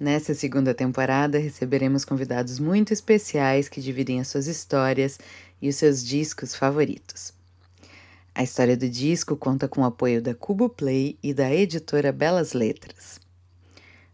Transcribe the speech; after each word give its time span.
Nessa 0.00 0.32
segunda 0.32 0.72
temporada, 0.72 1.38
receberemos 1.38 2.04
convidados 2.04 2.60
muito 2.60 2.92
especiais 2.92 3.68
que 3.68 3.80
dividem 3.80 4.20
as 4.20 4.28
suas 4.28 4.46
histórias 4.46 5.18
e 5.60 5.68
os 5.68 5.74
seus 5.74 6.04
discos 6.04 6.54
favoritos. 6.54 7.32
A 8.32 8.44
história 8.44 8.76
do 8.76 8.88
disco 8.88 9.36
conta 9.36 9.66
com 9.66 9.80
o 9.80 9.84
apoio 9.84 10.22
da 10.22 10.36
Cubo 10.36 10.68
Play 10.68 11.18
e 11.20 11.34
da 11.34 11.52
editora 11.52 12.12
Belas 12.12 12.52
Letras. 12.52 13.18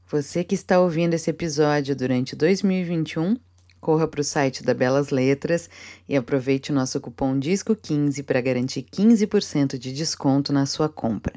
Você 0.09 0.43
que 0.43 0.55
está 0.55 0.81
ouvindo 0.81 1.13
esse 1.13 1.29
episódio 1.29 1.95
durante 1.95 2.35
2021, 2.35 3.37
corra 3.79 4.09
para 4.09 4.23
o 4.23 4.25
site 4.25 4.63
da 4.63 4.73
Belas 4.73 5.11
Letras 5.11 5.69
e 6.09 6.17
aproveite 6.17 6.73
o 6.73 6.75
nosso 6.75 6.99
cupom 6.99 7.39
DISCO15 7.39 8.23
para 8.23 8.41
garantir 8.41 8.85
15% 8.85 9.77
de 9.77 9.93
desconto 9.93 10.51
na 10.51 10.65
sua 10.65 10.89
compra. 10.89 11.35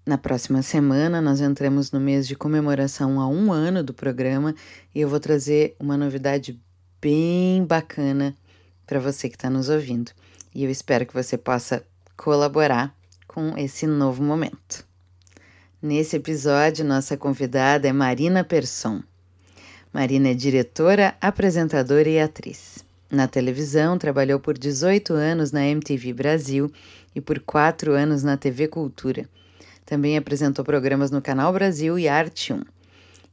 Na 0.04 0.18
próxima 0.18 0.60
semana, 0.60 1.22
nós 1.22 1.40
entramos 1.40 1.90
no 1.92 1.98
mês 1.98 2.28
de 2.28 2.36
comemoração 2.36 3.18
a 3.18 3.26
um 3.26 3.50
ano 3.50 3.82
do 3.82 3.94
programa 3.94 4.54
e 4.94 5.00
eu 5.00 5.08
vou 5.08 5.18
trazer 5.18 5.74
uma 5.80 5.96
novidade 5.96 6.60
bem 7.00 7.64
bacana 7.64 8.36
para 8.86 9.00
você 9.00 9.30
que 9.30 9.36
está 9.36 9.48
nos 9.48 9.70
ouvindo. 9.70 10.10
E 10.54 10.62
eu 10.62 10.70
espero 10.70 11.06
que 11.06 11.14
você 11.14 11.38
possa 11.38 11.82
colaborar 12.18 12.94
com 13.26 13.56
esse 13.56 13.86
novo 13.86 14.22
momento. 14.22 14.84
Nesse 15.80 16.16
episódio, 16.16 16.84
nossa 16.84 17.16
convidada 17.16 17.88
é 17.88 17.94
Marina 17.94 18.44
Persson. 18.44 19.02
Marina 19.96 20.28
é 20.28 20.34
diretora, 20.34 21.16
apresentadora 21.22 22.06
e 22.06 22.20
atriz. 22.20 22.84
Na 23.10 23.26
televisão, 23.26 23.96
trabalhou 23.96 24.38
por 24.38 24.58
18 24.58 25.14
anos 25.14 25.52
na 25.52 25.66
MTV 25.66 26.12
Brasil 26.12 26.70
e 27.14 27.20
por 27.22 27.40
4 27.40 27.92
anos 27.92 28.22
na 28.22 28.36
TV 28.36 28.68
Cultura. 28.68 29.26
Também 29.86 30.18
apresentou 30.18 30.62
programas 30.62 31.10
no 31.10 31.22
Canal 31.22 31.50
Brasil 31.50 31.98
e 31.98 32.08
Arte 32.08 32.52
1. 32.52 32.60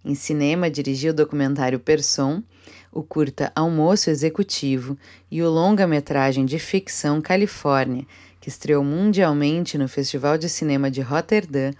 Em 0.05 0.16
cinema, 0.16 0.70
dirigiu 0.70 1.11
o 1.11 1.14
documentário 1.14 1.81
Person, 1.81 2.42
o 2.94 3.03
curta 3.03 3.52
Almoço 3.53 4.09
Executivo 4.09 4.98
e 5.30 5.44
o 5.44 5.50
longa-metragem 5.50 6.45
de 6.45 6.59
ficção 6.59 7.21
Califórnia, 7.21 8.08
que 8.39 8.48
estreou 8.48 8.86
mundialmente 8.86 9.77
no 9.77 9.89
Festival 9.89 10.37
de 10.37 10.48
Cinema 10.48 10.89
de 10.89 11.02
Rotterdam 11.02 11.73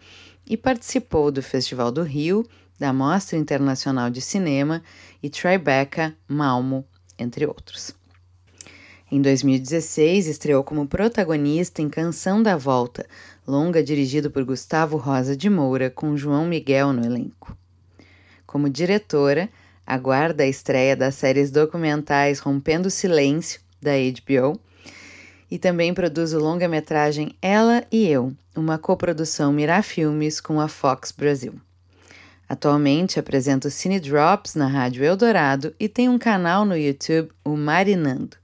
e 0.46 0.58
participou 0.58 1.32
do 1.32 1.42
Festival 1.42 1.90
do 1.90 2.04
Rio, 2.04 2.46
da 2.84 2.92
Mostra 2.92 3.38
Internacional 3.38 4.10
de 4.10 4.20
Cinema 4.20 4.84
e 5.24 5.30
Tribeca 5.30 6.14
Malmo, 6.28 6.84
entre 7.18 7.48
outros. 7.48 7.96
Em 9.10 9.22
2016, 9.22 10.28
estreou 10.28 10.66
como 10.66 10.86
protagonista 10.86 11.82
em 11.82 11.88
Canção 11.88 12.44
da 12.44 12.58
Volta, 12.58 13.06
longa 13.48 13.82
dirigido 13.82 14.30
por 14.30 14.44
Gustavo 14.44 14.98
Rosa 14.98 15.34
de 15.34 15.50
Moura, 15.50 15.90
com 15.90 16.18
João 16.18 16.46
Miguel 16.46 16.92
no 16.92 17.06
elenco. 17.06 17.58
Como 18.46 18.70
diretora, 18.70 19.48
aguarda 19.88 20.44
a 20.44 20.48
estreia 20.48 20.94
das 20.94 21.16
séries 21.16 21.52
documentais 21.52 22.40
Rompendo 22.40 22.90
o 22.90 22.92
Silêncio, 22.92 23.62
da 23.82 23.94
HBO, 23.94 24.60
e 25.50 25.58
também 25.58 25.94
produz 25.94 26.34
o 26.34 26.38
longa-metragem 26.38 27.34
Ela 27.42 27.86
e 27.90 28.06
Eu, 28.10 28.34
uma 28.54 28.78
coprodução 28.78 29.54
Mirar 29.54 29.84
Filmes 29.84 30.42
com 30.42 30.60
a 30.60 30.68
Fox 30.68 31.14
Brasil. 31.14 31.54
Atualmente 32.48 33.20
apresenta 33.20 33.68
o 33.68 33.72
Cine 33.72 34.00
Drops 34.00 34.56
na 34.56 34.68
Rádio 34.68 35.04
Eldorado 35.04 35.74
e 35.80 35.88
tem 35.88 36.10
um 36.10 36.20
canal 36.20 36.66
no 36.66 36.78
YouTube, 36.78 37.30
o 37.44 37.56
Marinando. 37.56 38.38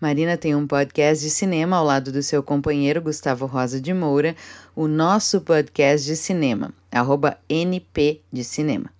Marina 0.00 0.36
tem 0.36 0.52
um 0.52 0.66
podcast 0.66 1.22
de 1.22 1.30
cinema 1.30 1.76
ao 1.76 1.84
lado 1.84 2.10
do 2.10 2.24
seu 2.24 2.42
companheiro 2.42 3.00
Gustavo 3.00 3.46
Rosa 3.46 3.80
de 3.80 3.94
Moura, 3.94 4.34
o 4.74 4.88
nosso 4.88 5.40
podcast 5.42 6.04
de 6.04 6.16
cinema, 6.16 6.74
arroba 6.90 7.38
NP 7.48 8.20
de 8.32 8.42
Cinema. 8.42 8.90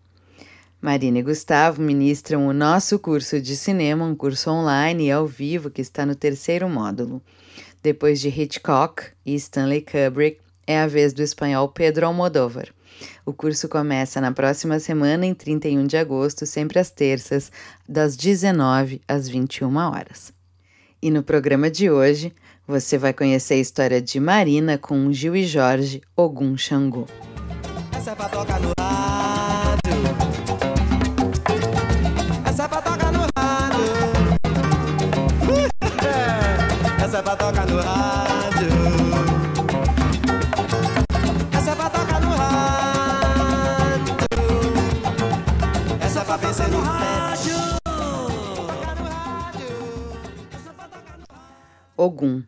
Marina 0.80 1.18
e 1.18 1.22
Gustavo 1.22 1.82
ministram 1.82 2.46
o 2.46 2.52
nosso 2.52 3.00
curso 3.00 3.40
de 3.40 3.56
cinema, 3.56 4.04
um 4.04 4.14
curso 4.14 4.48
online 4.48 5.06
e 5.06 5.10
ao 5.10 5.26
vivo 5.26 5.70
que 5.70 5.80
está 5.80 6.06
no 6.06 6.14
terceiro 6.14 6.68
módulo. 6.68 7.20
Depois 7.82 8.20
de 8.20 8.28
Hitchcock 8.28 9.02
e 9.26 9.34
Stanley 9.34 9.80
Kubrick, 9.80 10.38
é 10.66 10.78
a 10.80 10.86
vez 10.86 11.12
do 11.12 11.20
espanhol 11.22 11.68
Pedro 11.68 12.06
Almodóvar. 12.06 12.68
O 13.24 13.32
curso 13.32 13.68
começa 13.68 14.20
na 14.20 14.32
próxima 14.32 14.80
semana, 14.80 15.24
em 15.24 15.32
31 15.32 15.86
de 15.86 15.96
agosto, 15.96 16.44
sempre 16.44 16.80
às 16.80 16.90
terças, 16.90 17.52
das 17.88 18.16
19 18.16 19.00
às 19.06 19.28
21 19.28 19.76
horas. 19.76 20.32
E 21.00 21.08
no 21.08 21.22
programa 21.22 21.70
de 21.70 21.88
hoje, 21.88 22.32
você 22.66 22.98
vai 22.98 23.12
conhecer 23.12 23.54
a 23.54 23.58
história 23.58 24.02
de 24.02 24.18
Marina 24.18 24.76
com 24.76 25.12
Gil 25.12 25.36
e 25.36 25.44
Jorge 25.44 26.02
Ogum 26.16 26.56
Xangô. 26.56 27.06
Essa 27.96 28.10
é 28.10 28.14
pra 28.16 28.28
tocar 28.28 28.60
no 28.60 28.72
rádio. 28.80 29.92
Essa 32.44 32.64
é 32.64 32.68
pra 32.68 32.82
tocar 32.82 33.12
no. 33.12 33.22
Essa 37.04 37.18
é 37.18 37.22
pra 37.22 37.36
tocar 37.36 37.66
no. 37.66 38.31
Ogum, 52.04 52.42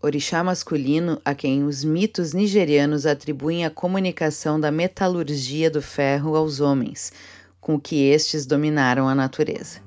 orixá 0.00 0.44
masculino 0.44 1.20
a 1.24 1.34
quem 1.34 1.64
os 1.64 1.82
mitos 1.82 2.32
nigerianos 2.32 3.06
atribuem 3.06 3.64
a 3.64 3.70
comunicação 3.70 4.60
da 4.60 4.70
metalurgia 4.70 5.68
do 5.68 5.82
ferro 5.82 6.36
aos 6.36 6.60
homens, 6.60 7.12
com 7.60 7.76
que 7.76 8.04
estes 8.04 8.46
dominaram 8.46 9.08
a 9.08 9.14
natureza. 9.16 9.80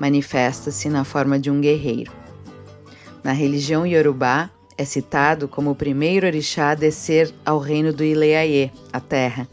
Manifesta-se 0.00 0.88
na 0.88 1.04
forma 1.04 1.38
de 1.38 1.48
um 1.48 1.60
guerreiro. 1.60 2.12
Na 3.22 3.30
religião 3.30 3.86
iorubá, 3.86 4.50
é 4.76 4.84
citado 4.84 5.46
como 5.46 5.70
o 5.70 5.76
primeiro 5.76 6.26
orixá 6.26 6.70
a 6.70 6.74
descer 6.74 7.32
ao 7.46 7.60
reino 7.60 7.92
do 7.92 8.02
Ileaê, 8.02 8.68
a 8.92 8.98
terra, 8.98 9.46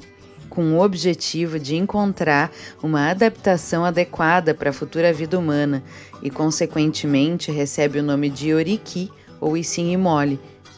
com 0.51 0.73
o 0.73 0.83
objetivo 0.83 1.57
de 1.57 1.77
encontrar 1.77 2.51
uma 2.83 3.09
adaptação 3.09 3.85
adequada 3.85 4.53
para 4.53 4.69
a 4.69 4.73
futura 4.73 5.13
vida 5.13 5.39
humana 5.39 5.81
e, 6.21 6.29
consequentemente, 6.29 7.49
recebe 7.49 7.99
o 7.99 8.03
nome 8.03 8.29
de 8.29 8.53
Oriki 8.53 9.09
ou 9.39 9.55
Isim 9.55 9.95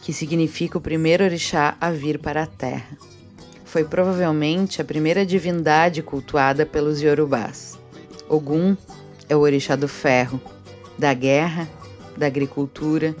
que 0.00 0.12
significa 0.12 0.78
o 0.78 0.80
primeiro 0.80 1.24
orixá 1.24 1.76
a 1.80 1.90
vir 1.90 2.20
para 2.20 2.44
a 2.44 2.46
terra. 2.46 2.96
Foi 3.64 3.82
provavelmente 3.84 4.80
a 4.80 4.84
primeira 4.84 5.26
divindade 5.26 6.02
cultuada 6.02 6.64
pelos 6.64 7.02
Yorubás. 7.02 7.76
Ogum 8.28 8.76
é 9.28 9.34
o 9.34 9.40
orixá 9.40 9.74
do 9.74 9.88
ferro, 9.88 10.40
da 10.96 11.12
guerra, 11.12 11.68
da 12.16 12.26
agricultura, 12.26 13.12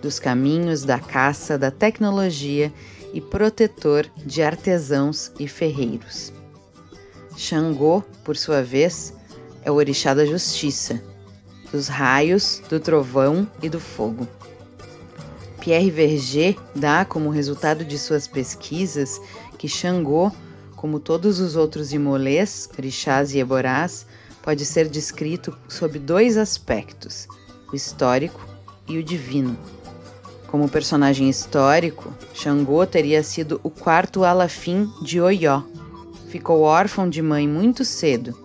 dos 0.00 0.18
caminhos, 0.18 0.82
da 0.82 0.98
caça, 0.98 1.58
da 1.58 1.70
tecnologia 1.70 2.72
e 3.12 3.20
protetor 3.20 4.10
de 4.16 4.42
artesãos 4.42 5.32
e 5.38 5.48
ferreiros. 5.48 6.32
Xangô, 7.36 8.02
por 8.24 8.36
sua 8.36 8.62
vez, 8.62 9.14
é 9.62 9.70
o 9.70 9.74
orixá 9.74 10.14
da 10.14 10.24
justiça, 10.24 11.02
dos 11.72 11.88
raios, 11.88 12.62
do 12.68 12.78
trovão 12.78 13.48
e 13.62 13.68
do 13.68 13.80
fogo. 13.80 14.26
Pierre 15.60 15.90
Verger 15.90 16.56
dá 16.74 17.04
como 17.04 17.30
resultado 17.30 17.84
de 17.84 17.98
suas 17.98 18.26
pesquisas 18.26 19.20
que 19.58 19.68
Xangô, 19.68 20.32
como 20.74 20.98
todos 20.98 21.38
os 21.38 21.54
outros 21.54 21.92
imolês, 21.92 22.68
orixás 22.78 23.34
e 23.34 23.38
eborás, 23.38 24.06
pode 24.42 24.64
ser 24.64 24.88
descrito 24.88 25.56
sob 25.68 25.98
dois 25.98 26.38
aspectos, 26.38 27.28
o 27.70 27.76
histórico 27.76 28.40
e 28.88 28.96
o 28.98 29.02
divino. 29.02 29.56
Como 30.50 30.68
personagem 30.68 31.28
histórico, 31.30 32.12
Xangô 32.34 32.84
teria 32.84 33.22
sido 33.22 33.60
o 33.62 33.70
quarto 33.70 34.24
Alafim 34.24 34.90
de 35.00 35.20
Oió, 35.20 35.62
ficou 36.28 36.62
órfão 36.62 37.08
de 37.08 37.22
mãe 37.22 37.46
muito 37.46 37.84
cedo, 37.84 38.36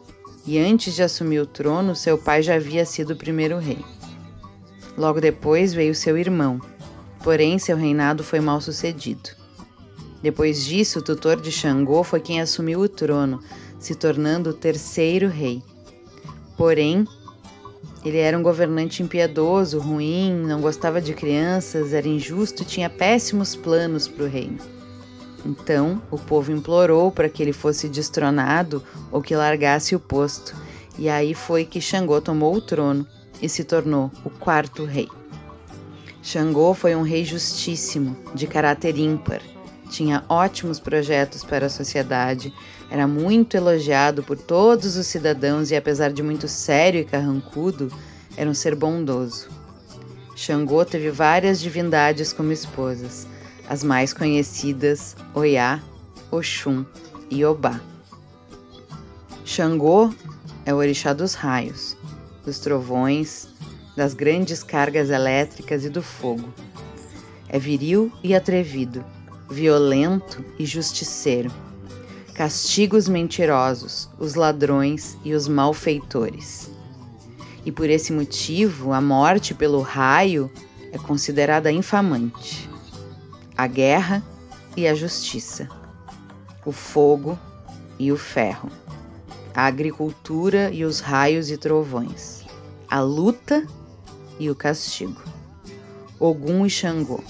e 0.46 0.60
antes 0.60 0.94
de 0.94 1.02
assumir 1.02 1.40
o 1.40 1.48
trono, 1.48 1.96
seu 1.96 2.16
pai 2.16 2.44
já 2.44 2.56
havia 2.56 2.86
sido 2.86 3.14
o 3.14 3.16
primeiro 3.16 3.58
rei. 3.58 3.84
Logo 4.96 5.20
depois 5.20 5.74
veio 5.74 5.96
seu 5.96 6.16
irmão, 6.16 6.62
porém 7.24 7.58
seu 7.58 7.76
reinado 7.76 8.24
foi 8.24 8.40
mal 8.40 8.62
sucedido. 8.62 9.32
Depois 10.22 10.64
disso, 10.64 11.00
o 11.00 11.02
tutor 11.02 11.42
de 11.42 11.52
Xangô 11.52 12.04
foi 12.04 12.20
quem 12.20 12.40
assumiu 12.40 12.82
o 12.82 12.90
trono, 12.90 13.40
se 13.80 13.96
tornando 13.96 14.52
o 14.52 14.54
terceiro 14.54 15.28
rei. 15.28 15.64
Porém, 16.56 17.06
ele 18.06 18.20
era 18.20 18.38
um 18.38 18.44
governante 18.44 19.02
impiedoso, 19.02 19.80
ruim, 19.80 20.32
não 20.32 20.62
gostava 20.62 21.02
de 21.02 21.14
crianças, 21.14 21.92
era 21.92 22.08
injusto 22.08 22.62
e 22.62 22.66
tinha 22.66 22.88
péssimos 22.88 23.56
planos 23.56 24.08
para 24.08 24.26
o 24.26 24.28
reino. 24.28 24.60
Então, 25.44 26.02
o 26.12 26.18
povo 26.18 26.52
implorou 26.52 27.12
para 27.12 27.28
que 27.28 27.42
ele 27.42 27.52
fosse 27.52 27.90
destronado 27.90 28.84
ou 29.12 29.24
que 29.24 29.36
largasse 29.36 29.96
o 29.96 30.00
posto, 30.00 30.56
e 31.00 31.10
aí 31.10 31.34
foi 31.34 31.66
que 31.66 31.82
Xangô 31.82 32.22
tomou 32.22 32.56
o 32.56 32.62
trono 32.62 33.08
e 33.42 33.50
se 33.50 33.64
tornou 33.64 34.12
o 34.24 34.30
quarto 34.30 34.86
rei. 34.86 35.10
Xangô 36.22 36.74
foi 36.76 36.96
um 36.96 37.02
rei 37.02 37.26
justíssimo, 37.26 38.16
de 38.34 38.46
caráter 38.46 38.98
ímpar. 38.98 39.42
Tinha 39.90 40.24
ótimos 40.30 40.80
projetos 40.80 41.44
para 41.44 41.68
a 41.68 41.70
sociedade, 41.70 42.54
era 42.90 43.08
muito 43.08 43.58
elogiado 43.58 44.24
por 44.24 44.38
todos 44.38 44.96
os 44.96 45.08
cidadãos 45.08 45.72
e, 45.72 45.76
apesar 45.76 46.12
de 46.12 46.22
muito 46.22 46.48
sério 46.48 47.02
e 47.02 47.06
carrancudo, 47.06 47.92
era 48.38 48.50
um 48.50 48.54
ser 48.54 48.76
bondoso. 48.76 49.50
Xangô 50.36 50.84
teve 50.86 51.10
várias 51.10 51.60
divindades 51.60 52.32
como 52.34 52.52
esposas, 52.52 53.28
as 53.68 53.84
mais 53.84 54.14
conhecidas 54.14 55.16
Oiá, 55.34 55.82
Oxum 56.30 56.86
e 57.30 57.44
Obá. 57.44 57.80
Xangô 59.44 60.14
é 60.66 60.74
o 60.74 60.78
orixá 60.78 61.14
dos 61.14 61.34
raios, 61.34 61.98
dos 62.44 62.60
trovões, 62.60 63.48
das 63.96 64.14
grandes 64.14 64.62
cargas 64.62 65.10
elétricas 65.10 65.86
e 65.86 65.90
do 65.90 66.04
fogo. 66.04 66.54
É 67.48 67.58
viril 67.58 68.12
e 68.22 68.36
atrevido, 68.36 69.06
violento 69.50 70.44
e 70.60 70.66
justiceiro 70.66 71.52
castiga 72.36 72.98
os 72.98 73.08
mentirosos, 73.08 74.10
os 74.20 74.36
ladrões 74.36 75.18
e 75.24 75.34
os 75.34 75.48
malfeitores. 75.48 76.70
E 77.66 77.72
por 77.72 77.90
esse 77.90 78.12
motivo, 78.12 78.92
a 78.92 79.00
morte 79.00 79.54
pelo 79.54 79.80
raio 79.80 80.52
é 80.92 80.98
considerada 80.98 81.72
infamante. 81.72 82.70
A 83.58 83.66
guerra 83.68 84.22
e 84.76 84.86
a 84.86 84.94
justiça, 84.94 85.70
o 86.66 86.74
fogo 86.74 87.40
e 87.98 88.12
o 88.12 88.18
ferro, 88.18 88.70
a 89.54 89.66
agricultura 89.66 90.70
e 90.72 90.84
os 90.84 91.00
raios 91.00 91.50
e 91.50 91.56
trovões, 91.56 92.44
a 92.90 93.00
luta 93.00 93.66
e 94.38 94.50
o 94.50 94.56
castigo. 94.56 95.22
Ogum 96.20 96.66
e 96.66 96.70
Xangô. 96.70 97.24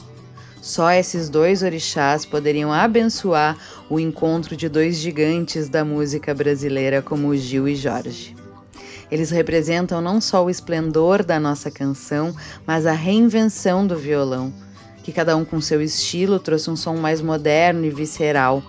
Só 0.66 0.90
esses 0.90 1.30
dois 1.30 1.62
orixás 1.62 2.26
poderiam 2.26 2.74
abençoar 2.74 3.56
o 3.88 4.00
encontro 4.00 4.58
de 4.58 4.68
dois 4.68 4.96
gigantes 4.98 5.70
da 5.70 5.86
música 5.86 6.34
brasileira 6.34 7.04
como 7.04 7.36
Gil 7.38 7.68
e 7.68 7.76
Jorge. 7.76 8.36
Eles 9.12 9.30
representam 9.30 10.02
não 10.02 10.20
só 10.20 10.44
o 10.44 10.50
esplendor 10.50 11.24
da 11.24 11.40
nossa 11.40 11.70
canção, 11.70 12.36
mas 12.66 12.88
a 12.88 12.94
reinvenção 12.94 13.86
do 13.86 13.96
violão, 13.96 14.52
que 15.04 15.12
cada 15.12 15.38
um 15.38 15.46
com 15.46 15.62
seu 15.62 15.84
estilo 15.84 16.40
trouxe 16.40 16.72
um 16.72 16.76
som 16.76 16.96
mais 16.96 17.22
moderno 17.22 17.86
e 17.86 17.92
visceral. 17.92 18.64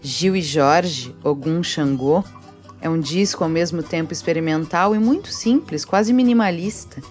Gil 0.00 0.34
e 0.34 0.40
Jorge, 0.40 1.14
Ogum 1.22 1.62
Xangô, 1.62 2.24
é 2.80 2.88
um 2.88 2.98
disco 2.98 3.44
ao 3.44 3.50
mesmo 3.50 3.82
tempo 3.82 4.10
experimental 4.10 4.94
e 4.94 4.98
muito 4.98 5.28
simples, 5.28 5.84
quase 5.84 6.14
minimalista, 6.14 7.02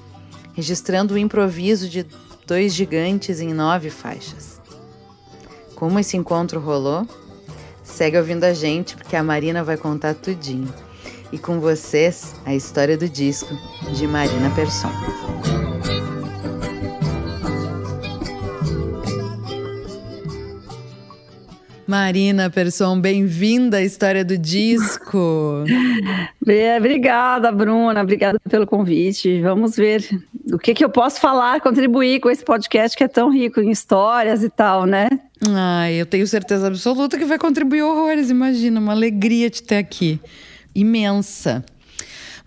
registrando 0.55 1.13
o 1.13 1.17
improviso 1.17 1.87
de 1.87 2.07
dois 2.45 2.73
gigantes 2.73 3.39
em 3.39 3.53
nove 3.53 3.89
faixas. 3.89 4.61
Como 5.75 5.99
esse 5.99 6.15
encontro 6.15 6.59
rolou? 6.59 7.07
Segue 7.83 8.17
ouvindo 8.17 8.43
a 8.43 8.53
gente 8.53 8.95
porque 8.95 9.15
a 9.15 9.23
Marina 9.23 9.63
vai 9.63 9.77
contar 9.77 10.13
tudinho. 10.13 10.73
E 11.31 11.37
com 11.37 11.59
vocês, 11.59 12.35
a 12.45 12.53
história 12.53 12.97
do 12.97 13.09
disco 13.09 13.53
de 13.93 14.07
Marina 14.07 14.49
Persson. 14.51 15.34
Marina 21.87 22.49
Persson, 22.49 22.99
bem-vinda 22.99 23.77
à 23.77 23.81
história 23.83 24.25
do 24.25 24.35
disco. 24.35 25.63
Obrigada, 26.77 27.51
Bruna. 27.51 28.01
Obrigada 28.01 28.39
pelo 28.49 28.65
convite. 28.65 29.39
Vamos 29.41 29.75
ver 29.75 30.03
o 30.51 30.57
que, 30.57 30.73
que 30.73 30.83
eu 30.83 30.89
posso 30.89 31.19
falar, 31.19 31.61
contribuir 31.61 32.19
com 32.21 32.29
esse 32.29 32.43
podcast 32.43 32.97
que 32.97 33.03
é 33.03 33.07
tão 33.07 33.31
rico 33.31 33.61
em 33.61 33.69
histórias 33.69 34.43
e 34.43 34.49
tal, 34.49 34.87
né? 34.87 35.07
Ah, 35.47 35.91
eu 35.91 36.07
tenho 36.07 36.25
certeza 36.25 36.67
absoluta 36.67 37.19
que 37.19 37.25
vai 37.25 37.37
contribuir 37.37 37.83
horrores. 37.83 38.31
Imagina, 38.31 38.79
uma 38.79 38.93
alegria 38.93 39.47
te 39.47 39.61
ter 39.61 39.77
aqui. 39.77 40.19
Imensa. 40.73 41.63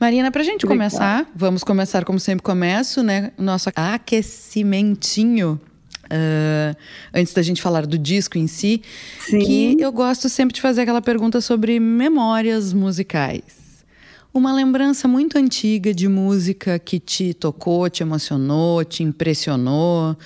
Marina, 0.00 0.32
para 0.32 0.42
a 0.42 0.44
gente 0.44 0.66
começar, 0.66 1.30
vamos 1.34 1.62
começar 1.62 2.04
como 2.04 2.18
sempre 2.18 2.42
começo, 2.42 3.04
né? 3.04 3.30
Nosso 3.38 3.70
aquecimentinho 3.74 5.60
Uh, 6.10 6.74
antes 7.12 7.34
da 7.34 7.42
gente 7.42 7.60
falar 7.60 7.86
do 7.86 7.98
disco 7.98 8.38
em 8.38 8.46
si, 8.46 8.82
Sim. 9.20 9.38
que 9.40 9.76
eu 9.78 9.92
gosto 9.92 10.28
sempre 10.28 10.54
de 10.54 10.60
fazer 10.60 10.82
aquela 10.82 11.02
pergunta 11.02 11.40
sobre 11.40 11.78
memórias 11.78 12.72
musicais. 12.72 13.84
Uma 14.32 14.52
lembrança 14.52 15.08
muito 15.08 15.36
antiga 15.36 15.92
de 15.92 16.08
música 16.08 16.78
que 16.78 16.98
te 16.98 17.34
tocou, 17.34 17.88
te 17.90 18.02
emocionou, 18.02 18.84
te 18.84 19.02
impressionou, 19.02 20.16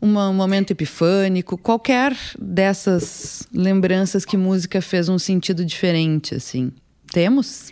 uma, 0.00 0.30
um 0.30 0.34
momento 0.34 0.72
epifânico, 0.72 1.58
qualquer 1.58 2.16
dessas 2.38 3.46
lembranças 3.52 4.24
que 4.24 4.36
música 4.36 4.80
fez 4.80 5.08
um 5.08 5.18
sentido 5.18 5.64
diferente, 5.64 6.34
assim. 6.34 6.72
Temos? 7.12 7.70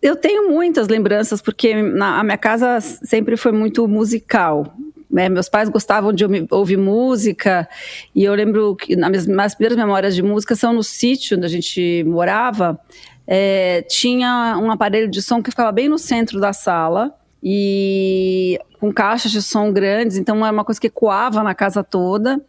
Eu 0.00 0.14
tenho 0.14 0.50
muitas 0.50 0.86
lembranças, 0.88 1.40
porque 1.40 1.82
na, 1.82 2.20
a 2.20 2.24
minha 2.24 2.38
casa 2.38 2.80
sempre 2.80 3.36
foi 3.36 3.50
muito 3.50 3.88
musical. 3.88 4.76
Né? 5.10 5.28
Meus 5.28 5.48
pais 5.48 5.68
gostavam 5.68 6.12
de 6.12 6.24
ouvir 6.50 6.76
música 6.76 7.68
e 8.14 8.24
eu 8.24 8.34
lembro 8.34 8.76
que 8.76 8.94
nas 8.94 9.26
minhas 9.26 9.54
primeiras 9.54 9.78
memórias 9.78 10.14
de 10.14 10.22
música 10.22 10.54
são 10.54 10.72
no 10.72 10.82
sítio 10.82 11.36
onde 11.36 11.46
a 11.46 11.48
gente 11.48 12.04
morava. 12.04 12.78
É, 13.26 13.82
tinha 13.82 14.58
um 14.60 14.70
aparelho 14.70 15.08
de 15.08 15.22
som 15.22 15.42
que 15.42 15.50
ficava 15.50 15.72
bem 15.72 15.88
no 15.88 15.98
centro 15.98 16.38
da 16.40 16.52
sala 16.52 17.14
e 17.42 18.58
com 18.80 18.92
caixas 18.92 19.30
de 19.30 19.42
som 19.42 19.72
grandes, 19.72 20.16
então 20.16 20.44
era 20.44 20.52
uma 20.52 20.64
coisa 20.64 20.80
que 20.80 20.86
ecoava 20.86 21.42
na 21.42 21.54
casa 21.54 21.82
toda. 21.82 22.40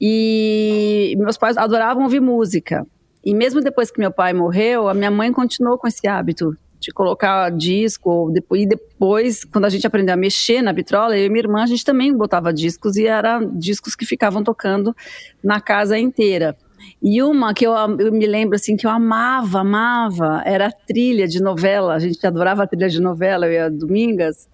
E 0.00 1.14
meus 1.18 1.36
pais 1.36 1.56
adoravam 1.56 2.04
ouvir 2.04 2.20
música. 2.20 2.86
E 3.24 3.34
mesmo 3.34 3.60
depois 3.60 3.90
que 3.90 3.98
meu 3.98 4.12
pai 4.12 4.32
morreu, 4.32 4.88
a 4.88 4.94
minha 4.94 5.10
mãe 5.10 5.32
continuou 5.32 5.76
com 5.76 5.88
esse 5.88 6.06
hábito 6.06 6.56
de 6.80 6.92
colocar 6.92 7.50
disco, 7.50 8.32
e 8.54 8.66
depois, 8.66 9.44
quando 9.44 9.64
a 9.64 9.68
gente 9.68 9.86
aprendeu 9.86 10.14
a 10.14 10.16
mexer 10.16 10.62
na 10.62 10.72
vitrola, 10.72 11.18
eu 11.18 11.26
e 11.26 11.28
minha 11.28 11.42
irmã, 11.42 11.62
a 11.62 11.66
gente 11.66 11.84
também 11.84 12.16
botava 12.16 12.52
discos, 12.52 12.96
e 12.96 13.06
eram 13.06 13.56
discos 13.58 13.96
que 13.96 14.06
ficavam 14.06 14.42
tocando 14.44 14.94
na 15.42 15.60
casa 15.60 15.98
inteira. 15.98 16.56
E 17.02 17.22
uma 17.22 17.54
que 17.54 17.66
eu, 17.66 17.72
eu, 17.72 18.12
me 18.12 18.26
lembro 18.26 18.56
assim 18.56 18.76
que 18.76 18.86
eu 18.86 18.90
amava, 18.90 19.60
amava, 19.60 20.42
era 20.44 20.66
a 20.66 20.72
trilha 20.72 21.26
de 21.26 21.42
novela. 21.42 21.94
A 21.94 21.98
gente 21.98 22.24
adorava 22.26 22.62
a 22.62 22.66
trilha 22.66 22.88
de 22.88 23.00
novela, 23.00 23.46
eu 23.46 23.52
e 23.52 23.58
a 23.58 23.68
Domingas. 23.68 24.48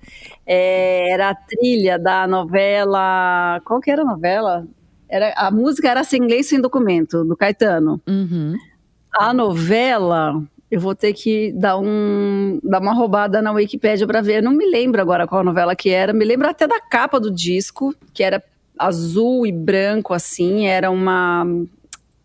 É, 0.47 1.11
era 1.11 1.31
a 1.31 1.35
trilha 1.35 1.99
da 1.99 2.27
novela. 2.27 3.61
Qual 3.65 3.81
que 3.81 3.91
era 3.91 4.03
a 4.03 4.07
novela? 4.07 4.67
Era, 5.09 5.33
a 5.37 5.51
música 5.51 5.89
era 5.89 6.03
Sem 6.03 6.27
Lei 6.27 6.43
Sem 6.43 6.61
Documento, 6.61 7.25
do 7.25 7.37
Caetano. 7.37 8.01
Uhum. 8.07 8.57
A 9.13 9.33
novela 9.33 10.43
eu 10.71 10.81
vou 10.81 10.95
ter 10.95 11.13
que 11.13 11.53
dar, 11.53 11.79
um, 11.79 12.59
dar 12.63 12.81
uma 12.81 12.95
roubada 12.95 13.41
na 13.41 13.53
Wikipédia 13.53 14.07
para 14.07 14.21
ver. 14.21 14.39
Eu 14.39 14.43
não 14.43 14.53
me 14.53 14.67
lembro 14.67 15.01
agora 15.01 15.27
qual 15.27 15.45
novela 15.45 15.77
que 15.77 15.91
era. 15.91 16.13
Me 16.13 16.25
lembro 16.25 16.49
até 16.49 16.67
da 16.67 16.81
capa 16.81 17.21
do 17.21 17.31
disco, 17.31 17.95
que 18.13 18.23
era 18.23 18.43
azul 18.79 19.47
e 19.47 19.53
branco, 19.53 20.13
assim. 20.13 20.67
Era 20.67 20.91
uma, 20.91 21.45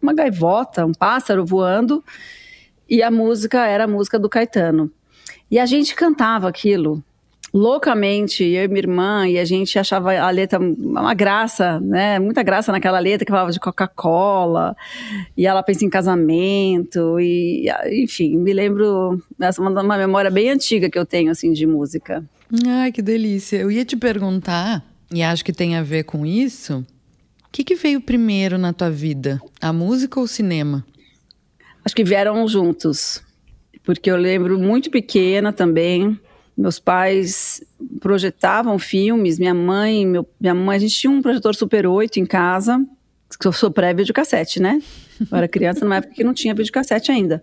uma 0.02 0.14
gaivota, 0.14 0.86
um 0.86 0.94
pássaro 0.94 1.46
voando. 1.46 2.04
E 2.90 3.04
a 3.04 3.12
música 3.12 3.68
era 3.68 3.84
a 3.84 3.88
música 3.88 4.18
do 4.18 4.30
Caetano. 4.30 4.92
E 5.52 5.60
a 5.60 5.66
gente 5.66 5.96
cantava 5.96 6.48
aquilo 6.48 7.04
loucamente, 7.54 8.44
eu 8.44 8.66
e 8.66 8.68
minha 8.68 8.80
irmã, 8.80 9.28
e 9.28 9.40
a 9.40 9.46
gente 9.46 9.78
achava 9.78 10.18
a 10.18 10.30
letra 10.30 10.60
uma 10.60 11.14
graça, 11.14 11.80
né? 11.80 12.20
Muita 12.20 12.44
graça 12.44 12.72
naquela 12.72 13.00
letra 13.00 13.26
que 13.26 13.32
falava 13.32 13.52
de 13.52 13.60
Coca-Cola, 13.60 14.76
e 15.36 15.46
ela 15.46 15.64
pensa 15.64 15.86
em 15.86 15.90
casamento, 15.90 17.20
e 17.20 17.66
enfim, 17.92 18.38
me 18.38 18.54
lembro, 18.54 19.22
essa 19.40 19.62
é 19.62 19.68
uma, 19.68 19.98
memória 19.98 20.30
bem 20.30 20.50
antiga 20.50 20.90
que 20.90 20.98
eu 21.00 21.06
tenho, 21.06 21.32
assim, 21.32 21.52
de 21.52 21.66
música. 21.66 22.24
Ai, 22.68 22.92
que 22.92 23.02
delícia. 23.02 23.58
Eu 23.58 23.72
ia 23.72 23.86
te 23.86 23.96
perguntar, 23.96 24.84
e 25.14 25.24
acho 25.24 25.44
que 25.44 25.54
tem 25.54 25.76
a 25.76 25.84
ver 25.84 26.04
com 26.04 26.26
isso, 26.26 26.86
o 27.46 27.52
que, 27.52 27.64
que 27.64 27.76
veio 27.76 28.02
primeiro 28.02 28.58
na 28.58 28.74
tua 28.74 28.90
vida, 28.90 29.42
a 29.62 29.74
música 29.74 30.20
ou 30.20 30.26
o 30.26 30.28
cinema? 30.28 30.86
acho 31.84 31.96
que 31.96 32.04
vieram 32.04 32.48
juntos, 32.48 33.24
porque 33.84 34.12
eu 34.12 34.16
lembro 34.16 34.60
muito 34.60 34.92
pequena 34.92 35.52
também. 35.52 36.20
Meus 36.60 36.78
pais 36.78 37.64
projetavam 38.02 38.78
filmes, 38.78 39.40
minha 39.40 39.54
mãe, 39.54 40.06
meu, 40.06 40.28
minha 40.38 40.54
mãe, 40.54 40.76
a 40.76 40.80
gente 40.80 40.94
tinha 40.94 41.10
um 41.10 41.22
projetor 41.22 41.56
Super 41.56 41.88
8 41.88 42.20
em 42.20 42.26
casa, 42.26 42.86
que 43.40 43.48
eu 43.48 43.54
sou 43.54 43.72
pré-videocassete, 43.72 44.62
né? 44.62 44.82
Eu 45.32 45.38
era 45.38 45.48
criança 45.48 45.86
numa 45.86 45.96
época 45.96 46.16
que 46.16 46.22
não 46.22 46.34
tinha 46.34 46.54
videocassete 46.54 47.14
ainda. 47.14 47.42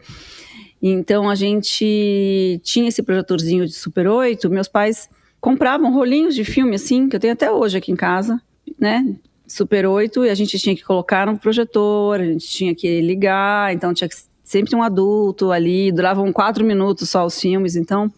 Então 0.82 1.30
a 1.30 1.35
gente 1.35 2.61
tinha 2.62 2.88
esse 2.88 3.02
projetorzinho 3.02 3.64
de 3.66 3.73
Super 3.73 4.06
8, 4.06 4.50
meus 4.50 4.68
pais 4.68 5.08
compravam 5.40 5.90
rolinhos 5.94 6.35
de 6.35 6.44
filme 6.44 6.75
assim, 6.75 7.08
que 7.08 7.16
eu 7.16 7.20
tenho 7.20 7.32
até 7.32 7.50
hoje 7.50 7.78
aqui 7.78 7.90
em 7.90 7.96
casa, 7.96 8.38
né? 8.78 9.16
Super 9.49 9.87
8, 9.87 10.26
e 10.26 10.28
a 10.28 10.35
gente 10.35 10.58
tinha 10.58 10.76
que 10.76 10.85
colocar 10.85 11.26
no 11.26 11.38
projetor, 11.38 12.20
a 12.20 12.25
gente 12.25 12.46
tinha 12.46 12.75
que 12.75 13.00
ligar, 13.00 13.73
então 13.73 13.94
tinha 13.94 14.11
que, 14.11 14.16
sempre 14.44 14.76
um 14.76 14.82
adulto 14.82 15.52
ali, 15.52 15.90
duravam 15.90 16.30
quatro 16.35 16.62
minutos 16.62 17.08
só 17.08 17.25
os 17.25 17.40
filmes, 17.40 17.76
então 17.76 18.12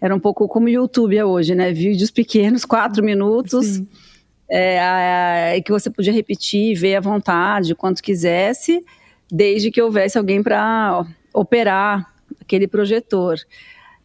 era 0.00 0.14
um 0.14 0.20
pouco 0.20 0.48
como 0.48 0.66
o 0.66 0.70
YouTube 0.70 1.16
é 1.16 1.24
hoje, 1.24 1.54
né? 1.54 1.72
Vídeos 1.72 2.10
pequenos, 2.10 2.64
quatro 2.64 3.04
minutos, 3.04 3.82
é, 4.50 5.60
que 5.64 5.70
você 5.70 5.90
podia 5.90 6.12
repetir, 6.12 6.74
ver 6.76 6.96
à 6.96 7.00
vontade, 7.00 7.74
quanto 7.74 8.02
quisesse, 8.02 8.84
desde 9.30 9.70
que 9.70 9.80
houvesse 9.80 10.16
alguém 10.16 10.42
para 10.42 11.06
operar 11.34 12.12
aquele 12.40 12.66
projetor. 12.66 13.38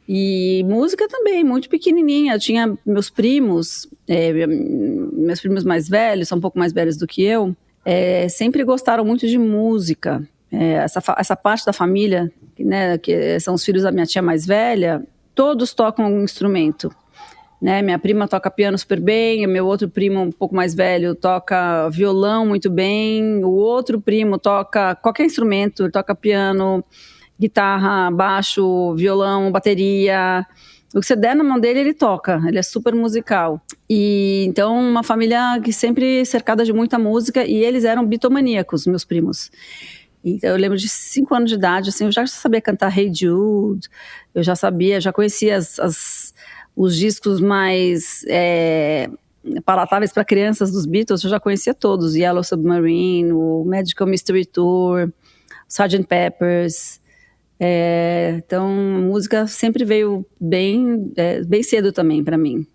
E 0.07 0.63
música 0.65 1.07
também, 1.07 1.43
muito 1.43 1.67
pequenininha. 1.67 2.33
Eu 2.33 2.39
tinha 2.39 2.77
meus 2.85 3.09
primos, 3.09 3.89
é, 4.07 4.45
meus 4.45 5.39
primos 5.39 5.63
mais 5.63 5.89
velhos, 5.89 6.27
são 6.27 6.37
um 6.37 6.41
pouco 6.41 6.59
mais 6.59 6.71
velhos 6.73 6.97
do 6.97 7.07
que 7.07 7.23
eu, 7.23 7.55
é, 7.83 8.27
sempre 8.29 8.63
gostaram 8.63 9.05
muito 9.05 9.27
de 9.27 9.37
música. 9.37 10.27
É, 10.51 10.73
essa, 10.73 11.01
essa 11.17 11.35
parte 11.35 11.65
da 11.65 11.73
família, 11.73 12.31
né, 12.59 12.97
que 12.97 13.39
são 13.39 13.55
os 13.55 13.63
filhos 13.63 13.83
da 13.83 13.91
minha 13.91 14.05
tia 14.05 14.21
mais 14.21 14.45
velha, 14.45 15.03
todos 15.35 15.73
tocam 15.73 16.05
um 16.05 16.23
instrumento. 16.23 16.89
Né? 17.61 17.81
Minha 17.81 17.99
prima 17.99 18.27
toca 18.27 18.49
piano 18.49 18.77
super 18.77 18.99
bem, 18.99 19.45
meu 19.47 19.65
outro 19.65 19.89
primo 19.89 20.21
um 20.21 20.31
pouco 20.31 20.55
mais 20.55 20.73
velho 20.73 21.15
toca 21.15 21.89
violão 21.89 22.45
muito 22.45 22.69
bem, 22.69 23.43
o 23.43 23.49
outro 23.49 23.99
primo 23.99 24.37
toca 24.37 24.95
qualquer 24.95 25.25
instrumento, 25.25 25.89
toca 25.89 26.13
piano, 26.13 26.83
guitarra, 27.39 28.11
baixo, 28.11 28.93
violão, 28.95 29.51
bateria. 29.51 30.45
O 30.93 30.99
que 30.99 31.05
você 31.05 31.15
der 31.15 31.35
na 31.35 31.43
mão 31.43 31.59
dele, 31.59 31.79
ele 31.79 31.93
toca. 31.93 32.41
Ele 32.47 32.57
é 32.57 32.63
super 32.63 32.95
musical. 32.95 33.61
E 33.89 34.45
então, 34.47 34.79
uma 34.79 35.03
família 35.03 35.59
que 35.61 35.73
sempre 35.73 36.23
cercada 36.25 36.63
de 36.63 36.71
muita 36.71 36.97
música. 36.97 37.45
E 37.45 37.55
eles 37.55 37.83
eram 37.83 38.05
bitomaníacos, 38.05 38.87
meus 38.87 39.03
primos. 39.03 39.51
Então, 40.25 40.49
eu 40.49 40.57
lembro 40.57 40.77
de 40.77 40.89
cinco 40.89 41.35
anos 41.35 41.49
de 41.49 41.55
idade, 41.55 41.89
assim, 41.89 42.05
eu 42.05 42.11
já 42.11 42.25
sabia 42.25 42.59
cantar 42.59 42.97
Hey 42.97 43.13
Jude. 43.13 43.87
Eu 44.33 44.41
já 44.41 44.55
sabia, 44.55 44.99
já 44.99 45.13
conhecia 45.13 45.55
as, 45.55 45.79
as 45.79 46.33
os 46.75 46.97
discos 46.97 47.39
mais 47.39 48.25
é, 48.27 49.09
palatáveis 49.63 50.11
para 50.11 50.25
crianças 50.25 50.71
dos 50.71 50.85
Beatles. 50.85 51.23
Eu 51.23 51.29
já 51.29 51.39
conhecia 51.39 51.73
todos. 51.73 52.15
Yellow 52.15 52.43
Submarine, 52.43 53.31
o 53.31 53.63
Magical 53.65 54.07
Mystery 54.07 54.45
Tour, 54.45 55.11
Sgt. 55.69 56.03
Peppers... 56.07 56.99
É, 57.59 58.41
então, 58.45 58.69
música 58.69 59.47
sempre 59.47 59.85
veio 59.85 60.25
bem, 60.39 61.11
é, 61.15 61.41
bem 61.43 61.63
cedo 61.63 61.91
também 61.91 62.21
para 62.21 62.37
mim. 62.37 62.67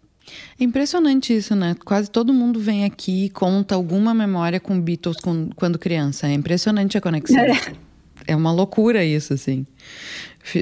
É 0.58 0.64
impressionante 0.64 1.34
isso, 1.34 1.54
né? 1.54 1.76
Quase 1.84 2.10
todo 2.10 2.32
mundo 2.32 2.60
vem 2.60 2.84
aqui 2.84 3.26
e 3.26 3.30
conta 3.30 3.75
alguma 3.75 4.12
memória 4.14 4.60
com 4.60 4.80
Beatles 4.80 5.16
com, 5.18 5.50
quando 5.56 5.78
criança. 5.78 6.26
É 6.28 6.32
impressionante 6.32 6.96
a 6.96 7.00
conexão. 7.00 7.38
É, 7.38 7.58
é 8.28 8.37
uma 8.37 8.52
loucura 8.52 9.04
isso, 9.04 9.32
assim. 9.32 9.66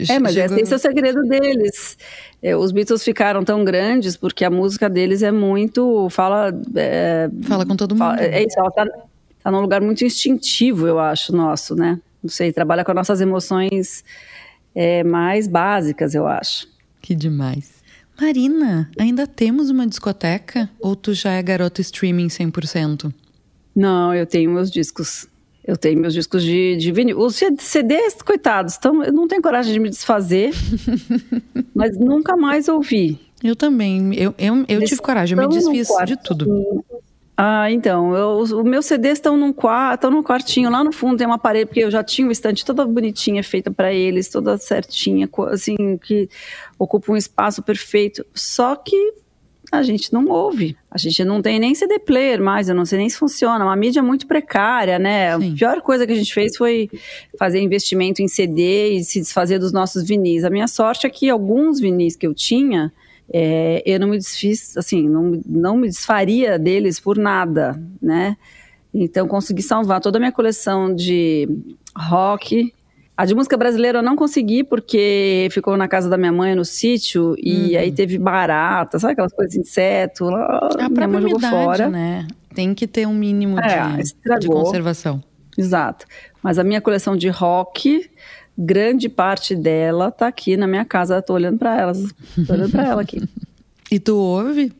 É, 0.08 0.18
mas 0.18 0.34
Chegou... 0.34 0.58
esse 0.58 0.72
é 0.72 0.76
o 0.76 0.78
segredo 0.78 1.22
deles. 1.22 1.96
É, 2.42 2.56
os 2.56 2.72
Beatles 2.72 3.02
ficaram 3.04 3.44
tão 3.44 3.64
grandes 3.64 4.16
porque 4.16 4.44
a 4.44 4.50
música 4.50 4.88
deles 4.88 5.22
é 5.22 5.30
muito. 5.30 6.08
Fala. 6.10 6.52
É, 6.74 7.30
fala 7.42 7.64
com 7.64 7.76
todo 7.76 7.92
mundo. 7.92 7.98
Fala, 7.98 8.20
é 8.20 8.44
isso, 8.44 8.58
ela 8.58 8.70
tá, 8.70 8.86
tá 9.42 9.50
num 9.50 9.60
lugar 9.60 9.80
muito 9.80 10.04
instintivo, 10.04 10.86
eu 10.86 10.98
acho, 10.98 11.34
nosso, 11.34 11.74
né? 11.74 12.00
não 12.22 12.28
sei, 12.30 12.52
trabalha 12.52 12.84
com 12.84 12.90
as 12.90 12.96
nossas 12.96 13.20
emoções 13.20 14.04
é, 14.74 15.02
mais 15.04 15.46
básicas, 15.46 16.14
eu 16.14 16.26
acho. 16.26 16.68
Que 17.00 17.14
demais. 17.14 17.77
Marina, 18.20 18.90
ainda 18.98 19.26
temos 19.26 19.70
uma 19.70 19.86
discoteca 19.86 20.68
ou 20.80 20.96
tu 20.96 21.14
já 21.14 21.32
é 21.32 21.42
garota 21.42 21.80
streaming 21.80 22.26
100%? 22.26 23.12
Não, 23.74 24.12
eu 24.12 24.26
tenho 24.26 24.50
meus 24.50 24.70
discos. 24.70 25.26
Eu 25.64 25.76
tenho 25.76 26.00
meus 26.00 26.14
discos 26.14 26.42
de, 26.42 26.76
de 26.76 26.90
vinil. 26.90 27.18
Os 27.20 27.40
CDs, 27.58 28.14
coitados, 28.24 28.74
então 28.76 29.04
eu 29.04 29.12
não 29.12 29.28
tenho 29.28 29.40
coragem 29.40 29.72
de 29.72 29.78
me 29.78 29.88
desfazer, 29.88 30.52
mas 31.74 31.96
nunca 31.96 32.36
mais 32.36 32.68
ouvi. 32.68 33.20
Eu 33.44 33.54
também. 33.54 34.12
Eu, 34.14 34.34
eu, 34.36 34.64
eu 34.68 34.84
tive 34.84 35.00
coragem, 35.00 35.38
eu 35.38 35.48
me 35.48 35.54
desfiz 35.54 35.88
de 36.06 36.16
tudo. 36.16 36.84
Ah, 37.40 37.70
então, 37.70 38.16
eu, 38.16 38.30
os 38.38 38.50
meus 38.64 38.86
CDs 38.86 39.12
estão 39.12 39.36
num, 39.36 39.52
quarto, 39.52 40.10
num 40.10 40.24
quartinho, 40.24 40.68
lá 40.68 40.82
no 40.82 40.90
fundo 40.90 41.18
tem 41.18 41.24
uma 41.24 41.38
parede, 41.38 41.66
porque 41.66 41.84
eu 41.84 41.90
já 41.90 42.02
tinha 42.02 42.26
uma 42.26 42.32
estante 42.32 42.64
toda 42.64 42.84
bonitinha 42.84 43.44
feita 43.44 43.70
para 43.70 43.92
eles, 43.92 44.28
toda 44.28 44.58
certinha, 44.58 45.30
assim, 45.48 45.96
que 45.98 46.28
ocupa 46.76 47.12
um 47.12 47.16
espaço 47.16 47.62
perfeito. 47.62 48.26
Só 48.34 48.74
que 48.74 49.14
a 49.70 49.84
gente 49.84 50.12
não 50.12 50.26
ouve. 50.26 50.76
A 50.90 50.98
gente 50.98 51.24
não 51.24 51.40
tem 51.40 51.60
nem 51.60 51.76
CD 51.76 52.00
player 52.00 52.42
mais, 52.42 52.68
eu 52.68 52.74
não 52.74 52.84
sei 52.84 52.98
nem 52.98 53.08
se 53.08 53.16
funciona. 53.16 53.64
Uma 53.64 53.76
mídia 53.76 54.02
muito 54.02 54.26
precária, 54.26 54.98
né? 54.98 55.38
Sim. 55.38 55.52
A 55.52 55.56
pior 55.56 55.80
coisa 55.80 56.04
que 56.08 56.12
a 56.12 56.16
gente 56.16 56.34
fez 56.34 56.56
foi 56.56 56.90
fazer 57.38 57.60
investimento 57.60 58.20
em 58.20 58.26
CD 58.26 58.94
e 58.94 59.04
se 59.04 59.20
desfazer 59.20 59.60
dos 59.60 59.72
nossos 59.72 60.02
vinis. 60.02 60.42
A 60.42 60.50
minha 60.50 60.66
sorte 60.66 61.06
é 61.06 61.10
que 61.10 61.30
alguns 61.30 61.78
vinis 61.78 62.16
que 62.16 62.26
eu 62.26 62.34
tinha 62.34 62.92
é, 63.32 63.82
eu 63.84 64.00
não 64.00 64.08
me 64.08 64.18
desfiz, 64.18 64.76
assim, 64.76 65.08
não, 65.08 65.40
não 65.46 65.76
me 65.76 65.88
desfaria 65.88 66.58
deles 66.58 66.98
por 66.98 67.18
nada, 67.18 67.80
né? 68.00 68.36
Então 68.92 69.28
consegui 69.28 69.62
salvar 69.62 70.00
toda 70.00 70.18
a 70.18 70.20
minha 70.20 70.32
coleção 70.32 70.94
de 70.94 71.48
rock. 71.96 72.72
A 73.16 73.26
de 73.26 73.34
música 73.34 73.56
brasileira 73.56 73.98
eu 73.98 74.02
não 74.02 74.16
consegui 74.16 74.64
porque 74.64 75.48
ficou 75.50 75.76
na 75.76 75.88
casa 75.88 76.08
da 76.08 76.16
minha 76.16 76.32
mãe 76.32 76.54
no 76.54 76.64
sítio 76.64 77.34
e 77.38 77.72
uhum. 77.74 77.80
aí 77.80 77.92
teve 77.92 78.16
barata, 78.16 78.98
sabe 78.98 79.12
aquelas 79.12 79.32
coisas 79.32 79.56
inseto, 79.56 80.24
lá, 80.24 80.70
a 80.78 80.88
minha 80.88 81.08
mãe 81.08 81.22
jogou 81.22 81.40
fora. 81.40 81.88
né? 81.88 82.26
Tem 82.54 82.74
que 82.74 82.86
ter 82.86 83.06
um 83.06 83.14
mínimo 83.14 83.58
é, 83.60 84.02
de, 84.02 84.40
de 84.40 84.46
conservação. 84.48 85.22
Exato. 85.56 86.06
Mas 86.42 86.58
a 86.58 86.64
minha 86.64 86.80
coleção 86.80 87.16
de 87.16 87.28
rock 87.28 88.08
grande 88.58 89.08
parte 89.08 89.54
dela 89.54 90.10
tá 90.10 90.26
aqui 90.26 90.56
na 90.56 90.66
minha 90.66 90.84
casa, 90.84 91.22
tô 91.22 91.34
olhando 91.34 91.58
para 91.58 91.80
elas, 91.80 92.12
tô 92.44 92.52
olhando 92.52 92.72
para 92.72 92.88
ela 92.88 93.02
aqui. 93.02 93.22
e 93.90 94.00
tu 94.00 94.16
ouve? 94.16 94.72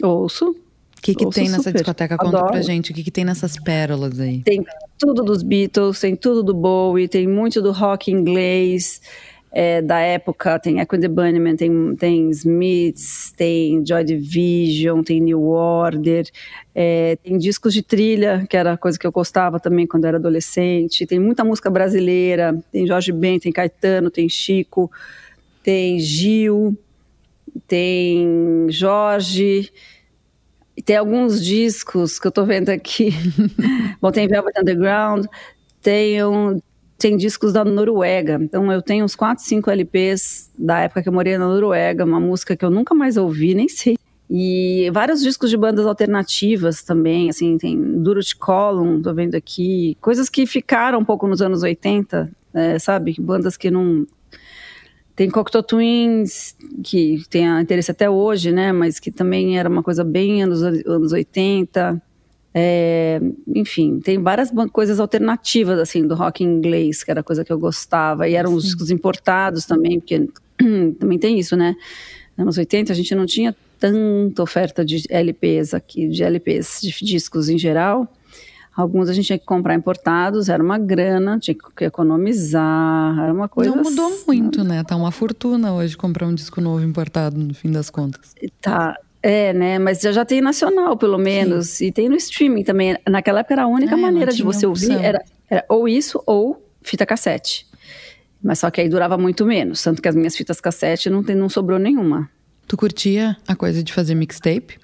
Ouço. 0.00 0.50
O 0.50 1.02
que, 1.02 1.14
que 1.14 1.28
tem 1.28 1.50
nessa 1.50 1.64
super. 1.64 1.74
discoteca? 1.74 2.16
Conta 2.16 2.38
Adoro. 2.38 2.52
pra 2.52 2.62
gente, 2.62 2.92
o 2.92 2.94
que, 2.94 3.02
que 3.02 3.10
tem 3.10 3.24
nessas 3.24 3.58
pérolas 3.58 4.18
aí? 4.20 4.40
Tem 4.40 4.64
tudo 4.98 5.22
dos 5.22 5.42
Beatles, 5.42 6.00
tem 6.00 6.16
tudo 6.16 6.42
do 6.42 6.54
Bowie, 6.54 7.08
tem 7.08 7.28
muito 7.28 7.60
do 7.60 7.72
rock 7.72 8.10
inglês, 8.10 9.02
é, 9.56 9.80
da 9.80 10.00
época, 10.00 10.58
tem 10.58 10.80
Echo 10.80 10.96
and 10.96 11.00
the 11.00 11.06
Bunnymen, 11.06 11.54
tem, 11.54 11.94
tem 11.94 12.28
Smiths, 12.30 13.32
tem 13.36 13.86
Joy 13.86 14.02
Division, 14.02 15.00
tem 15.00 15.20
New 15.20 15.44
Order, 15.44 16.28
é, 16.74 17.16
tem 17.22 17.38
discos 17.38 17.72
de 17.72 17.80
trilha, 17.80 18.44
que 18.50 18.56
era 18.56 18.76
coisa 18.76 18.98
que 18.98 19.06
eu 19.06 19.12
gostava 19.12 19.60
também 19.60 19.86
quando 19.86 20.06
era 20.06 20.16
adolescente, 20.16 21.06
tem 21.06 21.20
muita 21.20 21.44
música 21.44 21.70
brasileira, 21.70 22.60
tem 22.72 22.84
Jorge 22.84 23.12
Ben, 23.12 23.38
tem 23.38 23.52
Caetano, 23.52 24.10
tem 24.10 24.28
Chico, 24.28 24.90
tem 25.62 26.00
Gil, 26.00 26.76
tem 27.68 28.66
Jorge, 28.70 29.70
tem 30.84 30.96
alguns 30.96 31.44
discos 31.44 32.18
que 32.18 32.26
eu 32.26 32.32
tô 32.32 32.44
vendo 32.44 32.70
aqui. 32.70 33.10
Bom, 34.02 34.10
tem 34.10 34.26
Velvet 34.26 34.58
Underground, 34.58 35.26
tem 35.80 36.24
um, 36.24 36.60
tem 37.04 37.18
discos 37.18 37.52
da 37.52 37.62
Noruega. 37.66 38.38
Então 38.40 38.72
eu 38.72 38.80
tenho 38.80 39.04
uns 39.04 39.14
4, 39.14 39.44
5 39.44 39.70
LPs 39.70 40.50
da 40.58 40.78
época 40.80 41.02
que 41.02 41.08
eu 41.10 41.12
morei 41.12 41.36
na 41.36 41.46
Noruega, 41.46 42.02
uma 42.02 42.18
música 42.18 42.56
que 42.56 42.64
eu 42.64 42.70
nunca 42.70 42.94
mais 42.94 43.18
ouvi, 43.18 43.54
nem 43.54 43.68
sei. 43.68 43.98
E 44.30 44.90
vários 44.90 45.20
discos 45.20 45.50
de 45.50 45.56
bandas 45.58 45.84
alternativas 45.84 46.82
também, 46.82 47.28
assim, 47.28 47.58
tem 47.58 47.78
Durut 48.02 48.34
Column, 48.36 49.02
tô 49.02 49.12
vendo 49.12 49.34
aqui, 49.34 49.98
coisas 50.00 50.30
que 50.30 50.46
ficaram 50.46 50.98
um 50.98 51.04
pouco 51.04 51.26
nos 51.26 51.42
anos 51.42 51.62
80, 51.62 52.30
é, 52.54 52.78
sabe? 52.78 53.14
Bandas 53.20 53.58
que 53.58 53.70
não. 53.70 54.06
Tem 55.14 55.28
Cocteau 55.28 55.62
Twins, 55.62 56.56
que 56.82 57.22
tem 57.28 57.44
interesse 57.60 57.90
até 57.90 58.08
hoje, 58.08 58.50
né? 58.50 58.72
Mas 58.72 58.98
que 58.98 59.10
também 59.10 59.58
era 59.58 59.68
uma 59.68 59.82
coisa 59.82 60.02
bem 60.02 60.42
anos, 60.42 60.62
anos 60.62 61.12
80. 61.12 62.02
É, 62.56 63.20
enfim, 63.48 63.98
tem 63.98 64.22
várias 64.22 64.52
coisas 64.72 65.00
alternativas, 65.00 65.78
assim, 65.78 66.06
do 66.06 66.14
rock 66.14 66.44
inglês, 66.44 67.02
que 67.02 67.10
era 67.10 67.22
coisa 67.22 67.44
que 67.44 67.52
eu 67.52 67.58
gostava. 67.58 68.28
E 68.28 68.34
eram 68.34 68.54
os 68.54 68.62
discos 68.62 68.90
importados 68.90 69.66
também, 69.66 69.98
porque 69.98 70.28
também 71.00 71.18
tem 71.18 71.38
isso, 71.38 71.56
né? 71.56 71.74
Nos 72.36 72.44
anos 72.44 72.58
80 72.58 72.92
a 72.92 72.96
gente 72.96 73.14
não 73.14 73.26
tinha 73.26 73.54
tanta 73.78 74.42
oferta 74.42 74.84
de 74.84 75.04
LPs 75.10 75.74
aqui, 75.74 76.08
de 76.08 76.22
LPs, 76.22 76.80
de 76.80 77.04
discos 77.04 77.48
em 77.48 77.58
geral. 77.58 78.08
Alguns 78.76 79.08
a 79.08 79.12
gente 79.12 79.26
tinha 79.26 79.38
que 79.38 79.44
comprar 79.44 79.74
importados, 79.74 80.48
era 80.48 80.62
uma 80.62 80.78
grana, 80.78 81.38
tinha 81.38 81.54
que 81.54 81.84
economizar, 81.84 83.16
era 83.20 83.32
uma 83.32 83.48
coisa. 83.48 83.74
Não 83.74 83.84
mudou 83.84 84.10
muito, 84.26 84.64
né? 84.64 84.82
Tá 84.82 84.96
uma 84.96 85.12
fortuna 85.12 85.72
hoje 85.72 85.96
comprar 85.96 86.26
um 86.26 86.34
disco 86.34 86.60
novo 86.60 86.84
importado, 86.84 87.38
no 87.38 87.54
fim 87.54 87.70
das 87.70 87.88
contas. 87.88 88.34
Tá. 88.60 88.96
É, 89.26 89.54
né? 89.54 89.78
Mas 89.78 90.02
já, 90.02 90.12
já 90.12 90.22
tem 90.22 90.42
nacional, 90.42 90.98
pelo 90.98 91.16
menos. 91.16 91.68
Sim. 91.68 91.86
E 91.86 91.92
tem 91.92 92.10
no 92.10 92.14
streaming 92.16 92.62
também. 92.62 92.94
Naquela 93.08 93.40
época 93.40 93.54
era 93.54 93.62
a 93.62 93.66
única 93.66 93.94
é, 93.94 93.96
maneira 93.96 94.30
de 94.30 94.42
você 94.42 94.66
opção. 94.66 94.90
ouvir. 94.94 95.02
Era, 95.02 95.24
era 95.48 95.64
ou 95.66 95.88
isso 95.88 96.22
ou 96.26 96.62
fita 96.82 97.06
cassete. 97.06 97.66
Mas 98.42 98.58
só 98.58 98.70
que 98.70 98.82
aí 98.82 98.88
durava 98.88 99.16
muito 99.16 99.46
menos. 99.46 99.82
Tanto 99.82 100.02
que 100.02 100.08
as 100.08 100.14
minhas 100.14 100.36
fitas 100.36 100.60
cassete 100.60 101.08
não, 101.08 101.24
tem, 101.24 101.34
não 101.34 101.48
sobrou 101.48 101.78
nenhuma. 101.78 102.28
Tu 102.68 102.76
curtia 102.76 103.34
a 103.48 103.56
coisa 103.56 103.82
de 103.82 103.94
fazer 103.94 104.14
mixtape? 104.14 104.78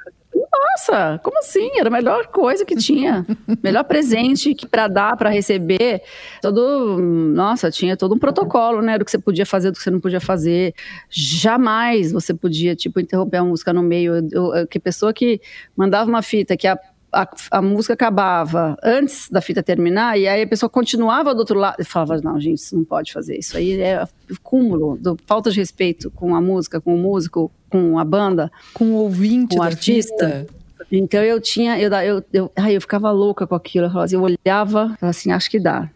Nossa, 0.71 1.21
como 1.23 1.39
assim? 1.39 1.71
Era 1.79 1.89
a 1.89 1.93
melhor 1.93 2.29
coisa 2.29 2.65
que 2.65 2.77
tinha. 2.77 3.27
melhor 3.62 3.85
presente 3.85 4.55
que 4.55 4.67
para 4.67 4.87
dar, 4.87 5.17
para 5.17 5.29
receber. 5.29 6.03
Todo, 6.41 6.99
nossa, 7.00 7.71
tinha 7.71 7.97
todo 7.97 8.15
um 8.15 8.19
protocolo, 8.19 8.81
né, 8.81 8.99
do 8.99 9.05
que 9.05 9.11
você 9.11 9.19
podia 9.19 9.45
fazer, 9.45 9.71
do 9.71 9.77
que 9.77 9.83
você 9.83 9.91
não 9.91 10.00
podia 10.00 10.21
fazer. 10.21 10.75
Jamais 11.09 12.12
você 12.12 12.33
podia, 12.33 12.77
tipo, 12.77 13.00
interromper 13.00 13.39
a 13.39 13.45
música 13.45 13.73
no 13.73 13.83
meio. 13.83 14.17
Eu, 14.31 14.55
eu, 14.55 14.67
que 14.67 14.79
pessoa 14.79 15.12
que 15.12 15.41
mandava 15.77 16.09
uma 16.09 16.23
fita 16.23 16.57
que 16.57 16.67
a 16.67 16.79
a, 17.12 17.29
a, 17.50 17.61
música 17.61 17.95
acabava 17.95 18.77
antes 18.83 19.29
da 19.29 19.41
fita 19.41 19.65
terminar 19.65 20.17
e 20.17 20.29
aí 20.29 20.43
a 20.43 20.47
pessoa 20.47 20.71
continuava 20.71 21.35
do 21.35 21.41
outro 21.41 21.59
lado 21.59 21.81
e 21.81 21.85
falava 21.85 22.21
não 22.23 22.39
gente 22.39 22.59
isso 22.59 22.77
não 22.77 22.85
pode 22.85 23.12
fazer 23.12 23.37
isso 23.37 23.57
aí 23.57 23.81
é 23.81 24.05
cúmulo 24.45 24.97
do 24.97 25.17
falta 25.27 25.50
de 25.50 25.59
respeito 25.59 26.09
com 26.11 26.37
a 26.37 26.41
música 26.41 26.81
com 26.81 26.95
o 26.95 26.99
músico 26.99 27.50
com 27.69 27.99
a 27.99 28.05
banda 28.05 28.49
com 28.73 28.93
o 28.93 28.95
ouvinte 28.95 29.57
com 29.57 29.61
o 29.61 29.65
artista 29.65 30.47
fita. 30.47 30.60
Então 30.91 31.23
eu 31.23 31.41
tinha 31.41 31.79
eu 31.79 31.91
eu, 31.93 32.25
eu, 32.33 32.53
ai, 32.57 32.77
eu 32.77 32.81
ficava 32.81 33.11
louca 33.11 33.47
com 33.47 33.55
aquilo. 33.55 33.87
Eu, 33.87 34.01
assim, 34.01 34.17
eu 34.17 34.23
olhava 34.23 34.97
falava 34.99 35.11
assim 35.11 35.33
acho 35.33 35.51
que 35.51 35.59
dá. 35.59 35.91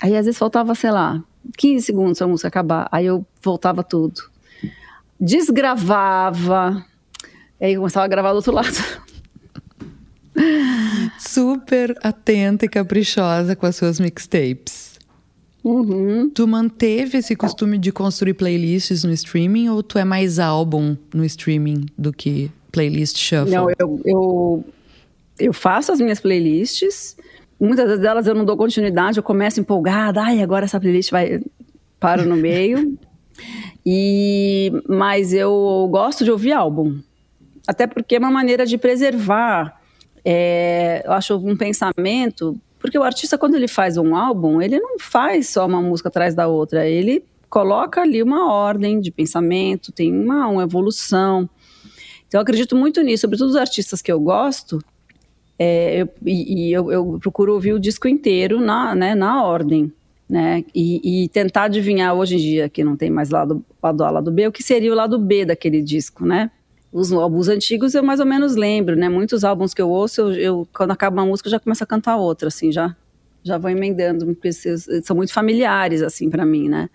Aí 0.00 0.16
às 0.16 0.26
vezes 0.26 0.38
faltava 0.38 0.74
sei 0.74 0.90
lá 0.90 1.22
15 1.56 1.84
segundos 1.84 2.18
para 2.18 2.26
a 2.26 2.30
música 2.30 2.48
acabar. 2.48 2.88
Aí 2.90 3.06
eu 3.06 3.26
voltava 3.42 3.82
tudo. 3.82 4.20
Desgravava. 5.20 6.84
Aí 7.60 7.74
eu 7.74 7.80
começava 7.80 8.04
a 8.04 8.08
gravar 8.08 8.30
do 8.30 8.36
outro 8.36 8.52
lado. 8.52 8.76
Super 11.18 11.96
atenta 12.02 12.66
e 12.66 12.68
caprichosa 12.68 13.56
com 13.56 13.66
as 13.66 13.76
suas 13.76 13.98
mixtapes. 13.98 14.98
Uhum. 15.64 16.30
Tu 16.30 16.46
manteve 16.46 17.18
esse 17.18 17.34
costume 17.34 17.78
de 17.78 17.90
construir 17.90 18.34
playlists 18.34 19.02
no 19.02 19.12
streaming 19.12 19.68
ou 19.68 19.82
tu 19.82 19.98
é 19.98 20.04
mais 20.04 20.38
álbum 20.38 20.96
no 21.12 21.24
streaming 21.24 21.86
do 21.96 22.12
que 22.12 22.50
playlist 22.72 23.18
shuffle? 23.18 23.54
Não, 23.54 23.68
eu, 23.78 24.00
eu, 24.04 24.64
eu 25.38 25.52
faço 25.52 25.92
as 25.92 26.00
minhas 26.00 26.20
playlists. 26.20 27.16
Muitas 27.60 27.98
delas 28.00 28.26
eu 28.26 28.34
não 28.34 28.44
dou 28.44 28.56
continuidade, 28.56 29.18
eu 29.18 29.22
começo 29.22 29.60
empolgada. 29.60 30.22
Ai, 30.22 30.42
agora 30.42 30.64
essa 30.64 30.80
playlist 30.80 31.10
vai. 31.10 31.40
Paro 31.98 32.24
no 32.24 32.36
meio. 32.36 32.98
e 33.84 34.72
Mas 34.88 35.32
eu 35.32 35.88
gosto 35.90 36.24
de 36.24 36.30
ouvir 36.30 36.52
álbum. 36.52 36.98
Até 37.66 37.86
porque 37.86 38.16
é 38.16 38.18
uma 38.18 38.30
maneira 38.30 38.64
de 38.64 38.78
preservar 38.78 39.78
é, 40.24 41.02
eu 41.06 41.12
acho 41.12 41.36
um 41.36 41.56
pensamento, 41.56 42.54
porque 42.78 42.98
o 42.98 43.02
artista, 43.02 43.38
quando 43.38 43.54
ele 43.54 43.66
faz 43.66 43.96
um 43.96 44.14
álbum, 44.14 44.60
ele 44.60 44.78
não 44.78 44.98
faz 44.98 45.48
só 45.48 45.66
uma 45.66 45.80
música 45.80 46.10
atrás 46.10 46.34
da 46.34 46.46
outra, 46.46 46.86
ele 46.86 47.24
coloca 47.48 48.02
ali 48.02 48.22
uma 48.22 48.52
ordem 48.52 49.00
de 49.00 49.10
pensamento, 49.10 49.90
tem 49.90 50.12
uma, 50.12 50.46
uma 50.48 50.62
evolução. 50.62 51.48
Então, 52.28 52.38
eu 52.38 52.42
acredito 52.42 52.76
muito 52.76 53.00
nisso, 53.02 53.22
sobretudo 53.22 53.48
os 53.48 53.56
artistas 53.56 54.00
que 54.00 54.12
eu 54.12 54.20
gosto, 54.20 54.78
é, 55.58 56.02
eu, 56.02 56.08
e, 56.24 56.68
e 56.68 56.72
eu, 56.72 56.92
eu, 56.92 57.18
procuro 57.20 57.54
ouvir 57.54 57.72
o 57.72 57.80
disco 57.80 58.06
inteiro 58.06 58.60
na, 58.60 58.94
né, 58.94 59.14
na 59.14 59.42
ordem. 59.42 59.92
Né? 60.28 60.62
E, 60.74 61.24
e, 61.24 61.28
tentar 61.30 61.64
adivinhar 61.64 62.14
hoje 62.14 62.34
em 62.34 62.38
dia, 62.38 62.68
que 62.68 62.84
não 62.84 62.96
tem 62.96 63.10
mais 63.10 63.30
lado, 63.30 63.64
lado 63.82 64.04
A, 64.04 64.10
lado 64.10 64.30
B, 64.30 64.46
o 64.46 64.52
que 64.52 64.62
seria 64.62 64.92
o 64.92 64.94
lado 64.94 65.18
B 65.18 65.46
daquele 65.46 65.80
disco, 65.80 66.26
né? 66.26 66.50
os 66.92 67.12
álbuns 67.12 67.48
antigos 67.48 67.94
eu 67.94 68.02
mais 68.02 68.20
ou 68.20 68.26
menos 68.26 68.56
lembro, 68.56 68.96
né? 68.96 69.08
Muitos 69.08 69.44
álbuns 69.44 69.74
que 69.74 69.82
eu 69.82 69.90
ouço, 69.90 70.22
eu, 70.22 70.32
eu 70.32 70.68
quando 70.72 70.90
acaba 70.90 71.20
uma 71.20 71.26
música, 71.26 71.48
eu 71.48 71.52
já 71.52 71.60
começo 71.60 71.84
a 71.84 71.86
cantar 71.86 72.16
outra, 72.16 72.48
assim, 72.48 72.72
já 72.72 72.96
já 73.42 73.56
vou 73.56 73.70
emendando, 73.70 74.26
porque 74.34 74.50
são 74.52 75.16
muito 75.16 75.32
familiares, 75.32 76.02
assim, 76.02 76.28
para 76.28 76.44
mim, 76.44 76.68
né? 76.68 76.90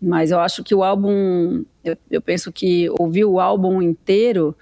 Mas 0.00 0.30
eu 0.30 0.40
acho 0.40 0.64
que 0.64 0.74
o 0.74 0.82
álbum, 0.82 1.64
eu, 1.84 1.96
eu, 2.10 2.22
penso 2.22 2.50
que 2.50 2.88
ouvir 2.98 3.24
o 3.24 3.38
álbum 3.38 3.82
inteiro 3.82 4.56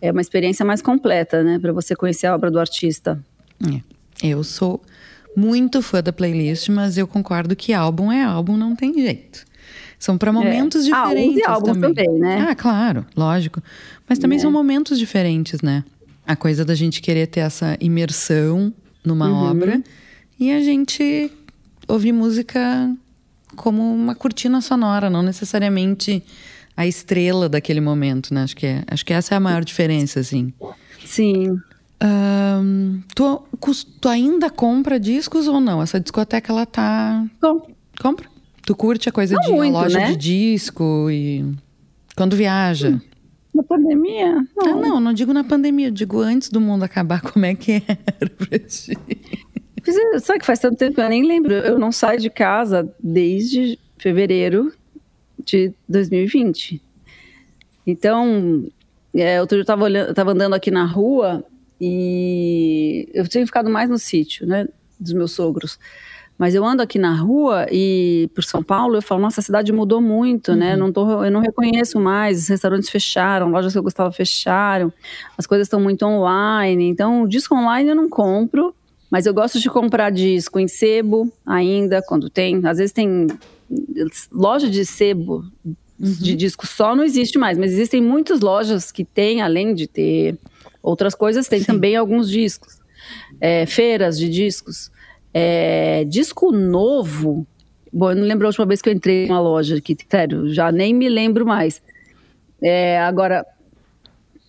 é 0.00 0.10
uma 0.10 0.20
experiência 0.20 0.64
mais 0.64 0.82
completa, 0.82 1.42
né? 1.42 1.58
Para 1.58 1.72
você 1.72 1.94
conhecer 1.94 2.26
a 2.26 2.34
obra 2.34 2.50
do 2.50 2.58
artista. 2.58 3.22
É. 3.72 3.80
Eu 4.22 4.42
sou 4.42 4.82
muito 5.36 5.80
fã 5.80 6.02
da 6.02 6.12
playlist, 6.12 6.68
mas 6.68 6.98
eu 6.98 7.06
concordo 7.06 7.54
que 7.54 7.72
álbum 7.72 8.10
é 8.10 8.22
álbum, 8.22 8.56
não 8.56 8.74
tem 8.74 8.92
jeito. 8.94 9.44
São 9.98 10.16
para 10.16 10.32
momentos 10.32 10.86
é. 10.86 10.90
diferentes 10.90 11.42
ah, 11.46 11.52
álbuns 11.52 11.74
também. 11.74 11.94
também, 11.94 12.18
né? 12.18 12.46
Ah, 12.48 12.54
claro, 12.54 13.06
lógico. 13.16 13.62
Mas 14.08 14.18
também 14.18 14.38
é. 14.38 14.40
são 14.40 14.50
momentos 14.50 14.98
diferentes, 14.98 15.60
né? 15.60 15.84
A 16.26 16.34
coisa 16.34 16.64
da 16.64 16.74
gente 16.74 17.02
querer 17.02 17.26
ter 17.26 17.40
essa 17.40 17.76
imersão 17.80 18.72
numa 19.04 19.28
uhum. 19.28 19.50
obra 19.50 19.82
e 20.38 20.50
a 20.50 20.60
gente 20.60 21.30
ouvir 21.86 22.12
música 22.12 22.90
como 23.56 23.82
uma 23.94 24.14
cortina 24.14 24.60
sonora, 24.60 25.10
não 25.10 25.22
necessariamente 25.22 26.22
a 26.76 26.86
estrela 26.86 27.48
daquele 27.48 27.80
momento, 27.80 28.32
né? 28.32 28.42
Acho 28.42 28.56
que, 28.56 28.66
é, 28.66 28.82
acho 28.86 29.04
que 29.04 29.12
essa 29.12 29.34
é 29.34 29.36
a 29.36 29.40
maior 29.40 29.64
diferença, 29.64 30.20
assim. 30.20 30.52
Sim. 31.04 31.58
Um, 32.02 33.02
tu, 33.14 33.42
tu 34.00 34.08
ainda 34.08 34.48
compra 34.48 34.98
discos 34.98 35.46
ou 35.46 35.60
não? 35.60 35.82
Essa 35.82 36.00
discoteca, 36.00 36.52
ela 36.52 36.64
tá... 36.64 37.26
Com. 37.40 37.62
Compra? 38.00 38.26
Tu 38.64 38.74
curte 38.74 39.08
a 39.08 39.12
coisa 39.12 39.34
Não 39.34 39.42
de 39.42 39.50
muito, 39.50 39.72
loja 39.72 39.98
né? 39.98 40.12
de 40.12 40.16
disco 40.16 41.08
e 41.10 41.44
quando 42.16 42.36
viaja? 42.36 42.90
Hum, 42.90 43.00
na 43.54 43.62
pandemia? 43.62 44.46
Não. 44.56 44.66
Ah, 44.66 44.76
não, 44.76 45.00
não 45.00 45.12
digo 45.12 45.32
na 45.32 45.44
pandemia, 45.44 45.88
eu 45.88 45.90
digo 45.90 46.20
antes 46.20 46.48
do 46.50 46.60
mundo 46.60 46.82
acabar, 46.84 47.20
como 47.32 47.44
é 47.44 47.54
que 47.54 47.82
era 47.86 48.30
pra 48.30 48.58
ti? 48.58 48.96
É, 49.86 50.18
sabe 50.18 50.40
que 50.40 50.46
faz 50.46 50.58
tanto 50.58 50.76
tempo 50.76 50.94
que 50.94 51.00
eu 51.00 51.08
nem 51.08 51.26
lembro. 51.26 51.52
Eu 51.52 51.78
não 51.78 51.92
saio 51.92 52.20
de 52.20 52.30
casa 52.30 52.92
desde 53.02 53.78
fevereiro 53.98 54.72
de 55.44 55.72
2020. 55.88 56.82
Então, 57.86 58.66
é, 59.14 59.40
outro 59.40 59.56
dia 59.56 59.62
eu 59.62 59.66
tava, 59.66 59.84
olhando, 59.84 60.08
eu 60.08 60.14
tava 60.14 60.32
andando 60.32 60.54
aqui 60.54 60.70
na 60.70 60.84
rua 60.84 61.44
e 61.80 63.08
eu 63.14 63.26
tinha 63.26 63.44
ficado 63.46 63.70
mais 63.70 63.88
no 63.88 63.98
sítio, 63.98 64.46
né, 64.46 64.68
dos 64.98 65.12
meus 65.12 65.32
sogros. 65.32 65.78
Mas 66.40 66.54
eu 66.54 66.64
ando 66.64 66.82
aqui 66.82 66.98
na 66.98 67.14
rua 67.14 67.66
e 67.70 68.30
por 68.34 68.42
São 68.42 68.62
Paulo, 68.62 68.96
eu 68.96 69.02
falo, 69.02 69.20
nossa, 69.20 69.40
a 69.40 69.44
cidade 69.44 69.72
mudou 69.74 70.00
muito, 70.00 70.54
né? 70.54 70.70
uhum. 70.70 70.70
né? 70.70 70.76
Não 70.76 70.90
tô, 70.90 71.22
eu 71.22 71.30
não 71.30 71.40
reconheço 71.40 72.00
mais, 72.00 72.42
os 72.42 72.48
restaurantes 72.48 72.88
fecharam, 72.88 73.50
lojas 73.50 73.72
que 73.72 73.78
eu 73.78 73.82
gostava 73.82 74.10
fecharam, 74.10 74.90
as 75.36 75.46
coisas 75.46 75.66
estão 75.66 75.78
muito 75.78 76.02
online. 76.06 76.88
Então, 76.88 77.28
disco 77.28 77.54
online 77.54 77.90
eu 77.90 77.96
não 77.96 78.08
compro, 78.08 78.74
mas 79.10 79.26
eu 79.26 79.34
gosto 79.34 79.58
de 79.58 79.68
comprar 79.68 80.10
disco 80.10 80.58
em 80.58 80.68
sebo 80.68 81.30
ainda, 81.44 82.00
quando 82.02 82.30
tem. 82.30 82.60
Às 82.64 82.78
vezes 82.78 82.92
tem 82.92 83.26
loja 84.32 84.68
de 84.68 84.84
sebo 84.84 85.44
uhum. 85.98 86.12
de 86.12 86.34
disco 86.34 86.66
só 86.66 86.96
não 86.96 87.04
existe 87.04 87.38
mais, 87.38 87.58
mas 87.58 87.72
existem 87.72 88.00
muitas 88.00 88.40
lojas 88.40 88.90
que 88.90 89.04
têm, 89.04 89.42
além 89.42 89.74
de 89.74 89.86
ter 89.86 90.38
outras 90.82 91.14
coisas, 91.14 91.48
tem 91.48 91.60
Sim. 91.60 91.66
também 91.66 91.96
alguns 91.96 92.30
discos. 92.30 92.78
É, 93.40 93.66
feiras 93.66 94.18
de 94.18 94.28
discos. 94.28 94.90
É, 95.32 96.04
disco 96.04 96.52
novo. 96.52 97.46
Bom, 97.92 98.10
eu 98.10 98.16
não 98.16 98.24
lembro 98.24 98.46
a 98.46 98.48
última 98.50 98.66
vez 98.66 98.80
que 98.80 98.88
eu 98.88 98.92
entrei 98.92 99.26
numa 99.26 99.40
loja 99.40 99.76
aqui, 99.76 99.96
sério, 100.08 100.52
já 100.52 100.70
nem 100.70 100.94
me 100.94 101.08
lembro 101.08 101.44
mais. 101.44 101.82
É, 102.62 103.00
agora, 103.00 103.44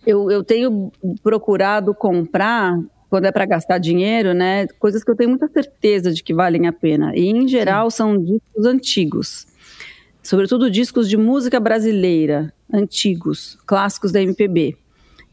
eu, 0.06 0.30
eu 0.30 0.44
tenho 0.44 0.92
procurado 1.22 1.94
comprar, 1.94 2.78
quando 3.12 3.26
é 3.26 3.30
para 3.30 3.44
gastar 3.44 3.76
dinheiro, 3.76 4.32
né, 4.32 4.66
coisas 4.78 5.04
que 5.04 5.10
eu 5.10 5.14
tenho 5.14 5.28
muita 5.28 5.46
certeza 5.46 6.10
de 6.10 6.22
que 6.22 6.32
valem 6.32 6.66
a 6.66 6.72
pena. 6.72 7.14
E, 7.14 7.28
em 7.28 7.46
geral, 7.46 7.90
Sim. 7.90 7.96
são 7.98 8.16
discos 8.16 8.64
antigos. 8.64 9.46
Sobretudo 10.22 10.70
discos 10.70 11.10
de 11.10 11.18
música 11.18 11.60
brasileira, 11.60 12.50
antigos, 12.72 13.58
clássicos 13.66 14.12
da 14.12 14.22
MPB. 14.22 14.78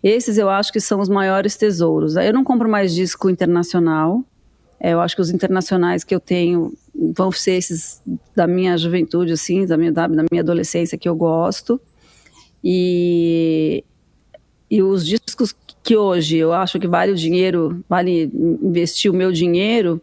Esses 0.03 0.37
eu 0.37 0.49
acho 0.49 0.73
que 0.73 0.81
são 0.81 0.99
os 0.99 1.07
maiores 1.07 1.55
tesouros. 1.55 2.17
Eu 2.17 2.33
não 2.33 2.43
compro 2.43 2.67
mais 2.67 2.93
disco 2.93 3.29
internacional, 3.29 4.25
é, 4.77 4.91
eu 4.91 4.99
acho 4.99 5.15
que 5.15 5.21
os 5.21 5.29
internacionais 5.29 6.03
que 6.03 6.13
eu 6.13 6.19
tenho 6.19 6.73
vão 7.15 7.31
ser 7.31 7.53
esses 7.53 8.01
da 8.35 8.45
minha 8.45 8.77
juventude, 8.77 9.31
assim, 9.31 9.65
da 9.65 9.77
minha, 9.77 9.93
da, 9.93 10.05
da 10.05 10.25
minha 10.29 10.41
adolescência 10.41 10.97
que 10.97 11.07
eu 11.07 11.15
gosto. 11.15 11.79
E, 12.61 13.85
e 14.69 14.83
os 14.83 15.05
discos 15.05 15.55
que 15.83 15.95
hoje 15.95 16.37
eu 16.37 16.53
acho 16.53 16.79
que 16.79 16.87
vale 16.87 17.11
o 17.11 17.15
dinheiro, 17.15 17.83
vale 17.87 18.29
investir 18.33 19.11
o 19.11 19.13
meu 19.13 19.31
dinheiro, 19.31 20.01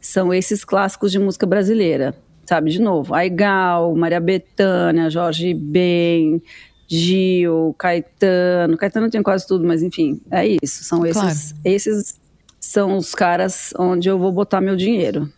são 0.00 0.32
esses 0.34 0.64
clássicos 0.64 1.12
de 1.12 1.18
música 1.18 1.46
brasileira. 1.46 2.14
Sabe, 2.44 2.70
de 2.70 2.80
novo, 2.80 3.14
Aigal, 3.14 3.94
Maria 3.94 4.20
Bethânia, 4.20 5.08
Jorge 5.08 5.54
Ben, 5.54 6.42
Gil, 6.88 7.74
Caetano. 7.78 8.76
Caetano 8.76 9.08
tem 9.08 9.22
quase 9.22 9.46
tudo, 9.46 9.64
mas 9.66 9.82
enfim, 9.82 10.20
é 10.30 10.58
isso. 10.62 10.84
São 10.84 11.06
esses, 11.06 11.22
claro. 11.22 11.60
esses 11.64 12.20
são 12.60 12.96
os 12.96 13.14
caras 13.14 13.72
onde 13.78 14.08
eu 14.08 14.18
vou 14.18 14.32
botar 14.32 14.60
meu 14.60 14.76
dinheiro. 14.76 15.32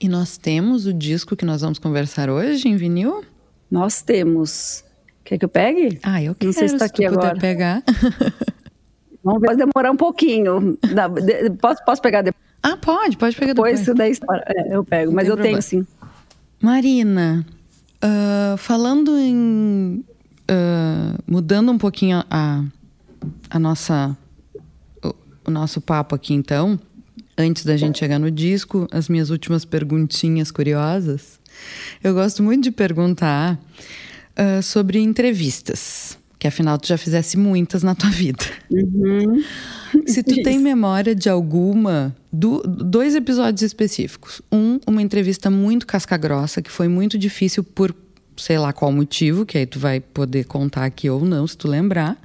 E 0.00 0.08
nós 0.08 0.36
temos 0.36 0.86
o 0.86 0.92
disco 0.92 1.36
que 1.36 1.44
nós 1.44 1.60
vamos 1.60 1.78
conversar 1.78 2.28
hoje 2.28 2.68
em 2.68 2.76
vinil? 2.76 3.22
Nós 3.70 4.02
temos. 4.02 4.84
Quer 5.24 5.38
que 5.38 5.44
eu 5.44 5.48
pegue? 5.48 5.98
Ah, 6.02 6.22
eu 6.22 6.34
quero. 6.34 6.46
Não 6.46 6.52
sei 6.52 6.68
se 6.68 6.74
está 6.74 6.86
aqui 6.86 7.04
agora. 7.04 7.38
pegar. 7.38 7.82
Vamos 9.24 9.40
ver, 9.40 9.46
vai 9.48 9.56
demorar 9.56 9.90
um 9.90 9.96
pouquinho. 9.96 10.78
Posso, 11.60 11.84
posso 11.84 12.02
pegar 12.02 12.22
depois? 12.22 12.44
Ah, 12.62 12.76
pode, 12.76 13.16
pode 13.16 13.36
pegar 13.36 13.52
depois. 13.54 13.80
Depois 13.80 13.98
da 13.98 14.08
história. 14.08 14.44
É, 14.46 14.76
eu 14.76 14.84
pego, 14.84 15.12
mas 15.12 15.28
eu 15.28 15.34
problema. 15.34 15.60
tenho 15.60 15.84
sim. 15.84 15.86
Marina, 16.60 17.44
uh, 18.02 18.56
falando 18.56 19.18
em. 19.18 20.04
Uh, 20.50 21.22
mudando 21.26 21.72
um 21.72 21.78
pouquinho 21.78 22.24
a, 22.30 22.64
a 23.50 23.58
nossa. 23.58 24.16
O, 25.02 25.14
o 25.46 25.50
nosso 25.50 25.80
papo 25.80 26.14
aqui, 26.14 26.34
então. 26.34 26.78
Antes 27.36 27.64
da 27.64 27.76
gente 27.76 27.98
chegar 27.98 28.18
no 28.18 28.30
disco, 28.30 28.86
as 28.92 29.08
minhas 29.08 29.28
últimas 29.28 29.64
perguntinhas 29.64 30.50
curiosas. 30.50 31.40
Eu 32.02 32.14
gosto 32.14 32.42
muito 32.42 32.64
de 32.64 32.70
perguntar 32.70 33.58
uh, 34.38 34.62
sobre 34.62 35.00
entrevistas, 35.00 36.16
que 36.38 36.46
afinal 36.46 36.78
tu 36.78 36.88
já 36.88 36.98
fizesse 36.98 37.36
muitas 37.36 37.82
na 37.82 37.94
tua 37.94 38.10
vida. 38.10 38.44
Uhum. 38.70 39.42
Se 40.06 40.22
tu 40.22 40.42
tem 40.42 40.58
memória 40.58 41.14
de 41.14 41.28
alguma, 41.28 42.14
do, 42.32 42.62
dois 42.62 43.14
episódios 43.14 43.62
específicos. 43.62 44.42
Um, 44.52 44.78
uma 44.86 45.00
entrevista 45.00 45.50
muito 45.50 45.86
casca-grossa, 45.86 46.60
que 46.60 46.70
foi 46.70 46.88
muito 46.88 47.16
difícil 47.16 47.62
por 47.62 47.94
sei 48.36 48.58
lá 48.58 48.72
qual 48.72 48.90
motivo, 48.90 49.46
que 49.46 49.58
aí 49.58 49.66
tu 49.66 49.78
vai 49.78 50.00
poder 50.00 50.44
contar 50.44 50.84
aqui 50.84 51.08
ou 51.08 51.24
não, 51.24 51.46
se 51.46 51.56
tu 51.56 51.68
lembrar. 51.68 52.20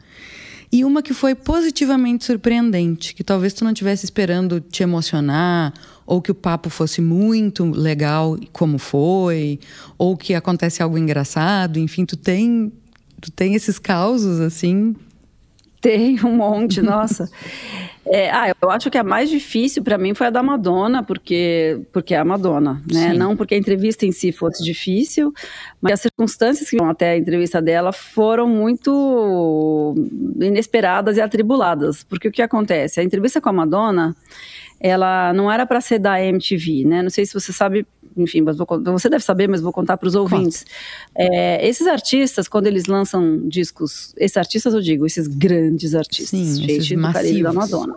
E 0.72 0.86
uma 0.86 1.02
que 1.02 1.13
foi 1.13 1.34
positivamente 1.34 2.26
surpreendente, 2.26 3.15
que 3.15 3.24
talvez 3.24 3.54
tu 3.54 3.63
não 3.63 3.72
estivesse 3.72 4.06
esperando 4.06 4.62
te 4.62 4.84
emocionar, 4.84 5.74
ou 6.06 6.22
que 6.22 6.32
o 6.32 6.36
papo 6.36 6.69
fosse 6.69 7.02
muito 7.02 7.65
legal 7.65 8.38
como 8.52 8.78
foi, 8.78 9.60
ou 9.98 10.15
que 10.15 10.36
acontece 10.36 10.84
algo 10.84 10.98
engraçado, 10.98 11.80
enfim, 11.80 12.06
tu 12.06 12.15
tem 12.15 12.72
tu 13.20 13.32
tem 13.32 13.56
esses 13.56 13.78
causos 13.78 14.40
assim 14.40 14.96
tem 15.82 16.20
um 16.26 16.36
monte, 16.36 16.82
nossa. 16.82 17.30
É, 18.12 18.32
ah, 18.32 18.52
eu 18.60 18.72
acho 18.72 18.90
que 18.90 18.98
a 18.98 19.04
mais 19.04 19.30
difícil 19.30 19.84
para 19.84 19.96
mim 19.96 20.16
foi 20.16 20.28
a 20.28 20.30
da 20.32 20.42
Madonna, 20.42 21.04
porque, 21.04 21.80
porque 21.92 22.16
é 22.16 22.18
a 22.18 22.26
Madonna, 22.26 22.82
né? 22.92 23.12
Sim. 23.12 23.18
Não 23.20 23.38
porque 23.38 23.54
a 23.54 23.58
entrevista 23.58 24.04
em 24.04 24.12
si 24.12 24.32
fosse 24.32 24.64
difícil, 24.64 25.32
mas 25.80 25.94
as 25.94 26.02
circunstâncias 26.02 26.68
que 26.68 26.78
vão 26.78 26.90
até 26.90 27.12
a 27.12 27.18
entrevista 27.18 27.62
dela 27.62 27.92
foram 27.92 28.48
muito 28.48 29.94
inesperadas 30.42 31.18
e 31.18 31.22
atribuladas. 31.22 32.04
Porque 32.04 32.30
o 32.30 32.32
que 32.32 32.42
acontece? 32.42 33.00
A 33.00 33.04
entrevista 33.04 33.40
com 33.40 33.50
a 33.50 33.54
Madonna, 33.54 34.16
ela 34.80 35.32
não 35.34 35.52
era 35.52 35.68
para 35.68 35.80
ser 35.80 36.00
da 36.00 36.20
MTV, 36.20 36.86
né? 36.86 37.04
Não 37.04 37.12
sei 37.12 37.28
se 37.28 37.34
você 37.34 37.54
sabe 37.54 37.86
enfim, 38.22 38.42
mas 38.42 38.58
vou, 38.58 38.68
você 38.86 39.10
deve 39.10 39.24
saber, 39.24 39.48
mas 39.48 39.62
vou 39.62 39.72
contar 39.72 39.98
para 39.98 40.08
os 40.08 40.16
ouvintes. 40.16 40.66
É, 41.16 41.68
esses 41.68 41.88
artistas, 41.88 42.48
quando 42.48 42.68
eles 42.68 42.86
lançam 42.86 43.48
discos, 43.48 44.14
esses 44.18 44.38
artistas 44.38 44.74
eu 44.74 44.82
digo, 44.82 45.06
esses 45.06 45.28
grandes 45.28 45.96
artistas, 45.96 46.30
Sim, 46.30 46.66
esses 46.66 46.92
massivos. 46.92 47.42
da 47.44 47.54
Madonna. 47.54 47.96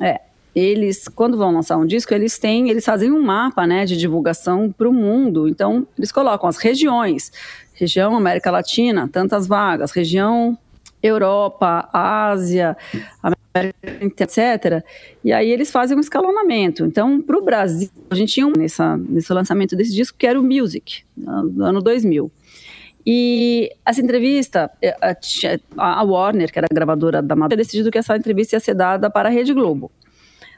É, 0.00 0.20
eles, 0.54 1.06
quando 1.08 1.36
vão 1.36 1.52
lançar 1.52 1.76
um 1.76 1.84
disco, 1.84 2.14
eles 2.14 2.38
têm, 2.38 2.70
eles 2.70 2.84
fazem 2.84 3.12
um 3.12 3.22
mapa, 3.22 3.66
né, 3.66 3.84
de 3.84 3.96
divulgação 3.96 4.72
para 4.72 4.88
o 4.88 4.92
mundo. 4.92 5.46
Então, 5.46 5.86
eles 5.98 6.10
colocam 6.10 6.48
as 6.48 6.56
regiões, 6.56 7.30
região 7.74 8.16
América 8.16 8.50
Latina, 8.50 9.06
tantas 9.06 9.46
vagas, 9.46 9.90
região 9.90 10.56
Europa, 11.06 11.88
Ásia, 11.92 12.76
etc. 14.00 14.84
E 15.24 15.32
aí 15.32 15.50
eles 15.50 15.70
fazem 15.70 15.96
um 15.96 16.00
escalonamento. 16.00 16.84
Então, 16.84 17.20
para 17.20 17.38
o 17.38 17.42
Brasil, 17.42 17.88
a 18.10 18.14
gente 18.14 18.34
tinha 18.34 18.46
um 18.46 18.52
nessa, 18.56 18.96
nesse 18.96 19.32
lançamento 19.32 19.74
desse 19.76 19.94
disco 19.94 20.16
que 20.18 20.26
era 20.26 20.38
o 20.38 20.42
Music, 20.42 21.02
no 21.16 21.64
ano 21.64 21.80
2000. 21.80 22.30
E 23.08 23.70
essa 23.84 24.00
entrevista, 24.00 24.68
eh, 24.82 24.96
a 25.76 26.02
Warner, 26.02 26.52
que 26.52 26.58
era 26.58 26.66
a 26.68 26.74
gravadora 26.74 27.22
da 27.22 27.36
Madonna, 27.36 27.56
decidido 27.56 27.88
que 27.88 27.98
essa 27.98 28.16
entrevista 28.16 28.56
ia 28.56 28.60
ser 28.60 28.74
dada 28.74 29.08
para 29.08 29.28
a 29.28 29.32
Rede 29.32 29.54
Globo. 29.54 29.92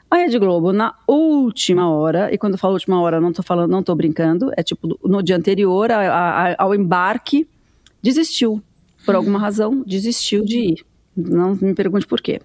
A 0.09 0.17
Rede 0.17 0.39
Globo, 0.39 0.73
na 0.73 0.95
última 1.07 1.91
hora, 1.91 2.33
e 2.33 2.37
quando 2.39 2.53
eu 2.53 2.57
falo 2.57 2.73
última 2.73 2.99
hora, 2.99 3.21
não 3.21 3.29
estou 3.29 3.45
falando, 3.45 3.69
não 3.69 3.81
estou 3.81 3.95
brincando, 3.95 4.51
é 4.57 4.63
tipo 4.63 4.99
no 5.03 5.21
dia 5.21 5.37
anterior 5.37 5.89
ao 6.57 6.73
embarque, 6.73 7.47
desistiu. 8.01 8.63
Por 9.05 9.15
alguma 9.15 9.39
razão, 9.39 9.83
desistiu 9.85 10.43
de 10.43 10.59
ir. 10.59 10.85
Não 11.15 11.55
me 11.55 11.73
pergunte 11.73 12.05
por 12.07 12.21
quê. 12.21 12.41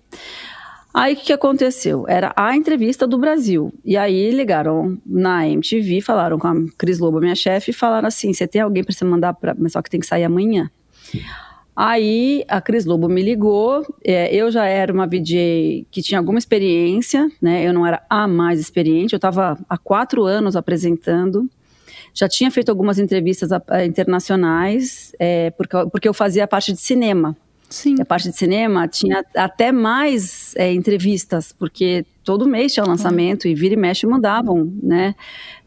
Aí 0.94 1.14
o 1.14 1.16
que, 1.16 1.32
aconteceu? 1.32 2.04
Era 2.06 2.32
a 2.36 2.56
entrevista 2.56 3.04
do 3.04 3.18
Brasil. 3.18 3.74
E 3.84 3.96
aí 3.96 4.30
ligaram 4.30 4.96
na 5.04 5.48
MTV, 5.48 6.00
falaram 6.00 6.38
com 6.38 6.46
a 6.46 6.54
Cris 6.78 7.00
Lobo, 7.00 7.18
minha 7.18 7.34
chefe, 7.34 7.72
e 7.72 7.74
falaram 7.74 8.06
assim: 8.06 8.32
você 8.32 8.46
tem 8.46 8.60
alguém 8.60 8.84
para 8.84 8.94
você 8.94 9.04
mandar 9.04 9.34
para. 9.34 9.56
Mas 9.58 9.72
só 9.72 9.82
que 9.82 9.90
tem 9.90 9.98
que 9.98 10.06
sair 10.06 10.22
amanhã. 10.22 10.70
Aí 11.74 12.44
a 12.46 12.60
Cris 12.60 12.84
Lobo 12.84 13.08
me 13.08 13.22
ligou. 13.22 13.84
É, 14.04 14.32
eu 14.32 14.52
já 14.52 14.66
era 14.66 14.92
uma 14.92 15.06
VJ 15.06 15.84
que 15.90 16.00
tinha 16.00 16.20
alguma 16.20 16.38
experiência, 16.38 17.28
né? 17.42 17.66
Eu 17.66 17.72
não 17.72 17.84
era 17.84 18.00
a 18.08 18.28
mais 18.28 18.60
experiente. 18.60 19.14
Eu 19.14 19.18
estava 19.18 19.58
há 19.68 19.76
quatro 19.76 20.22
anos 20.22 20.54
apresentando. 20.54 21.50
Já 22.14 22.28
tinha 22.28 22.50
feito 22.50 22.70
algumas 22.70 22.98
entrevistas 22.98 23.50
a, 23.50 23.60
a, 23.68 23.84
internacionais, 23.84 25.12
é, 25.18 25.50
porque, 25.50 25.76
porque 25.90 26.08
eu 26.08 26.14
fazia 26.14 26.46
parte 26.46 26.72
de 26.72 26.80
cinema. 26.80 27.36
Sim. 27.68 27.96
a 28.00 28.04
parte 28.04 28.30
de 28.30 28.36
cinema 28.36 28.86
tinha 28.86 29.24
até 29.34 29.72
mais 29.72 30.54
é, 30.54 30.72
entrevistas, 30.72 31.52
porque 31.52 32.06
todo 32.22 32.46
mês 32.46 32.72
tinha 32.72 32.86
lançamento 32.86 33.48
e 33.48 33.54
vira 33.54 33.74
e 33.74 33.76
mexe 33.76 34.06
mandavam, 34.06 34.72
né, 34.80 35.14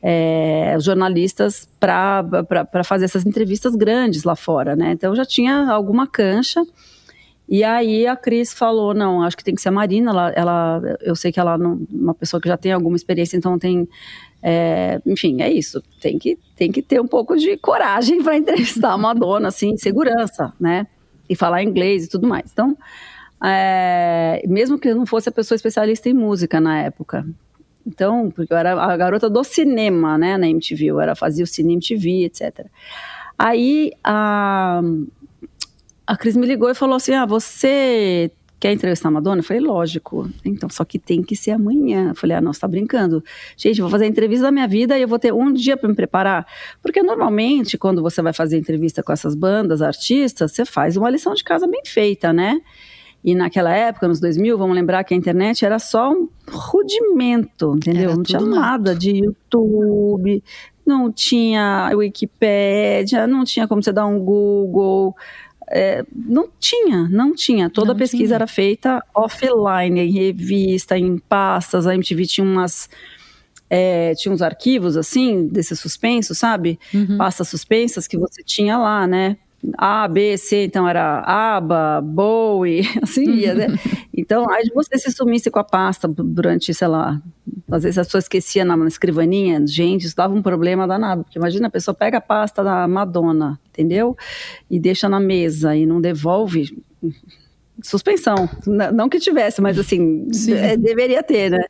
é, 0.01 0.73
os 0.77 0.85
jornalistas 0.85 1.67
para 1.77 2.83
fazer 2.85 3.05
essas 3.05 3.25
entrevistas 3.25 3.75
grandes 3.75 4.23
lá 4.23 4.37
fora, 4.37 4.73
né. 4.73 4.91
Então 4.93 5.13
já 5.15 5.25
tinha 5.25 5.69
alguma 5.69 6.07
cancha. 6.07 6.63
E 7.49 7.63
aí 7.63 8.05
a 8.05 8.15
Cris 8.15 8.51
falou, 8.51 8.93
não, 8.93 9.23
acho 9.23 9.37
que 9.37 9.43
tem 9.43 9.55
que 9.55 9.61
ser 9.61 9.69
a 9.69 9.71
Marina, 9.71 10.11
ela, 10.11 10.29
ela 10.31 10.97
eu 11.01 11.15
sei 11.15 11.31
que 11.31 11.39
ela 11.39 11.53
é 11.53 11.57
uma 11.95 12.13
pessoa 12.13 12.41
que 12.41 12.47
já 12.47 12.57
tem 12.57 12.73
alguma 12.73 12.97
experiência, 12.97 13.37
então 13.37 13.57
tem, 13.57 13.87
é, 14.43 15.01
enfim, 15.05 15.41
é 15.41 15.49
isso, 15.49 15.81
tem 16.01 16.19
que, 16.19 16.37
tem 16.57 16.71
que 16.71 16.81
ter 16.81 16.99
um 16.99 17.07
pouco 17.07 17.37
de 17.37 17.55
coragem 17.55 18.21
para 18.21 18.35
entrevistar 18.37 18.91
a 18.91 18.97
Madonna, 18.97 19.47
assim, 19.47 19.77
segurança, 19.77 20.53
né, 20.59 20.87
e 21.29 21.35
falar 21.35 21.63
inglês 21.63 22.05
e 22.05 22.09
tudo 22.09 22.27
mais. 22.27 22.51
Então, 22.51 22.77
é, 23.41 24.43
mesmo 24.45 24.77
que 24.77 24.89
eu 24.89 24.95
não 24.95 25.05
fosse 25.05 25.29
a 25.29 25.31
pessoa 25.31 25.55
especialista 25.55 26.09
em 26.09 26.13
música 26.13 26.59
na 26.59 26.81
época. 26.81 27.25
Então, 27.85 28.29
porque 28.29 28.51
eu 28.51 28.57
era 28.57 28.73
a 28.73 28.97
garota 28.97 29.29
do 29.29 29.41
cinema, 29.45 30.17
né, 30.17 30.37
na 30.37 30.49
MTV, 30.49 30.87
eu 30.87 30.99
era, 30.99 31.15
fazia 31.15 31.45
o 31.45 31.47
Cine 31.47 31.75
MTV, 31.75 32.25
etc. 32.25 32.65
Aí 33.37 33.91
a, 34.03 34.81
a 36.07 36.17
Cris 36.17 36.35
me 36.35 36.47
ligou 36.47 36.69
e 36.69 36.73
falou 36.73 36.95
assim: 36.95 37.13
Ah, 37.13 37.25
você 37.25 38.31
Quer 38.59 38.71
entrevistar 38.71 39.09
a 39.09 39.11
Madonna? 39.11 39.39
Eu 39.39 39.43
falei, 39.43 39.61
lógico. 39.61 40.27
Então, 40.43 40.67
só 40.67 40.83
que 40.83 40.97
tem 40.97 41.21
que 41.21 41.35
ser 41.35 41.51
amanhã. 41.51 42.09
Eu 42.09 42.15
falei, 42.15 42.37
ah, 42.37 42.41
não, 42.41 42.51
você 42.51 42.59
tá 42.59 42.67
brincando. 42.67 43.23
Gente, 43.55 43.81
vou 43.81 43.89
fazer 43.89 44.05
a 44.05 44.07
entrevista 44.07 44.45
da 44.47 44.51
minha 44.51 44.67
vida 44.67 44.97
e 44.97 45.03
eu 45.03 45.07
vou 45.07 45.19
ter 45.19 45.31
um 45.31 45.53
dia 45.53 45.77
para 45.77 45.87
me 45.87 45.93
preparar. 45.93 46.47
Porque 46.81 47.03
normalmente, 47.03 47.77
quando 47.77 48.01
você 48.01 48.19
vai 48.19 48.33
fazer 48.33 48.57
entrevista 48.57 49.03
com 49.03 49.11
essas 49.11 49.35
bandas, 49.35 49.81
artistas, 49.81 50.53
você 50.53 50.65
faz 50.65 50.97
uma 50.97 51.09
lição 51.09 51.35
de 51.35 51.43
casa 51.43 51.67
bem 51.67 51.83
feita, 51.85 52.33
né? 52.33 52.59
E 53.23 53.35
naquela 53.35 53.71
época, 53.75 54.07
nos 54.07 54.19
2000, 54.19 54.57
vamos 54.57 54.75
lembrar 54.75 55.03
que 55.03 55.13
a 55.13 55.17
internet 55.17 55.63
era 55.63 55.77
só 55.77 56.11
um 56.11 56.27
rudimento, 56.49 57.75
entendeu? 57.75 58.15
Não 58.15 58.23
tinha 58.23 58.41
nada 58.41 58.95
de 58.95 59.17
YouTube, 59.17 60.43
não 60.85 61.11
tinha 61.11 61.91
Wikipédia, 61.93 63.27
não 63.27 63.43
tinha 63.43 63.67
como 63.67 63.83
você 63.83 63.91
dar 63.91 64.05
um 64.05 64.19
Google 64.19 65.13
é, 65.69 66.03
não 66.15 66.49
tinha, 66.59 67.07
não 67.09 67.33
tinha. 67.33 67.69
Toda 67.69 67.87
não 67.87 67.95
a 67.95 67.97
pesquisa 67.97 68.25
tinha. 68.25 68.35
era 68.35 68.47
feita 68.47 69.03
offline, 69.13 69.99
em 69.99 70.11
revista, 70.11 70.97
em 70.97 71.17
pastas. 71.17 71.85
A 71.85 71.93
MTV 71.93 72.25
tinha 72.25 72.45
umas. 72.45 72.89
É, 73.69 74.13
tinha 74.15 74.33
uns 74.33 74.41
arquivos 74.41 74.95
assim, 74.95 75.45
desses 75.45 75.77
suspensos, 75.79 76.37
sabe? 76.37 76.79
Uhum. 76.93 77.17
Pastas 77.17 77.49
suspensas 77.49 78.07
que 78.07 78.17
você 78.17 78.41
tinha 78.41 78.77
lá, 78.77 79.05
né? 79.05 79.35
A, 79.77 80.07
B, 80.07 80.37
C, 80.37 80.65
então 80.65 80.87
era 80.87 81.19
ABA, 81.21 82.01
Bowie, 82.01 82.81
assim 83.01 83.25
ia, 83.31 83.53
né? 83.53 83.67
Então, 84.15 84.49
aí 84.49 84.69
você 84.73 84.97
se 84.97 85.11
sumisse 85.11 85.49
com 85.49 85.59
a 85.59 85.63
pasta 85.63 86.07
durante, 86.07 86.73
sei 86.73 86.87
lá, 86.87 87.21
às 87.69 87.83
vezes 87.83 87.97
a 87.97 88.03
pessoa 88.03 88.19
esquecia 88.19 88.63
na, 88.63 88.77
na 88.77 88.87
escrivaninha, 88.87 89.65
gente, 89.65 90.05
isso 90.05 90.15
dava 90.15 90.33
um 90.33 90.41
problema 90.41 90.87
danado, 90.87 91.23
porque 91.23 91.37
imagina 91.37 91.67
a 91.67 91.71
pessoa 91.71 91.93
pega 91.93 92.17
a 92.19 92.21
pasta 92.21 92.63
da 92.63 92.87
Madonna, 92.87 93.59
entendeu? 93.69 94.15
E 94.69 94.79
deixa 94.79 95.09
na 95.09 95.19
mesa 95.19 95.75
e 95.75 95.85
não 95.85 95.99
devolve, 95.99 96.77
suspensão, 97.81 98.49
não 98.93 99.09
que 99.09 99.19
tivesse, 99.19 99.61
mas 99.61 99.77
assim, 99.77 100.27
é, 100.49 100.77
deveria 100.77 101.21
ter, 101.21 101.51
né? 101.51 101.65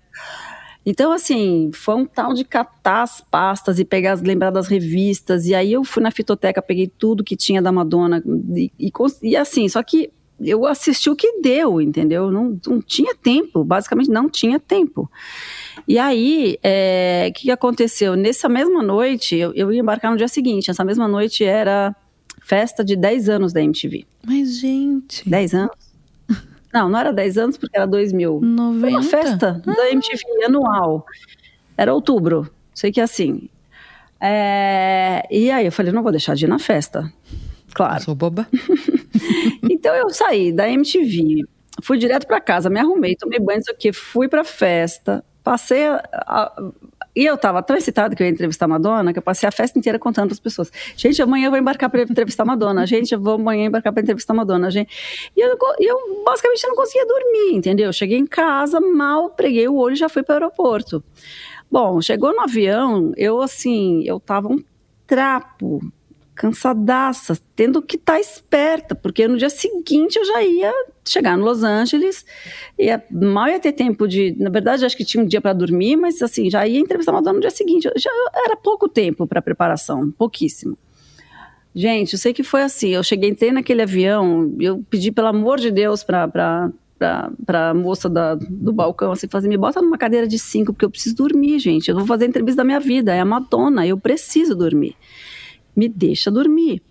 Então, 0.90 1.12
assim, 1.12 1.70
foi 1.74 1.96
um 1.96 2.06
tal 2.06 2.34
de 2.34 2.46
catar 2.46 3.04
as 3.04 3.20
pastas 3.20 3.78
e 3.78 3.84
pegar, 3.84 4.18
lembrar 4.22 4.52
das 4.52 4.70
revistas. 4.70 5.46
E 5.46 5.54
aí 5.54 5.74
eu 5.74 5.84
fui 5.84 6.02
na 6.02 6.12
fitoteca, 6.12 6.62
peguei 6.62 6.88
tudo 6.88 7.26
que 7.26 7.36
tinha 7.36 7.62
da 7.62 7.74
Madonna. 7.74 8.24
E, 8.56 8.72
e, 8.80 8.92
e 9.22 9.36
assim, 9.36 9.68
só 9.68 9.84
que 9.84 10.10
eu 10.40 10.66
assisti 10.66 11.10
o 11.10 11.16
que 11.16 11.42
deu, 11.42 11.82
entendeu? 11.82 12.32
Não, 12.32 12.58
não 12.66 12.82
tinha 12.82 13.14
tempo, 13.14 13.66
basicamente 13.66 14.10
não 14.10 14.30
tinha 14.30 14.62
tempo. 14.62 15.12
E 15.86 16.00
aí, 16.00 16.54
o 16.54 16.60
é, 16.64 17.32
que, 17.36 17.42
que, 17.42 17.52
aconteceu? 17.52 18.16
Nessa 18.16 18.48
mesma 18.48 18.82
noite, 18.82 19.36
eu, 19.36 19.54
eu 19.56 19.74
ia 19.74 19.82
embarcar 19.82 20.10
no 20.10 20.18
dia 20.18 20.30
seguinte. 20.30 20.72
Essa 20.72 20.86
mesma 20.86 21.06
noite 21.06 21.44
era 21.44 21.94
festa 22.40 22.82
de 22.82 22.96
10 22.96 23.28
anos 23.28 23.52
da 23.52 23.62
MTV. 23.62 24.06
Mas, 24.26 24.58
gente. 24.58 25.30
10 25.30 25.54
anos? 25.54 25.87
Não, 26.78 26.88
não 26.90 27.00
era 27.00 27.12
10 27.12 27.38
anos 27.40 27.58
porque 27.58 27.76
era 27.76 27.88
2000. 27.88 28.40
90? 28.40 28.88
Uma 28.88 29.02
festa 29.02 29.62
ah. 29.66 29.74
da 29.74 29.90
MTV 29.90 30.46
anual. 30.46 31.04
Era 31.76 31.92
outubro. 31.92 32.48
Sei 32.72 32.92
que 32.92 33.02
é 33.02 33.04
assim. 33.04 33.50
É... 34.22 35.28
E 35.32 35.50
aí 35.50 35.66
eu 35.66 35.72
falei, 35.72 35.92
não 35.92 36.04
vou 36.04 36.12
deixar 36.12 36.36
de 36.36 36.46
ir 36.46 36.48
na 36.48 36.60
festa. 36.60 37.12
Claro. 37.74 37.96
Eu 37.96 38.02
sou 38.02 38.14
boba. 38.14 38.48
então 39.68 39.96
eu 39.96 40.12
saí 40.12 40.52
da 40.52 40.70
MTV, 40.70 41.46
fui 41.82 41.98
direto 41.98 42.28
para 42.28 42.40
casa, 42.40 42.70
me 42.70 42.80
arrumei, 42.80 43.16
tomei 43.16 43.40
banho, 43.40 43.58
não 43.58 43.64
sei 43.64 43.74
o 43.74 43.78
quê, 43.78 43.92
fui 43.92 44.28
pra 44.28 44.44
festa, 44.44 45.24
passei 45.44 45.88
a, 45.88 46.02
a, 46.14 46.72
e 47.18 47.26
eu 47.26 47.36
tava 47.36 47.64
tão 47.64 47.76
excitada 47.76 48.16
que 48.16 48.22
eu 48.22 48.28
ia 48.28 48.32
entrevistar 48.32 48.66
a 48.66 48.68
Madonna, 48.68 49.12
que 49.12 49.18
eu 49.18 49.24
passei 49.24 49.50
a 49.50 49.52
festa 49.52 49.80
inteira 49.80 49.98
contando 49.98 50.28
para 50.28 50.34
as 50.34 50.40
pessoas. 50.40 50.72
Gente, 50.96 51.20
amanhã 51.20 51.48
eu 51.48 51.50
vou 51.50 51.60
embarcar 51.60 51.90
para 51.90 52.04
entrevistar 52.04 52.44
a 52.44 52.46
Madonna. 52.46 52.86
Gente, 52.88 53.12
eu 53.12 53.20
vou 53.20 53.34
amanhã 53.34 53.66
embarcar 53.66 53.92
para 53.92 54.04
entrevistar 54.04 54.34
a 54.34 54.36
Madonna. 54.36 54.70
Gente. 54.70 55.32
E 55.36 55.42
eu, 55.42 55.58
eu 55.80 56.24
basicamente 56.24 56.68
não 56.68 56.76
conseguia 56.76 57.08
dormir, 57.08 57.56
entendeu? 57.56 57.92
Cheguei 57.92 58.20
em 58.20 58.28
casa, 58.28 58.80
mal 58.80 59.32
preguei 59.32 59.68
o 59.68 59.76
olho 59.78 59.94
e 59.94 59.98
já 59.98 60.08
fui 60.08 60.22
para 60.22 60.34
o 60.34 60.36
aeroporto. 60.36 61.04
Bom, 61.72 62.00
chegou 62.02 62.36
no 62.36 62.42
avião, 62.42 63.12
eu 63.18 63.42
assim, 63.42 64.04
eu 64.06 64.20
tava 64.20 64.48
um 64.48 64.64
trapo, 65.08 65.82
cansadaça, 66.38 67.36
tendo 67.56 67.82
que 67.82 67.96
estar 67.96 68.14
tá 68.14 68.20
esperta, 68.20 68.94
porque 68.94 69.28
no 69.28 69.38
dia 69.38 69.50
seguinte 69.50 70.18
eu 70.18 70.24
já 70.24 70.44
ia 70.44 70.72
chegar 71.04 71.36
no 71.36 71.44
Los 71.44 71.64
Angeles, 71.64 72.24
ia, 72.78 73.04
mal 73.10 73.48
ia 73.48 73.60
ter 73.60 73.72
tempo 73.72 74.08
de, 74.08 74.36
na 74.38 74.52
verdade 74.52 74.86
acho 74.86 74.96
que 74.96 75.04
tinha 75.04 75.24
um 75.24 75.28
dia 75.28 75.42
para 75.42 75.54
dormir, 75.54 75.96
mas 75.96 76.22
assim, 76.22 76.50
já 76.50 76.68
ia 76.68 76.80
entrevistar 76.80 77.12
Madonna 77.12 77.34
no 77.34 77.42
dia 77.42 77.50
seguinte, 77.50 77.90
já 77.96 78.12
era 78.36 78.56
pouco 78.56 78.88
tempo 78.88 79.26
para 79.26 79.42
preparação, 79.42 80.12
pouquíssimo. 80.12 80.78
Gente, 81.74 82.14
eu 82.14 82.20
sei 82.20 82.34
que 82.34 82.44
foi 82.44 82.62
assim, 82.62 82.90
eu 82.90 83.04
cheguei, 83.04 83.30
entrei 83.30 83.52
naquele 83.52 83.82
avião, 83.82 84.56
eu 84.60 84.84
pedi 84.90 85.12
pelo 85.12 85.28
amor 85.28 85.60
de 85.60 85.72
Deus 85.72 86.04
para 86.04 86.28
para 87.46 87.70
a 87.70 87.74
moça 87.76 88.10
da, 88.10 88.34
do 88.34 88.74
balcão, 88.74 89.12
assim, 89.12 89.28
fazer, 89.28 89.48
me 89.48 89.56
bota 89.56 89.80
numa 89.80 90.00
cadeira 90.00 90.28
de 90.28 90.40
cinco, 90.40 90.74
porque 90.74 90.84
eu 90.84 90.90
preciso 90.90 91.16
dormir, 91.16 91.60
gente. 91.60 91.90
Eu 91.90 91.96
vou 91.96 92.08
fazer 92.08 92.26
a 92.26 92.28
entrevista 92.28 92.58
da 92.58 92.64
minha 92.64 92.80
vida, 92.80 93.14
é 93.14 93.20
a 93.20 93.26
Madonna, 93.26 93.86
eu 93.86 94.00
preciso 94.00 94.56
dormir. 94.56 94.96
Me 95.78 95.88
deixa 95.88 96.32
dormir. 96.32 96.82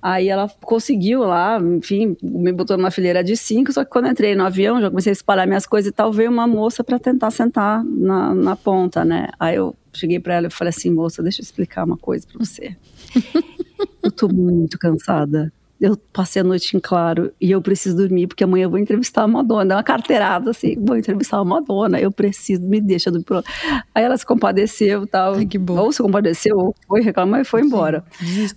Aí 0.00 0.28
ela 0.28 0.48
conseguiu 0.62 1.20
lá, 1.20 1.58
enfim, 1.60 2.16
me 2.22 2.52
botou 2.52 2.76
numa 2.76 2.90
fileira 2.90 3.22
de 3.22 3.36
cinco, 3.36 3.72
só 3.72 3.84
que 3.84 3.90
quando 3.90 4.04
eu 4.06 4.12
entrei 4.12 4.34
no 4.36 4.44
avião, 4.44 4.80
já 4.80 4.90
comecei 4.90 5.10
a 5.10 5.12
espalhar 5.12 5.46
minhas 5.46 5.66
coisas 5.66 5.90
e 5.90 5.92
tal, 5.92 6.12
veio 6.12 6.30
uma 6.30 6.46
moça 6.46 6.84
para 6.84 6.98
tentar 7.00 7.30
sentar 7.32 7.82
na, 7.84 8.32
na 8.34 8.54
ponta, 8.54 9.04
né? 9.04 9.28
Aí 9.40 9.56
eu 9.56 9.74
cheguei 9.92 10.20
para 10.20 10.34
ela 10.34 10.46
e 10.46 10.50
falei 10.50 10.70
assim, 10.70 10.90
moça, 10.90 11.22
deixa 11.22 11.40
eu 11.40 11.44
explicar 11.44 11.84
uma 11.84 11.96
coisa 11.96 12.26
para 12.28 12.38
você. 12.38 12.76
eu 14.02 14.12
tô 14.12 14.28
muito 14.28 14.78
cansada 14.78 15.52
eu 15.80 15.96
passei 16.12 16.40
a 16.40 16.44
noite 16.44 16.76
em 16.76 16.80
claro 16.80 17.32
e 17.40 17.50
eu 17.50 17.62
preciso 17.62 17.96
dormir 17.96 18.26
porque 18.26 18.42
amanhã 18.42 18.64
eu 18.64 18.70
vou 18.70 18.78
entrevistar 18.78 19.22
a 19.22 19.28
Madonna. 19.28 19.74
É 19.74 19.76
uma 19.76 19.82
carteirada 19.82 20.50
assim, 20.50 20.76
vou 20.78 20.96
entrevistar 20.96 21.38
a 21.38 21.44
Madonna, 21.44 22.00
eu 22.00 22.10
preciso, 22.10 22.62
me 22.62 22.80
deixa 22.80 23.10
do 23.10 23.22
pronto. 23.22 23.48
Aí 23.94 24.02
ela 24.02 24.16
se 24.16 24.26
compadeceu 24.26 25.06
tal. 25.06 25.34
Ai, 25.34 25.46
que 25.46 25.58
bom. 25.58 25.78
Ou 25.78 25.92
se 25.92 26.02
compadeceu, 26.02 26.56
ou 26.56 26.74
foi 26.86 27.00
reclamar 27.02 27.40
e 27.40 27.44
foi 27.44 27.62
embora. 27.62 28.04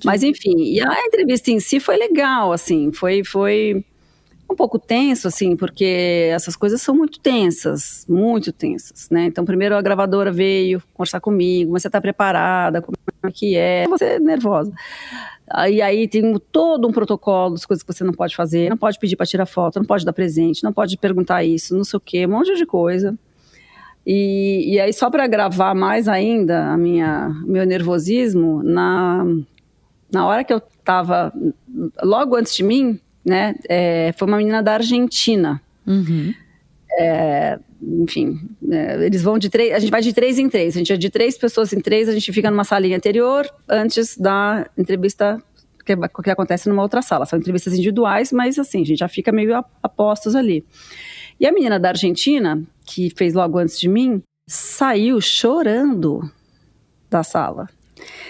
Mas 0.04 0.24
enfim, 0.24 0.58
e 0.58 0.82
a 0.82 1.06
entrevista 1.06 1.52
em 1.52 1.60
si 1.60 1.80
foi 1.80 1.98
legal, 1.98 2.52
assim, 2.52 2.92
foi, 2.92 3.24
foi 3.24 3.86
um 4.52 4.56
pouco 4.56 4.78
tenso, 4.78 5.28
assim, 5.28 5.56
porque 5.56 6.30
essas 6.32 6.56
coisas 6.56 6.82
são 6.82 6.96
muito 6.96 7.20
tensas, 7.20 8.06
muito 8.08 8.52
tensas, 8.52 9.10
né? 9.10 9.26
Então, 9.26 9.46
primeiro 9.46 9.76
a 9.76 9.82
gravadora 9.82 10.32
veio 10.32 10.82
conversar 10.94 11.20
comigo, 11.20 11.72
mas 11.72 11.84
você 11.84 11.90
tá 11.90 12.02
preparada, 12.02 12.82
como 12.82 12.98
é 13.24 13.32
que 13.32 13.56
é? 13.56 13.88
Você 13.88 14.06
é 14.06 14.20
nervosa. 14.20 14.72
E 15.70 15.82
aí 15.82 16.08
tem 16.08 16.38
todo 16.52 16.88
um 16.88 16.92
protocolo 16.92 17.52
das 17.52 17.66
coisas 17.66 17.84
que 17.84 17.94
você 17.94 18.04
não 18.04 18.14
pode 18.14 18.36
fazer, 18.36 18.70
não 18.70 18.78
pode 18.78 19.00
pedir 19.00 19.16
para 19.16 19.26
tirar 19.26 19.46
foto, 19.46 19.80
não 19.80 19.86
pode 19.86 20.06
dar 20.06 20.14
presente, 20.14 20.64
não 20.64 20.72
pode 20.72 20.98
perguntar 20.98 21.44
isso, 21.44 21.76
não 21.76 21.84
sei 21.84 21.98
o 21.98 22.02
quê, 22.02 22.26
um 22.26 22.32
monte 22.32 22.56
de 22.56 22.66
coisa. 22.66 23.18
E, 24.06 24.74
e 24.74 24.80
aí 24.80 24.94
só 24.94 25.10
para 25.10 25.28
gravar 25.28 25.76
mais 25.76 26.08
ainda 26.08 26.72
a 26.72 26.78
minha 26.78 27.30
meu 27.46 27.66
nervosismo 27.66 28.64
na 28.64 29.24
na 30.12 30.26
hora 30.26 30.44
que 30.44 30.52
eu 30.52 30.62
estava 30.80 31.32
logo 32.04 32.36
antes 32.36 32.56
de 32.56 32.64
mim, 32.64 33.00
né, 33.24 33.56
é, 33.70 34.14
foi 34.18 34.28
uma 34.28 34.38
menina 34.38 34.62
da 34.62 34.74
Argentina. 34.74 35.62
Uhum. 35.88 36.34
É, 37.00 37.60
enfim, 37.82 38.40
é, 38.70 39.06
eles 39.06 39.22
vão 39.22 39.38
de 39.38 39.50
três, 39.50 39.74
a 39.74 39.80
gente 39.80 39.90
vai 39.90 40.02
de 40.02 40.14
três 40.14 40.38
em 40.38 40.50
três, 40.50 40.76
a 40.76 40.80
gente 40.80 40.94
é 40.94 40.98
de 40.98 41.10
três 41.10 41.38
pessoas 41.38 41.72
em 41.74 41.80
três, 41.80 42.10
a 42.10 42.12
gente 42.12 42.32
fica 42.32 42.52
numa 42.52 42.64
salinha 42.64 42.98
anterior 42.98 43.50
antes 43.68 44.18
da 44.18 44.70
entrevista 44.78 45.42
que, 45.84 45.96
que 46.24 46.30
acontece 46.30 46.70
numa 46.70 46.82
outra 46.82 47.02
sala. 47.02 47.26
São 47.26 47.40
entrevistas 47.40 47.74
individuais, 47.74 48.32
mas 48.32 48.60
assim, 48.60 48.82
a 48.82 48.86
gente 48.86 49.00
já 49.00 49.08
fica 49.08 49.32
meio 49.32 49.56
a, 49.56 49.66
a 49.82 49.90
postos 49.90 50.36
ali. 50.36 50.66
E 51.40 51.48
a 51.48 51.52
menina 51.52 51.80
da 51.80 51.90
Argentina, 51.90 52.62
que 52.86 53.10
fez 53.16 53.34
logo 53.34 53.58
antes 53.58 53.80
de 53.80 53.88
mim, 53.88 54.22
saiu 54.48 55.20
chorando 55.20 56.22
da 57.10 57.24
sala. 57.24 57.68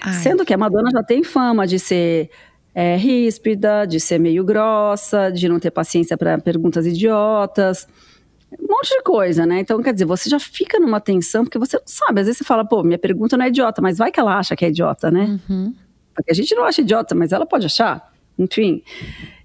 Ai. 0.01 0.13
Sendo 0.13 0.45
que 0.45 0.53
a 0.53 0.57
Madonna 0.57 0.89
já 0.91 1.03
tem 1.03 1.23
fama 1.23 1.67
de 1.67 1.77
ser 1.77 2.29
é, 2.73 2.95
ríspida, 2.95 3.85
de 3.85 3.99
ser 3.99 4.19
meio 4.19 4.43
grossa, 4.43 5.29
de 5.29 5.49
não 5.49 5.59
ter 5.59 5.71
paciência 5.71 6.17
para 6.17 6.37
perguntas 6.37 6.85
idiotas 6.85 7.87
um 8.59 8.67
monte 8.67 8.89
de 8.89 9.01
coisa, 9.03 9.45
né? 9.45 9.59
Então, 9.59 9.81
quer 9.81 9.93
dizer, 9.93 10.05
você 10.05 10.29
já 10.29 10.39
fica 10.39 10.79
numa 10.79 10.99
tensão, 10.99 11.43
porque 11.43 11.59
você 11.59 11.77
não 11.77 11.83
sabe. 11.85 12.21
Às 12.21 12.27
vezes 12.27 12.39
você 12.39 12.43
fala, 12.43 12.65
pô, 12.65 12.83
minha 12.83 12.99
pergunta 12.99 13.37
não 13.37 13.45
é 13.45 13.47
idiota, 13.47 13.81
mas 13.81 13.97
vai 13.97 14.11
que 14.11 14.19
ela 14.19 14.37
acha 14.37 14.55
que 14.55 14.65
é 14.65 14.69
idiota, 14.69 15.09
né? 15.09 15.39
Uhum. 15.49 15.73
Porque 16.13 16.31
a 16.31 16.35
gente 16.35 16.53
não 16.55 16.63
acha 16.63 16.81
idiota, 16.81 17.15
mas 17.15 17.31
ela 17.31 17.45
pode 17.45 17.65
achar. 17.65 18.11
Enfim. 18.37 18.83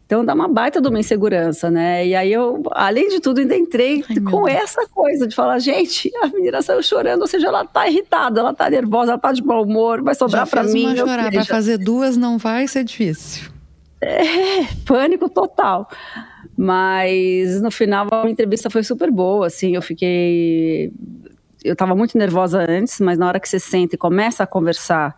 Então 0.06 0.24
dá 0.24 0.34
uma 0.34 0.46
baita 0.46 0.80
de 0.80 0.88
uma 0.88 1.00
insegurança, 1.00 1.68
né? 1.68 2.06
E 2.06 2.14
aí 2.14 2.32
eu, 2.32 2.62
além 2.72 3.08
de 3.08 3.18
tudo, 3.18 3.40
ainda 3.40 3.56
entrei 3.56 4.04
Ai, 4.08 4.20
com 4.20 4.48
essa 4.48 4.86
coisa 4.86 5.26
de 5.26 5.34
falar, 5.34 5.58
gente, 5.58 6.10
a 6.22 6.28
menina 6.28 6.62
saiu 6.62 6.80
chorando, 6.80 7.22
ou 7.22 7.26
seja, 7.26 7.48
ela 7.48 7.64
tá 7.64 7.88
irritada, 7.88 8.38
ela 8.38 8.54
tá 8.54 8.70
nervosa, 8.70 9.12
ela 9.12 9.18
tá 9.18 9.32
de 9.32 9.44
mau 9.44 9.64
humor, 9.64 10.02
vai 10.02 10.14
sobrar 10.14 10.48
para 10.48 10.62
mim. 10.62 10.86
Uma 10.86 10.96
chorar, 10.96 11.32
para 11.32 11.44
fazer 11.44 11.78
duas 11.78 12.16
não 12.16 12.38
vai 12.38 12.68
ser 12.68 12.84
difícil. 12.84 13.50
É, 14.00 14.64
pânico 14.86 15.28
total. 15.28 15.88
Mas 16.56 17.60
no 17.60 17.70
final 17.70 18.08
a 18.12 18.28
entrevista 18.28 18.68
foi 18.68 18.82
super 18.82 19.10
boa, 19.10 19.46
assim, 19.46 19.74
eu 19.74 19.82
fiquei 19.82 20.92
eu 21.64 21.72
estava 21.72 21.96
muito 21.96 22.16
nervosa 22.16 22.64
antes, 22.68 23.00
mas 23.00 23.18
na 23.18 23.26
hora 23.26 23.40
que 23.40 23.48
você 23.48 23.58
senta 23.58 23.96
e 23.96 23.98
começa 23.98 24.44
a 24.44 24.46
conversar, 24.46 25.16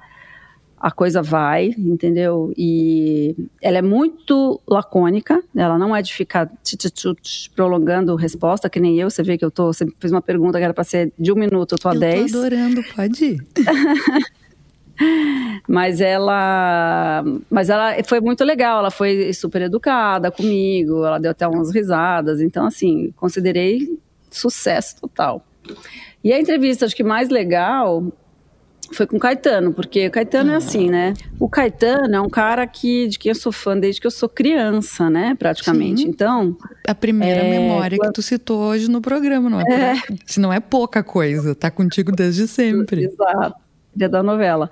a 0.80 0.90
coisa 0.90 1.20
vai, 1.20 1.74
entendeu? 1.76 2.52
E 2.56 3.36
ela 3.60 3.78
é 3.78 3.82
muito 3.82 4.60
lacônica, 4.66 5.42
ela 5.54 5.76
não 5.76 5.94
é 5.94 6.00
de 6.00 6.14
ficar 6.14 6.50
prolongando 7.54 8.14
resposta, 8.14 8.70
que 8.70 8.80
nem 8.80 8.98
eu, 8.98 9.10
você 9.10 9.22
vê 9.22 9.36
que 9.36 9.44
eu 9.44 9.50
tô, 9.50 9.72
você 9.72 9.86
fez 9.98 10.12
uma 10.12 10.22
pergunta 10.22 10.58
que 10.58 10.64
era 10.64 10.72
para 10.72 10.84
ser 10.84 11.12
de 11.18 11.32
um 11.32 11.34
minuto, 11.34 11.74
eu 11.74 11.78
tô 11.78 11.88
a 11.88 11.94
eu 11.94 12.00
dez. 12.00 12.32
Eu 12.32 12.40
tô 12.40 12.46
adorando, 12.46 12.82
pode 12.94 13.24
ir. 13.24 13.46
mas 15.66 16.00
ela, 16.00 17.22
mas 17.50 17.70
ela 17.70 17.94
foi 18.04 18.20
muito 18.20 18.44
legal, 18.44 18.78
ela 18.80 18.90
foi 18.90 19.32
super 19.32 19.62
educada 19.62 20.30
comigo, 20.30 21.04
ela 21.04 21.18
deu 21.18 21.30
até 21.30 21.46
umas 21.46 21.72
risadas, 21.72 22.40
então 22.40 22.66
assim, 22.66 23.12
considerei 23.16 23.98
sucesso 24.30 25.00
total. 25.00 25.44
E 26.22 26.32
a 26.32 26.40
entrevista, 26.40 26.86
acho 26.86 26.96
que 26.96 27.04
mais 27.04 27.28
legal 27.28 28.04
foi 28.92 29.06
com 29.06 29.18
o 29.18 29.20
Caetano, 29.20 29.72
porque 29.72 30.06
o 30.06 30.10
Caetano 30.10 30.52
é 30.52 30.56
assim, 30.56 30.88
né? 30.88 31.12
O 31.38 31.48
Caetano 31.48 32.14
é 32.14 32.20
um 32.20 32.28
cara 32.28 32.66
que, 32.66 33.06
de 33.06 33.18
quem 33.18 33.30
eu 33.30 33.34
sou 33.34 33.52
fã 33.52 33.78
desde 33.78 34.00
que 34.00 34.06
eu 34.06 34.10
sou 34.10 34.28
criança, 34.28 35.10
né? 35.10 35.34
Praticamente. 35.38 36.02
Sim. 36.02 36.08
Então. 36.08 36.56
A 36.86 36.94
primeira 36.94 37.42
é, 37.42 37.50
memória 37.50 37.98
que 37.98 38.12
tu 38.12 38.22
citou 38.22 38.60
hoje 38.60 38.90
no 38.90 39.02
programa, 39.02 39.50
não 39.50 39.60
é? 39.60 39.64
é. 39.68 39.94
Se 40.24 40.40
não 40.40 40.50
é 40.50 40.58
pouca 40.58 41.02
coisa, 41.02 41.54
tá 41.54 41.70
contigo 41.70 42.10
desde 42.10 42.48
sempre. 42.48 43.04
Exato 43.04 43.67
da 44.06 44.22
novela. 44.22 44.70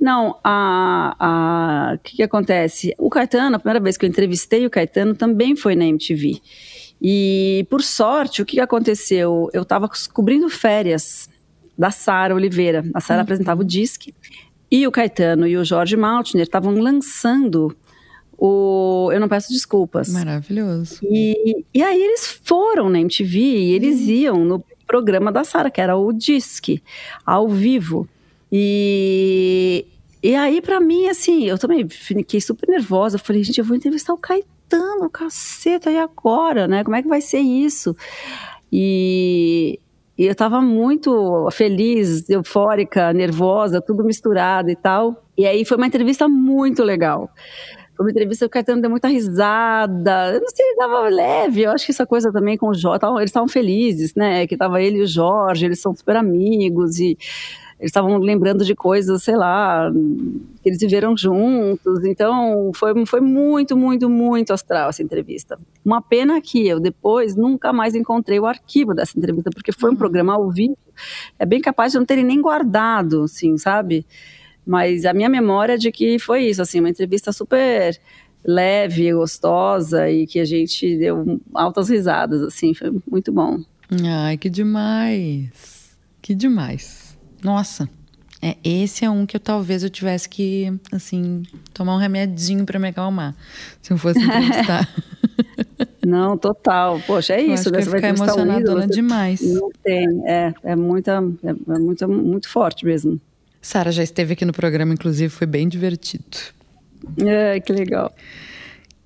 Não, 0.00 0.38
a, 0.42 1.14
a, 1.18 1.94
o 1.94 1.98
que, 1.98 2.16
que 2.16 2.22
acontece? 2.22 2.94
O 2.98 3.10
Caetano, 3.10 3.56
a 3.56 3.58
primeira 3.58 3.80
vez 3.80 3.98
que 3.98 4.06
eu 4.06 4.08
entrevistei 4.08 4.64
o 4.64 4.70
Caetano 4.70 5.14
também 5.14 5.54
foi 5.54 5.76
na 5.76 5.84
MTV. 5.84 6.40
E, 7.00 7.66
por 7.68 7.82
sorte, 7.82 8.40
o 8.40 8.46
que 8.46 8.58
aconteceu? 8.58 9.50
Eu 9.52 9.62
estava 9.62 9.90
cobrindo 10.12 10.48
férias 10.48 11.28
da 11.76 11.90
Sara 11.90 12.34
Oliveira. 12.34 12.82
A 12.94 13.00
Sara 13.00 13.18
uhum. 13.18 13.24
apresentava 13.24 13.60
o 13.60 13.64
Disque. 13.64 14.14
E 14.70 14.86
o 14.86 14.90
Caetano 14.90 15.46
e 15.46 15.56
o 15.56 15.64
Jorge 15.64 15.96
Maltner 15.96 16.44
estavam 16.44 16.72
lançando 16.72 17.76
o 18.38 19.10
Eu 19.12 19.20
Não 19.20 19.28
Peço 19.28 19.52
Desculpas. 19.52 20.08
Maravilhoso. 20.08 20.98
E, 21.02 21.64
e 21.72 21.82
aí 21.82 22.02
eles 22.02 22.40
foram 22.42 22.88
na 22.88 23.00
MTV 23.00 23.38
e 23.38 23.72
eles 23.72 24.00
uhum. 24.00 24.10
iam 24.10 24.44
no 24.44 24.64
programa 24.86 25.30
da 25.32 25.44
Sara, 25.44 25.70
que 25.70 25.80
era 25.80 25.96
o 25.96 26.12
Disque, 26.12 26.82
ao 27.24 27.48
vivo. 27.48 28.08
E, 28.56 29.84
e 30.22 30.32
aí, 30.36 30.60
para 30.60 30.78
mim, 30.78 31.08
assim, 31.08 31.42
eu 31.42 31.58
também 31.58 31.88
fiquei 31.88 32.40
super 32.40 32.68
nervosa. 32.68 33.16
Eu 33.16 33.20
falei, 33.20 33.42
gente, 33.42 33.58
eu 33.58 33.64
vou 33.64 33.76
entrevistar 33.76 34.14
o 34.14 34.16
Caetano 34.16 35.10
caceta, 35.10 35.90
e 35.90 35.98
agora, 35.98 36.68
né? 36.68 36.84
Como 36.84 36.94
é 36.94 37.02
que 37.02 37.08
vai 37.08 37.20
ser 37.20 37.40
isso? 37.40 37.96
E, 38.72 39.80
e 40.16 40.26
eu 40.26 40.30
estava 40.30 40.60
muito 40.60 41.48
feliz, 41.50 42.30
eufórica, 42.30 43.12
nervosa, 43.12 43.80
tudo 43.80 44.04
misturado 44.04 44.70
e 44.70 44.76
tal. 44.76 45.24
E 45.36 45.46
aí 45.46 45.64
foi 45.64 45.76
uma 45.76 45.88
entrevista 45.88 46.28
muito 46.28 46.84
legal. 46.84 47.28
Foi 47.96 48.06
uma 48.06 48.10
entrevista 48.12 48.44
que 48.44 48.46
o 48.46 48.50
Caetano 48.50 48.80
deu 48.80 48.90
muita 48.90 49.08
risada. 49.08 50.32
Eu 50.32 50.40
não 50.40 50.48
sei, 50.48 50.64
ele 50.64 50.76
dava 50.76 51.08
leve. 51.08 51.62
Eu 51.62 51.72
acho 51.72 51.86
que 51.86 51.90
essa 51.90 52.06
coisa 52.06 52.30
também 52.32 52.56
com 52.56 52.68
o 52.68 52.74
Jorge, 52.74 53.04
eles 53.16 53.30
estavam 53.30 53.48
felizes, 53.48 54.14
né? 54.14 54.46
Que 54.46 54.56
tava 54.56 54.80
ele 54.80 54.98
e 54.98 55.02
o 55.02 55.06
Jorge, 55.08 55.66
eles 55.66 55.80
são 55.80 55.92
super 55.92 56.14
amigos 56.14 57.00
e 57.00 57.18
eles 57.78 57.90
estavam 57.90 58.16
lembrando 58.18 58.64
de 58.64 58.74
coisas, 58.74 59.22
sei 59.22 59.36
lá, 59.36 59.90
que 60.62 60.68
eles 60.68 60.78
viveram 60.78 61.16
juntos. 61.16 62.04
Então, 62.04 62.70
foi, 62.74 63.04
foi 63.04 63.20
muito, 63.20 63.76
muito, 63.76 64.08
muito 64.08 64.52
astral 64.52 64.90
essa 64.90 65.02
entrevista. 65.02 65.58
Uma 65.84 66.00
pena 66.00 66.40
que 66.40 66.66
eu 66.66 66.78
depois 66.78 67.34
nunca 67.34 67.72
mais 67.72 67.94
encontrei 67.94 68.38
o 68.38 68.46
arquivo 68.46 68.94
dessa 68.94 69.18
entrevista, 69.18 69.50
porque 69.52 69.72
foi 69.72 69.90
um 69.90 69.92
uhum. 69.92 69.98
programa 69.98 70.34
ao 70.34 70.50
vivo. 70.50 70.78
É 71.38 71.44
bem 71.44 71.60
capaz 71.60 71.92
de 71.92 71.98
não 71.98 72.06
terem 72.06 72.24
nem 72.24 72.40
guardado, 72.40 73.24
assim, 73.24 73.58
sabe? 73.58 74.06
Mas 74.64 75.04
a 75.04 75.12
minha 75.12 75.28
memória 75.28 75.74
é 75.74 75.76
de 75.76 75.90
que 75.90 76.18
foi 76.18 76.44
isso, 76.44 76.62
assim, 76.62 76.80
uma 76.80 76.88
entrevista 76.88 77.32
super 77.32 78.00
leve, 78.44 79.12
gostosa 79.12 80.08
e 80.10 80.26
que 80.26 80.38
a 80.38 80.44
gente 80.44 80.96
deu 80.96 81.40
altas 81.52 81.88
risadas, 81.88 82.42
assim, 82.42 82.72
foi 82.72 82.92
muito 83.10 83.32
bom. 83.32 83.60
Ai, 84.06 84.36
que 84.36 84.48
demais! 84.48 85.96
Que 86.22 86.34
demais! 86.34 87.03
Nossa, 87.44 87.88
é, 88.40 88.56
esse 88.64 89.04
é 89.04 89.10
um 89.10 89.26
que 89.26 89.36
eu 89.36 89.40
talvez 89.40 89.82
eu 89.82 89.90
tivesse 89.90 90.28
que, 90.28 90.72
assim, 90.90 91.44
tomar 91.72 91.94
um 91.94 91.98
remedinho 91.98 92.64
para 92.64 92.78
me 92.78 92.88
acalmar, 92.88 93.34
se 93.80 93.92
eu 93.92 93.98
fosse 93.98 94.18
entrevistar. 94.18 94.88
Não, 96.06 96.36
total. 96.36 97.00
Poxa, 97.06 97.34
é 97.34 97.40
isso. 97.40 97.70
Eu 97.70 97.78
acho 97.78 97.84
que 97.86 97.90
vai 97.90 98.00
ficar 98.00 98.08
emocionadona 98.08 98.86
demais. 98.86 99.40
Não 99.40 99.70
tem, 99.82 100.06
é, 100.26 100.52
é, 100.62 100.76
muita, 100.76 101.24
é, 101.42 101.50
é 101.50 101.78
muito, 101.78 102.08
muito 102.08 102.48
forte 102.48 102.84
mesmo. 102.84 103.20
Sara 103.62 103.90
já 103.90 104.02
esteve 104.02 104.34
aqui 104.34 104.44
no 104.44 104.52
programa, 104.52 104.92
inclusive, 104.92 105.30
foi 105.30 105.46
bem 105.46 105.66
divertido. 105.66 106.24
É, 107.24 107.58
que 107.60 107.72
legal. 107.72 108.12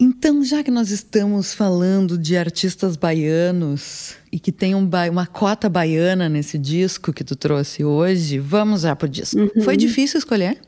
Então, 0.00 0.44
já 0.44 0.62
que 0.62 0.70
nós 0.70 0.90
estamos 0.90 1.52
falando 1.52 2.16
de 2.16 2.37
artistas 2.37 2.96
baianos 2.96 4.14
e 4.30 4.38
que 4.38 4.52
tem 4.52 4.72
um 4.74 4.87
ba 4.87 5.11
uma 5.11 5.26
cota 5.26 5.68
baiana 5.68 6.28
nesse 6.28 6.56
disco 6.56 7.12
que 7.12 7.24
tu 7.24 7.34
trouxe 7.34 7.84
hoje, 7.84 8.38
vamos 8.38 8.82
já 8.82 8.94
pro 8.94 9.08
disco. 9.08 9.40
Uhum. 9.40 9.62
Foi 9.62 9.76
difícil 9.76 10.18
escolher? 10.18 10.58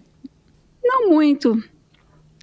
Não 0.82 1.10
muito. 1.10 1.62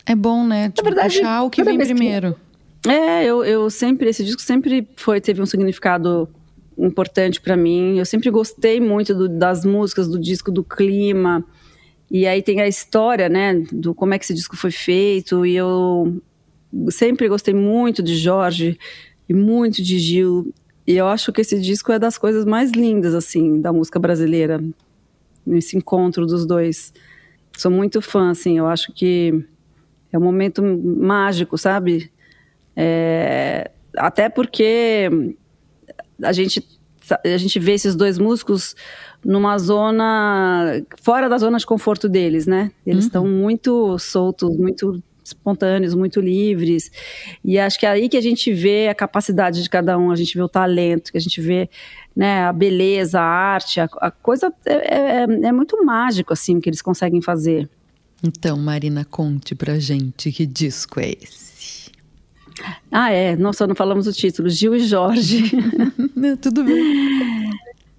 É 0.06 0.16
bom, 0.16 0.48
né? 0.48 0.70
Tipo, 0.70 0.86
verdade, 0.86 1.16
puxar 1.16 1.44
o 1.44 1.50
que 1.50 1.62
vem 1.62 1.78
primeiro. 1.78 2.38
Que... 2.82 2.90
É, 2.90 3.26
eu, 3.26 3.44
eu 3.44 3.70
sempre, 3.70 4.10
esse 4.10 4.24
disco 4.24 4.42
sempre 4.42 4.88
foi, 4.96 5.20
teve 5.20 5.42
um 5.42 5.46
significado 5.46 6.30
importante 6.78 7.42
para 7.42 7.58
mim. 7.58 7.98
Eu 7.98 8.06
sempre 8.06 8.30
gostei 8.30 8.80
muito 8.80 9.14
do, 9.14 9.28
das 9.28 9.66
músicas, 9.66 10.08
do 10.08 10.18
disco, 10.18 10.50
do 10.50 10.64
clima. 10.64 11.44
E 12.10 12.26
aí 12.26 12.42
tem 12.42 12.62
a 12.62 12.68
história, 12.68 13.28
né, 13.28 13.62
do 13.70 13.94
como 13.94 14.14
é 14.14 14.18
que 14.18 14.24
esse 14.24 14.34
disco 14.34 14.56
foi 14.56 14.72
feito. 14.72 15.46
E 15.46 15.54
eu 15.54 16.22
sempre 16.90 17.28
gostei 17.28 17.54
muito 17.54 18.02
de 18.02 18.16
Jorge 18.16 18.78
e 19.28 19.34
muito 19.34 19.82
de 19.82 20.00
Gil. 20.00 20.54
E 20.86 20.96
eu 20.96 21.08
acho 21.08 21.32
que 21.34 21.42
esse 21.42 21.60
disco 21.60 21.92
é 21.92 22.00
das 22.00 22.18
coisas 22.18 22.46
mais 22.46 22.72
lindas, 22.72 23.14
assim, 23.14 23.60
da 23.60 23.74
música 23.74 24.00
brasileira. 24.00 24.64
Esse 25.48 25.78
encontro 25.78 26.26
dos 26.26 26.46
dois. 26.46 26.94
Sou 27.58 27.72
muito 27.72 28.02
fã, 28.02 28.32
assim, 28.32 28.58
eu 28.58 28.68
acho 28.68 28.94
que 28.94 29.44
é 30.12 30.18
um 30.18 30.22
momento 30.22 30.62
mágico, 30.64 31.58
sabe? 31.58 32.12
É, 32.76 33.72
até 33.96 34.30
porque 34.30 35.10
a 36.22 36.32
gente 36.32 36.66
a 37.24 37.38
gente 37.38 37.58
vê 37.58 37.74
esses 37.74 37.96
dois 37.96 38.18
músicos 38.18 38.76
numa 39.24 39.58
zona 39.58 40.84
fora 41.02 41.30
da 41.30 41.38
zona 41.38 41.58
de 41.58 41.66
conforto 41.66 42.10
deles, 42.10 42.46
né? 42.46 42.72
Eles 42.86 43.06
estão 43.06 43.24
uhum. 43.24 43.32
muito 43.32 43.98
soltos, 43.98 44.58
muito 44.58 45.02
espontâneos, 45.28 45.94
muito 45.94 46.20
livres. 46.20 46.92
E 47.44 47.58
acho 47.58 47.80
que 47.80 47.86
é 47.86 47.90
aí 47.90 48.10
que 48.10 48.18
a 48.18 48.22
gente 48.22 48.54
vê 48.54 48.88
a 48.88 48.96
capacidade 48.96 49.62
de 49.62 49.70
cada 49.70 49.98
um, 49.98 50.12
a 50.12 50.16
gente 50.16 50.36
vê 50.36 50.42
o 50.42 50.50
talento, 50.50 51.12
que 51.12 51.18
a 51.18 51.22
gente 51.22 51.40
vê 51.42 51.70
né, 52.16 52.46
a 52.46 52.54
beleza, 52.54 53.20
a 53.20 53.24
arte, 53.24 53.80
a, 53.80 53.88
a 54.02 54.10
coisa 54.12 54.52
é, 54.66 54.74
é, 54.74 55.24
é, 55.24 55.52
muito 55.52 55.84
mágico 55.86 56.34
assim 56.34 56.60
que 56.60 56.70
eles 56.70 56.82
conseguem 56.82 57.22
fazer. 57.22 57.70
Então, 58.24 58.58
Marina, 58.58 59.06
conte 59.06 59.54
pra 59.54 59.78
gente 59.78 60.32
que 60.32 60.46
disco 60.46 61.00
é 61.00 61.12
esse. 61.22 61.92
Ah, 62.92 63.12
é. 63.12 63.36
Nossa, 63.36 63.68
não 63.68 63.76
falamos 63.76 64.08
o 64.08 64.14
título. 64.14 64.50
Gil 64.50 64.76
e 64.76 64.80
Jorge. 64.80 65.44
Tudo 66.42 66.64
bem. 66.64 67.52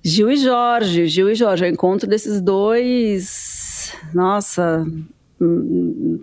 Gil 0.02 0.30
e 0.30 0.36
Jorge. 0.36 1.06
Gil 1.06 1.30
e 1.30 1.34
Jorge. 1.36 1.64
É 1.64 1.68
o 1.68 1.72
encontro 1.72 2.08
desses 2.08 2.40
dois. 2.40 3.92
Nossa. 4.12 4.84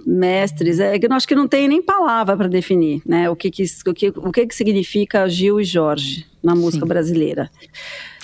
Mestres, 0.06 0.80
é 0.80 1.00
que 1.00 1.08
acho 1.08 1.28
que 1.28 1.36
não 1.36 1.48
tem 1.48 1.68
nem 1.68 1.82
palavra 1.82 2.36
para 2.36 2.48
definir, 2.48 3.02
né? 3.06 3.30
O 3.30 3.36
que 3.36 3.50
que, 3.50 3.64
o 3.88 3.94
que 3.94 4.10
o 4.10 4.32
que 4.32 4.46
que 4.46 4.56
significa 4.56 5.28
Gil 5.30 5.60
e 5.60 5.64
Jorge 5.64 6.26
na 6.44 6.54
música 6.54 6.86
Sim. 6.86 6.90
brasileira? 6.90 7.50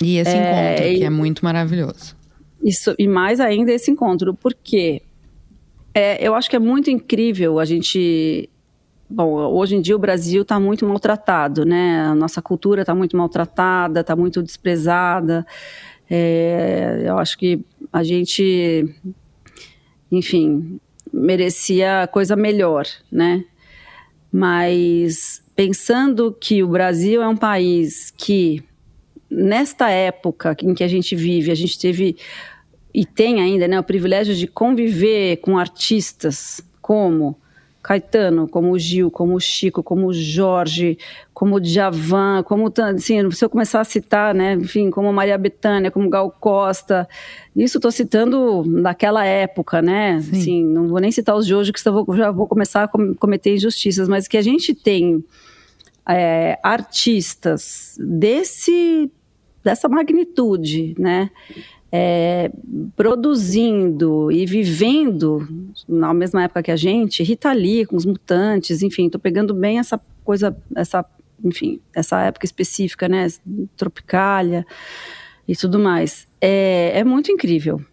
E 0.02 0.18
esse 0.18 0.36
é, 0.36 0.74
encontro 0.74 0.98
que 0.98 1.04
é 1.04 1.10
muito 1.10 1.44
maravilhoso. 1.44 2.16
Isso 2.62 2.94
e 2.98 3.08
mais 3.08 3.40
ainda 3.40 3.72
esse 3.72 3.90
encontro, 3.90 4.34
porque 4.34 5.02
é, 5.94 6.26
eu 6.26 6.34
acho 6.34 6.50
que 6.50 6.56
é 6.56 6.60
muito 6.60 6.90
incrível 6.90 7.58
a 7.58 7.64
gente 7.64 8.50
Bom, 9.14 9.34
hoje 9.34 9.76
em 9.76 9.82
dia 9.82 9.94
o 9.94 9.98
Brasil 9.98 10.40
está 10.40 10.58
muito 10.58 10.86
maltratado, 10.86 11.66
né? 11.66 12.00
A 12.06 12.14
nossa 12.14 12.40
cultura 12.40 12.80
está 12.80 12.94
muito 12.94 13.14
maltratada, 13.14 14.00
está 14.00 14.16
muito 14.16 14.42
desprezada. 14.42 15.46
É, 16.08 17.02
eu 17.04 17.18
acho 17.18 17.36
que 17.36 17.62
a 17.92 18.02
gente, 18.02 18.88
enfim, 20.12 20.78
merecia 21.12 22.06
coisa 22.12 22.36
melhor, 22.36 22.86
né? 23.10 23.44
Mas 24.30 25.42
pensando 25.56 26.36
que 26.38 26.62
o 26.62 26.68
Brasil 26.68 27.22
é 27.22 27.28
um 27.28 27.36
país 27.36 28.12
que, 28.16 28.62
nesta 29.30 29.88
época 29.88 30.54
em 30.62 30.74
que 30.74 30.84
a 30.84 30.88
gente 30.88 31.16
vive, 31.16 31.50
a 31.50 31.54
gente 31.54 31.78
teve 31.78 32.16
e 32.94 33.06
tem 33.06 33.40
ainda 33.40 33.66
né, 33.66 33.80
o 33.80 33.82
privilégio 33.82 34.34
de 34.34 34.46
conviver 34.46 35.38
com 35.38 35.58
artistas 35.58 36.60
como 36.80 37.38
Caetano, 37.82 38.46
como 38.46 38.70
o 38.70 38.78
Gil, 38.78 39.10
como 39.10 39.34
o 39.34 39.40
Chico, 39.40 39.82
como 39.82 40.06
o 40.06 40.12
Jorge, 40.12 40.96
como 41.34 41.56
o 41.56 41.60
Djavan, 41.60 42.44
como 42.44 42.72
assim, 42.78 43.28
se 43.32 43.44
eu 43.44 43.50
começar 43.50 43.80
a 43.80 43.84
citar, 43.84 44.32
né, 44.32 44.54
enfim, 44.54 44.88
como 44.88 45.12
Maria 45.12 45.36
Bethânia, 45.36 45.90
como 45.90 46.08
Gal 46.08 46.30
Costa, 46.30 47.08
isso 47.56 47.78
estou 47.78 47.90
citando 47.90 48.62
daquela 48.80 49.24
época, 49.24 49.82
né, 49.82 50.20
Sim. 50.20 50.30
assim, 50.30 50.64
não 50.64 50.86
vou 50.86 51.00
nem 51.00 51.10
citar 51.10 51.34
os 51.34 51.44
de 51.44 51.54
hoje, 51.54 51.72
que 51.72 51.82
já 51.82 51.90
vou, 51.90 52.06
já 52.16 52.30
vou 52.30 52.46
começar 52.46 52.84
a 52.84 52.88
cometer 53.18 53.56
injustiças, 53.56 54.08
mas 54.08 54.28
que 54.28 54.36
a 54.36 54.42
gente 54.42 54.74
tem 54.74 55.24
é, 56.08 56.58
artistas 56.62 57.96
desse 57.98 59.10
dessa 59.64 59.88
magnitude, 59.88 60.94
né, 60.98 61.30
é, 61.94 62.50
produzindo 62.96 64.32
e 64.32 64.46
vivendo 64.46 65.46
na 65.86 66.14
mesma 66.14 66.44
época 66.44 66.62
que 66.62 66.70
a 66.70 66.76
gente, 66.76 67.22
Rita 67.22 67.52
Lee 67.52 67.84
com 67.84 67.96
os 67.96 68.06
mutantes, 68.06 68.82
enfim, 68.82 69.06
estou 69.06 69.20
pegando 69.20 69.52
bem 69.52 69.78
essa 69.78 70.00
coisa, 70.24 70.56
essa, 70.74 71.04
enfim, 71.44 71.80
essa 71.94 72.22
época 72.22 72.46
específica, 72.46 73.06
né, 73.08 73.28
Tropicália 73.76 74.64
e 75.46 75.54
tudo 75.54 75.78
mais. 75.78 76.26
É, 76.40 76.92
é 76.94 77.04
muito 77.04 77.30
incrível. 77.30 77.84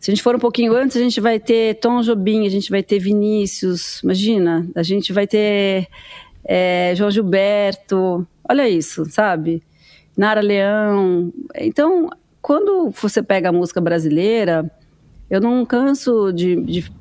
Se 0.00 0.10
a 0.10 0.14
gente 0.14 0.22
for 0.22 0.34
um 0.34 0.40
pouquinho 0.40 0.74
antes, 0.74 0.96
a 0.96 1.00
gente 1.00 1.20
vai 1.20 1.38
ter 1.38 1.76
Tom 1.76 2.00
Jobim, 2.00 2.46
a 2.46 2.50
gente 2.50 2.68
vai 2.70 2.82
ter 2.82 2.98
Vinícius, 2.98 4.02
imagina, 4.02 4.68
a 4.74 4.82
gente 4.82 5.12
vai 5.12 5.26
ter 5.26 5.86
é, 6.44 6.92
João 6.96 7.10
Gilberto, 7.10 8.26
olha 8.46 8.68
isso, 8.68 9.06
sabe? 9.06 9.62
Nara 10.16 10.40
Leão. 10.40 11.32
Então, 11.56 12.10
quando 12.44 12.90
você 12.90 13.22
pega 13.22 13.48
a 13.48 13.52
música 13.52 13.80
brasileira, 13.80 14.70
eu 15.30 15.40
não 15.40 15.64
canso 15.64 16.30
de, 16.30 16.56
de 16.56 16.92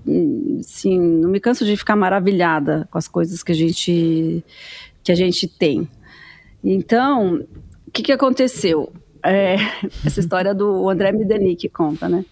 sim, 0.63 0.97
não 0.97 1.29
me 1.29 1.37
canso 1.37 1.65
de 1.65 1.75
ficar 1.75 1.97
maravilhada 1.97 2.87
com 2.89 2.97
as 2.97 3.09
coisas 3.09 3.43
que 3.43 3.51
a 3.51 3.55
gente 3.55 4.41
que 5.03 5.11
a 5.11 5.15
gente 5.15 5.45
tem. 5.45 5.85
Então, 6.63 7.45
o 7.85 7.91
que, 7.91 8.03
que 8.03 8.13
aconteceu? 8.13 8.93
É, 9.21 9.57
essa 10.05 10.21
história 10.21 10.55
do 10.55 10.89
André 10.89 11.11
Midani 11.11 11.57
que 11.57 11.67
conta, 11.67 12.07
né? 12.07 12.23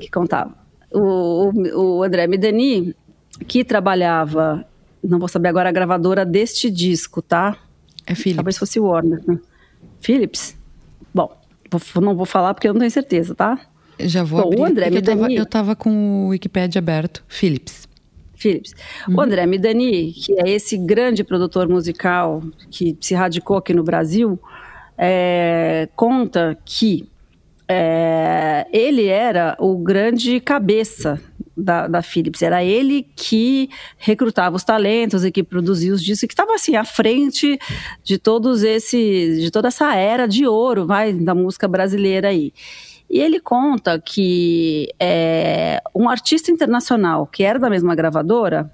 Que 0.00 0.10
contava. 0.10 0.52
O, 0.90 1.48
o, 1.48 1.98
o 1.98 2.02
André 2.02 2.26
Midani, 2.26 2.92
que 3.46 3.62
trabalhava, 3.62 4.66
não 5.00 5.20
vou 5.20 5.28
saber 5.28 5.48
agora 5.48 5.68
a 5.68 5.72
gravadora 5.72 6.26
deste 6.26 6.68
disco, 6.68 7.22
tá? 7.22 7.56
É 8.04 8.16
Philips. 8.16 8.34
Talvez 8.34 8.58
fosse 8.58 8.80
Warner. 8.80 9.22
Né? 9.28 9.38
Philips? 10.00 10.60
Não 12.00 12.14
vou 12.14 12.26
falar 12.26 12.54
porque 12.54 12.68
eu 12.68 12.72
não 12.72 12.80
tenho 12.80 12.90
certeza, 12.90 13.34
tá? 13.34 13.58
Já 13.98 14.24
vou 14.24 14.40
Bom, 14.40 14.46
abrir, 14.46 14.60
o 14.60 14.64
André 14.64 14.88
eu, 14.90 15.02
tava, 15.02 15.32
eu 15.32 15.46
tava 15.46 15.76
com 15.76 16.26
o 16.26 16.28
Wikipedia 16.28 16.78
aberto. 16.78 17.22
Philips. 17.28 17.88
Philips. 18.34 18.74
Uhum. 19.08 19.16
O 19.16 19.20
André 19.20 19.46
Midani, 19.46 20.12
que 20.12 20.32
é 20.40 20.50
esse 20.50 20.76
grande 20.76 21.22
produtor 21.22 21.68
musical 21.68 22.42
que 22.70 22.96
se 23.00 23.14
radicou 23.14 23.56
aqui 23.56 23.72
no 23.72 23.84
Brasil, 23.84 24.38
é, 24.98 25.88
conta 25.94 26.58
que 26.64 27.08
é, 27.68 28.66
ele 28.72 29.06
era 29.06 29.56
o 29.60 29.78
grande 29.78 30.40
cabeça 30.40 31.20
da, 31.62 31.86
da, 31.86 32.02
Philips. 32.02 32.42
Era 32.42 32.62
ele 32.64 33.06
que 33.16 33.70
recrutava 33.96 34.56
os 34.56 34.64
talentos 34.64 35.24
e 35.24 35.30
que 35.30 35.42
produzia 35.42 35.92
os 35.92 36.02
discos, 36.02 36.26
que 36.26 36.32
estava 36.32 36.54
assim 36.54 36.76
à 36.76 36.84
frente 36.84 37.58
de 38.02 38.18
todos 38.18 38.62
esses, 38.62 39.40
de 39.40 39.50
toda 39.50 39.68
essa 39.68 39.94
era 39.94 40.26
de 40.26 40.46
ouro, 40.46 40.86
vai, 40.86 41.12
da 41.12 41.34
música 41.34 41.68
brasileira 41.68 42.28
aí. 42.28 42.52
E 43.08 43.20
ele 43.20 43.40
conta 43.40 44.00
que 44.00 44.88
é, 44.98 45.80
um 45.94 46.08
artista 46.08 46.50
internacional 46.50 47.26
que 47.26 47.42
era 47.42 47.58
da 47.58 47.68
mesma 47.68 47.94
gravadora 47.94 48.72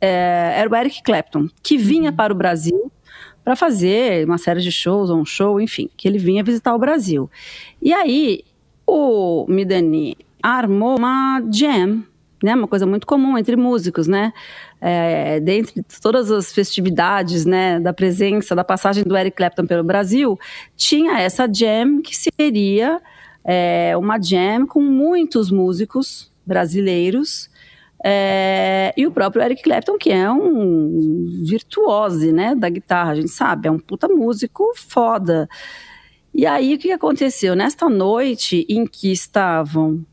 é, 0.00 0.54
era 0.56 0.70
o 0.70 0.76
Eric 0.76 1.02
Clapton, 1.02 1.48
que 1.62 1.76
vinha 1.76 2.10
uhum. 2.10 2.16
para 2.16 2.32
o 2.32 2.36
Brasil 2.36 2.92
para 3.44 3.54
fazer 3.54 4.26
uma 4.26 4.38
série 4.38 4.60
de 4.60 4.72
shows, 4.72 5.08
ou 5.08 5.18
um 5.18 5.24
show, 5.24 5.60
enfim, 5.60 5.88
que 5.96 6.08
ele 6.08 6.18
vinha 6.18 6.42
visitar 6.42 6.74
o 6.74 6.78
Brasil. 6.78 7.30
E 7.80 7.92
aí 7.92 8.42
o 8.86 9.46
Midani 9.48 10.16
armou 10.54 10.96
uma 10.98 11.42
jam, 11.52 12.04
né, 12.42 12.54
uma 12.54 12.68
coisa 12.68 12.86
muito 12.86 13.06
comum 13.06 13.36
entre 13.36 13.56
músicos, 13.56 14.06
né? 14.06 14.32
É, 14.80 15.40
dentre 15.40 15.82
todas 16.02 16.30
as 16.30 16.52
festividades, 16.52 17.44
né, 17.44 17.80
da 17.80 17.92
presença, 17.92 18.54
da 18.54 18.62
passagem 18.62 19.02
do 19.02 19.16
Eric 19.16 19.36
Clapton 19.36 19.66
pelo 19.66 19.82
Brasil, 19.82 20.38
tinha 20.76 21.18
essa 21.18 21.48
jam 21.52 22.00
que 22.02 22.14
seria 22.14 23.00
é, 23.44 23.96
uma 23.96 24.20
jam 24.20 24.66
com 24.66 24.80
muitos 24.80 25.50
músicos 25.50 26.30
brasileiros 26.44 27.50
é, 28.04 28.92
e 28.96 29.06
o 29.06 29.10
próprio 29.10 29.42
Eric 29.42 29.62
Clapton, 29.62 29.96
que 29.98 30.12
é 30.12 30.30
um 30.30 31.26
virtuose 31.44 32.30
né, 32.32 32.54
da 32.54 32.68
guitarra, 32.68 33.12
a 33.12 33.14
gente 33.16 33.30
sabe, 33.30 33.66
é 33.66 33.70
um 33.70 33.78
puta 33.78 34.06
músico 34.06 34.72
foda. 34.76 35.48
E 36.32 36.46
aí 36.46 36.74
o 36.74 36.78
que 36.78 36.92
aconteceu? 36.92 37.56
Nesta 37.56 37.88
noite 37.88 38.66
em 38.68 38.86
que 38.86 39.10
estavam, 39.10 40.04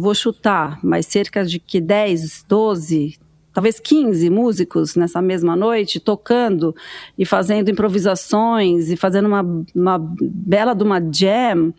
vou 0.00 0.14
chutar, 0.14 0.78
mas 0.82 1.06
cerca 1.06 1.44
de 1.44 1.58
que 1.58 1.80
10, 1.80 2.44
12, 2.48 3.18
talvez 3.52 3.80
15 3.80 4.28
músicos 4.30 4.96
nessa 4.96 5.22
mesma 5.22 5.56
noite, 5.56 5.98
tocando 5.98 6.74
e 7.16 7.24
fazendo 7.24 7.70
improvisações 7.70 8.90
e 8.90 8.96
fazendo 8.96 9.26
uma, 9.26 9.42
uma 9.74 9.98
bela 9.98 10.74
de 10.74 10.82
uma 10.82 11.00
jam 11.00 11.72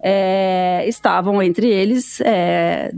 é, 0.00 0.84
estavam 0.88 1.42
entre 1.42 1.68
eles 1.68 2.20
é, 2.20 2.92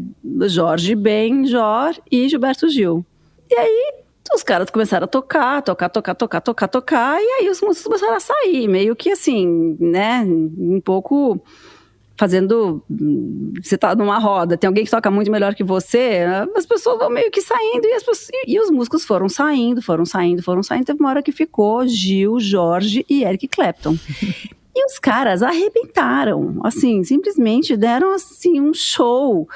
Jorge 0.47 0.95
Benjor 0.95 1.95
e 2.11 2.29
Gilberto 2.29 2.69
Gil. 2.69 3.05
E 3.51 3.55
aí 3.55 3.95
os 4.35 4.43
caras 4.43 4.69
começaram 4.71 5.05
a 5.05 5.09
tocar, 5.09 5.63
tocar, 5.63 5.89
tocar, 5.89 6.15
tocar, 6.15 6.41
tocar, 6.41 6.69
tocar, 6.69 7.21
e 7.21 7.27
aí 7.41 7.49
os 7.49 7.61
músicos 7.61 7.85
começaram 7.85 8.15
a 8.15 8.21
sair, 8.21 8.69
meio 8.69 8.95
que 8.95 9.11
assim, 9.11 9.77
né, 9.81 10.23
um 10.27 10.81
pouco 10.85 11.41
fazendo. 12.19 12.83
Você 13.63 13.79
tá 13.79 13.95
numa 13.95 14.19
roda, 14.19 14.57
tem 14.57 14.67
alguém 14.67 14.85
que 14.85 14.91
toca 14.91 15.11
muito 15.11 15.31
melhor 15.31 15.55
que 15.55 15.65
você, 15.65 16.25
as 16.57 16.67
pessoas 16.67 16.99
vão 16.99 17.09
meio 17.09 17.31
que 17.31 17.41
saindo 17.41 17.87
e, 17.87 17.95
pessoas, 17.95 18.29
e 18.47 18.61
os 18.61 18.71
músicos 18.71 19.05
foram 19.05 19.29
saindo, 19.29 19.81
foram 19.81 20.05
saindo, 20.05 20.43
foram 20.43 20.63
saindo. 20.63 20.85
Teve 20.85 21.01
uma 21.01 21.11
hora 21.11 21.23
que 21.23 21.33
ficou 21.33 21.87
Gil, 21.87 22.41
Jorge 22.41 23.07
e 23.09 23.25
Eric 23.25 23.49
Clapton. 23.49 23.97
E 24.81 24.85
os 24.85 24.97
caras 24.97 25.43
arrebentaram, 25.43 26.61
assim, 26.63 27.03
simplesmente 27.03 27.77
deram 27.77 28.13
assim 28.13 28.61
um 28.61 28.73
show, 28.73 29.49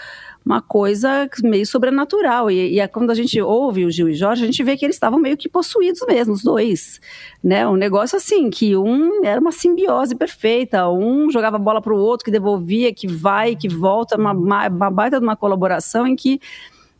uma 0.44 0.60
coisa 0.60 1.28
meio 1.42 1.66
sobrenatural. 1.66 2.50
E, 2.50 2.74
e 2.74 2.80
é 2.80 2.88
quando 2.88 3.10
a 3.10 3.14
gente 3.14 3.40
ouve 3.40 3.84
o 3.84 3.90
Gil 3.90 4.08
e 4.08 4.14
Jorge, 4.14 4.42
a 4.42 4.46
gente 4.46 4.62
vê 4.62 4.76
que 4.76 4.84
eles 4.84 4.96
estavam 4.96 5.18
meio 5.18 5.36
que 5.36 5.48
possuídos 5.48 6.00
mesmo, 6.06 6.34
os 6.34 6.42
dois, 6.42 7.00
né? 7.42 7.66
Um 7.66 7.76
negócio 7.76 8.16
assim 8.16 8.50
que 8.50 8.76
um 8.76 9.24
era 9.24 9.40
uma 9.40 9.52
simbiose 9.52 10.14
perfeita, 10.14 10.88
um 10.88 11.30
jogava 11.30 11.58
bola 11.58 11.80
para 11.80 11.94
o 11.94 11.98
outro, 11.98 12.24
que 12.24 12.30
devolvia, 12.30 12.92
que 12.92 13.06
vai, 13.06 13.54
que 13.56 13.68
volta, 13.68 14.16
uma, 14.16 14.32
uma 14.32 14.90
baita 14.90 15.18
de 15.18 15.24
uma 15.24 15.36
colaboração 15.36 16.06
em 16.06 16.16
que 16.16 16.40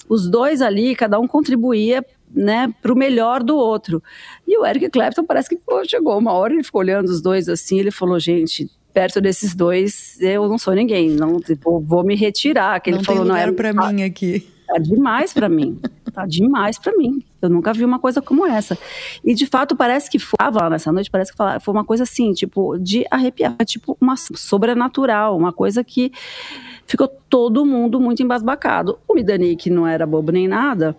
os 0.09 0.28
dois 0.28 0.61
ali, 0.61 0.95
cada 0.95 1.18
um 1.18 1.26
contribuía 1.26 2.05
né, 2.34 2.72
para 2.80 2.93
o 2.93 2.97
melhor 2.97 3.43
do 3.43 3.57
outro. 3.57 4.03
E 4.47 4.59
o 4.59 4.64
Eric 4.64 4.90
Clapton 4.90 5.24
parece 5.24 5.49
que 5.49 5.57
pô, 5.57 5.84
chegou 5.84 6.18
uma 6.18 6.32
hora, 6.32 6.53
ele 6.53 6.62
ficou 6.62 6.80
olhando 6.80 7.09
os 7.09 7.20
dois 7.20 7.49
assim, 7.49 7.78
ele 7.78 7.90
falou, 7.90 8.18
gente, 8.18 8.70
perto 8.93 9.20
desses 9.20 9.55
dois 9.55 10.20
eu 10.20 10.49
não 10.49 10.59
sou 10.59 10.74
ninguém, 10.74 11.11
não 11.11 11.40
tipo, 11.40 11.80
vou 11.80 12.05
me 12.05 12.14
retirar. 12.14 12.80
Que 12.80 12.90
não 12.90 12.99
ele 12.99 13.05
falou, 13.05 13.24
não 13.24 13.36
é 13.36 13.51
para 13.51 13.72
mim 13.72 14.03
aqui. 14.03 14.47
Tá 14.66 14.78
demais 14.78 15.32
para 15.32 15.49
mim, 15.49 15.78
tá 16.12 16.24
demais 16.26 16.78
para 16.78 16.97
mim. 16.97 17.22
Eu 17.40 17.51
nunca 17.51 17.72
vi 17.72 17.84
uma 17.84 17.99
coisa 17.99 18.22
como 18.22 18.47
essa. 18.47 18.78
E 19.24 19.34
de 19.34 19.47
fato 19.47 19.76
parece 19.76 20.11
que 20.11 20.18
foi 20.18 20.38
lá 20.40 20.70
nessa 20.70 20.93
noite, 20.93 21.11
parece 21.11 21.32
que 21.32 21.38
foi 21.61 21.74
uma 21.74 21.84
coisa 21.84 22.05
assim, 22.05 22.32
tipo 22.32 22.78
de 22.78 23.05
arrepiar, 23.11 23.57
tipo 23.66 23.97
uma 24.01 24.16
sobrenatural, 24.16 25.36
uma 25.36 25.53
coisa 25.53 25.82
que 25.82 26.12
ficou 26.86 27.09
todo 27.09 27.66
mundo 27.66 28.01
muito 28.01 28.22
embasbacado. 28.22 28.99
O 29.09 29.14
Midani, 29.14 29.57
que 29.57 29.68
não 29.68 29.86
era 29.86 30.07
bobo 30.07 30.32
nem 30.32 30.47
nada, 30.49 30.97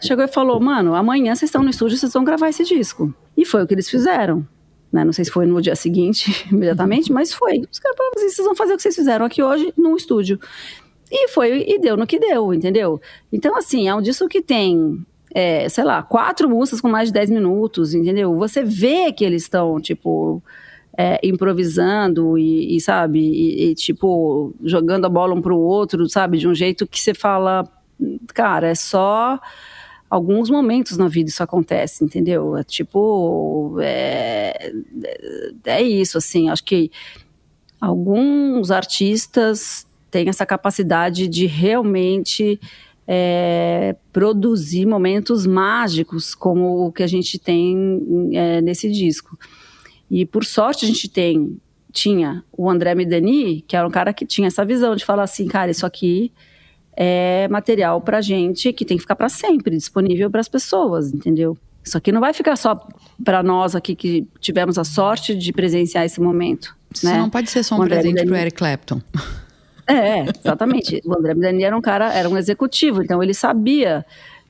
chegou 0.00 0.24
e 0.24 0.28
falou: 0.28 0.58
Mano, 0.58 0.94
amanhã 0.94 1.34
vocês 1.34 1.48
estão 1.48 1.62
no 1.62 1.70
estúdio, 1.70 1.98
vocês 1.98 2.12
vão 2.12 2.24
gravar 2.24 2.48
esse 2.48 2.64
disco. 2.64 3.14
E 3.36 3.44
foi 3.44 3.62
o 3.62 3.66
que 3.66 3.74
eles 3.74 3.88
fizeram. 3.88 4.46
Né? 4.94 5.04
Não 5.04 5.12
sei 5.12 5.24
se 5.24 5.30
foi 5.32 5.44
no 5.44 5.60
dia 5.60 5.74
seguinte, 5.74 6.46
imediatamente, 6.48 7.12
mas 7.12 7.34
foi. 7.34 7.64
Os 7.68 7.80
caras 7.80 7.96
falaram 7.96 8.14
assim: 8.16 8.28
vocês 8.28 8.46
vão 8.46 8.54
fazer 8.54 8.74
o 8.74 8.76
que 8.76 8.82
vocês 8.84 8.94
fizeram 8.94 9.26
aqui 9.26 9.42
hoje 9.42 9.74
no 9.76 9.96
estúdio. 9.96 10.38
E 11.10 11.28
foi, 11.28 11.64
e 11.68 11.80
deu 11.80 11.96
no 11.96 12.06
que 12.06 12.16
deu, 12.16 12.54
entendeu? 12.54 13.00
Então, 13.32 13.56
assim, 13.56 13.88
é 13.88 13.94
um 13.94 14.00
disco 14.00 14.28
que 14.28 14.40
tem, 14.40 15.04
é, 15.34 15.68
sei 15.68 15.82
lá, 15.82 16.00
quatro 16.00 16.48
músicas 16.48 16.80
com 16.80 16.88
mais 16.88 17.08
de 17.08 17.12
dez 17.12 17.28
minutos, 17.28 17.92
entendeu? 17.92 18.36
Você 18.36 18.62
vê 18.62 19.12
que 19.12 19.24
eles 19.24 19.42
estão, 19.42 19.80
tipo. 19.80 20.40
É, 20.96 21.18
improvisando 21.24 22.38
e, 22.38 22.76
e 22.76 22.80
sabe, 22.80 23.18
e, 23.18 23.70
e, 23.70 23.74
tipo, 23.74 24.54
jogando 24.62 25.06
a 25.06 25.08
bola 25.08 25.34
um 25.34 25.42
pro 25.42 25.58
outro, 25.58 26.08
sabe, 26.08 26.38
de 26.38 26.46
um 26.46 26.54
jeito 26.54 26.86
que 26.86 27.00
você 27.00 27.12
fala, 27.12 27.68
cara, 28.32 28.68
é 28.68 28.76
só 28.76 29.40
alguns 30.14 30.48
momentos 30.48 30.96
na 30.96 31.08
vida 31.08 31.28
isso 31.28 31.42
acontece, 31.42 32.04
entendeu? 32.04 32.56
É 32.56 32.62
tipo, 32.62 33.76
é, 33.80 34.72
é 35.64 35.82
isso, 35.82 36.16
assim, 36.16 36.48
acho 36.48 36.62
que 36.62 36.88
alguns 37.80 38.70
artistas 38.70 39.84
têm 40.12 40.28
essa 40.28 40.46
capacidade 40.46 41.26
de 41.26 41.46
realmente 41.46 42.60
é, 43.08 43.96
produzir 44.12 44.86
momentos 44.86 45.46
mágicos 45.46 46.32
como 46.32 46.86
o 46.86 46.92
que 46.92 47.02
a 47.02 47.08
gente 47.08 47.36
tem 47.36 48.30
é, 48.34 48.60
nesse 48.60 48.88
disco. 48.88 49.36
E 50.08 50.24
por 50.24 50.44
sorte 50.44 50.84
a 50.84 50.88
gente 50.88 51.08
tem 51.08 51.58
tinha 51.92 52.44
o 52.52 52.70
André 52.70 52.94
Medani, 52.94 53.62
que 53.62 53.76
era 53.76 53.86
um 53.86 53.90
cara 53.90 54.12
que 54.12 54.26
tinha 54.26 54.46
essa 54.46 54.64
visão 54.64 54.94
de 54.94 55.04
falar 55.04 55.24
assim, 55.24 55.46
cara, 55.46 55.70
isso 55.70 55.86
aqui 55.86 56.32
é 56.96 57.48
material 57.48 58.00
para 58.00 58.20
gente 58.20 58.72
que 58.72 58.84
tem 58.84 58.96
que 58.96 59.02
ficar 59.02 59.16
para 59.16 59.28
sempre 59.28 59.76
disponível 59.76 60.30
para 60.30 60.40
as 60.40 60.48
pessoas, 60.48 61.12
entendeu? 61.12 61.56
Isso 61.82 61.98
aqui 61.98 62.10
não 62.10 62.20
vai 62.20 62.32
ficar 62.32 62.56
só 62.56 62.86
para 63.22 63.42
nós 63.42 63.74
aqui 63.74 63.94
que 63.94 64.26
tivemos 64.40 64.78
a 64.78 64.84
sorte 64.84 65.34
de 65.34 65.52
presenciar 65.52 66.04
esse 66.04 66.20
momento. 66.20 66.74
Isso 66.92 67.04
né? 67.04 67.18
não 67.18 67.28
pode 67.28 67.50
ser 67.50 67.62
só 67.62 67.76
um 67.76 67.84
presente 67.84 68.24
para 68.24 68.32
o 68.32 68.36
Eric 68.36 68.56
Clapton. 68.56 69.00
É, 69.86 70.24
exatamente. 70.42 71.02
o 71.04 71.14
André 71.14 71.34
Midani 71.34 71.62
era 71.62 71.76
um 71.76 71.80
cara, 71.82 72.10
era 72.10 72.26
um 72.26 72.38
executivo, 72.38 73.02
então 73.02 73.22
ele 73.22 73.34
sabia, 73.34 74.02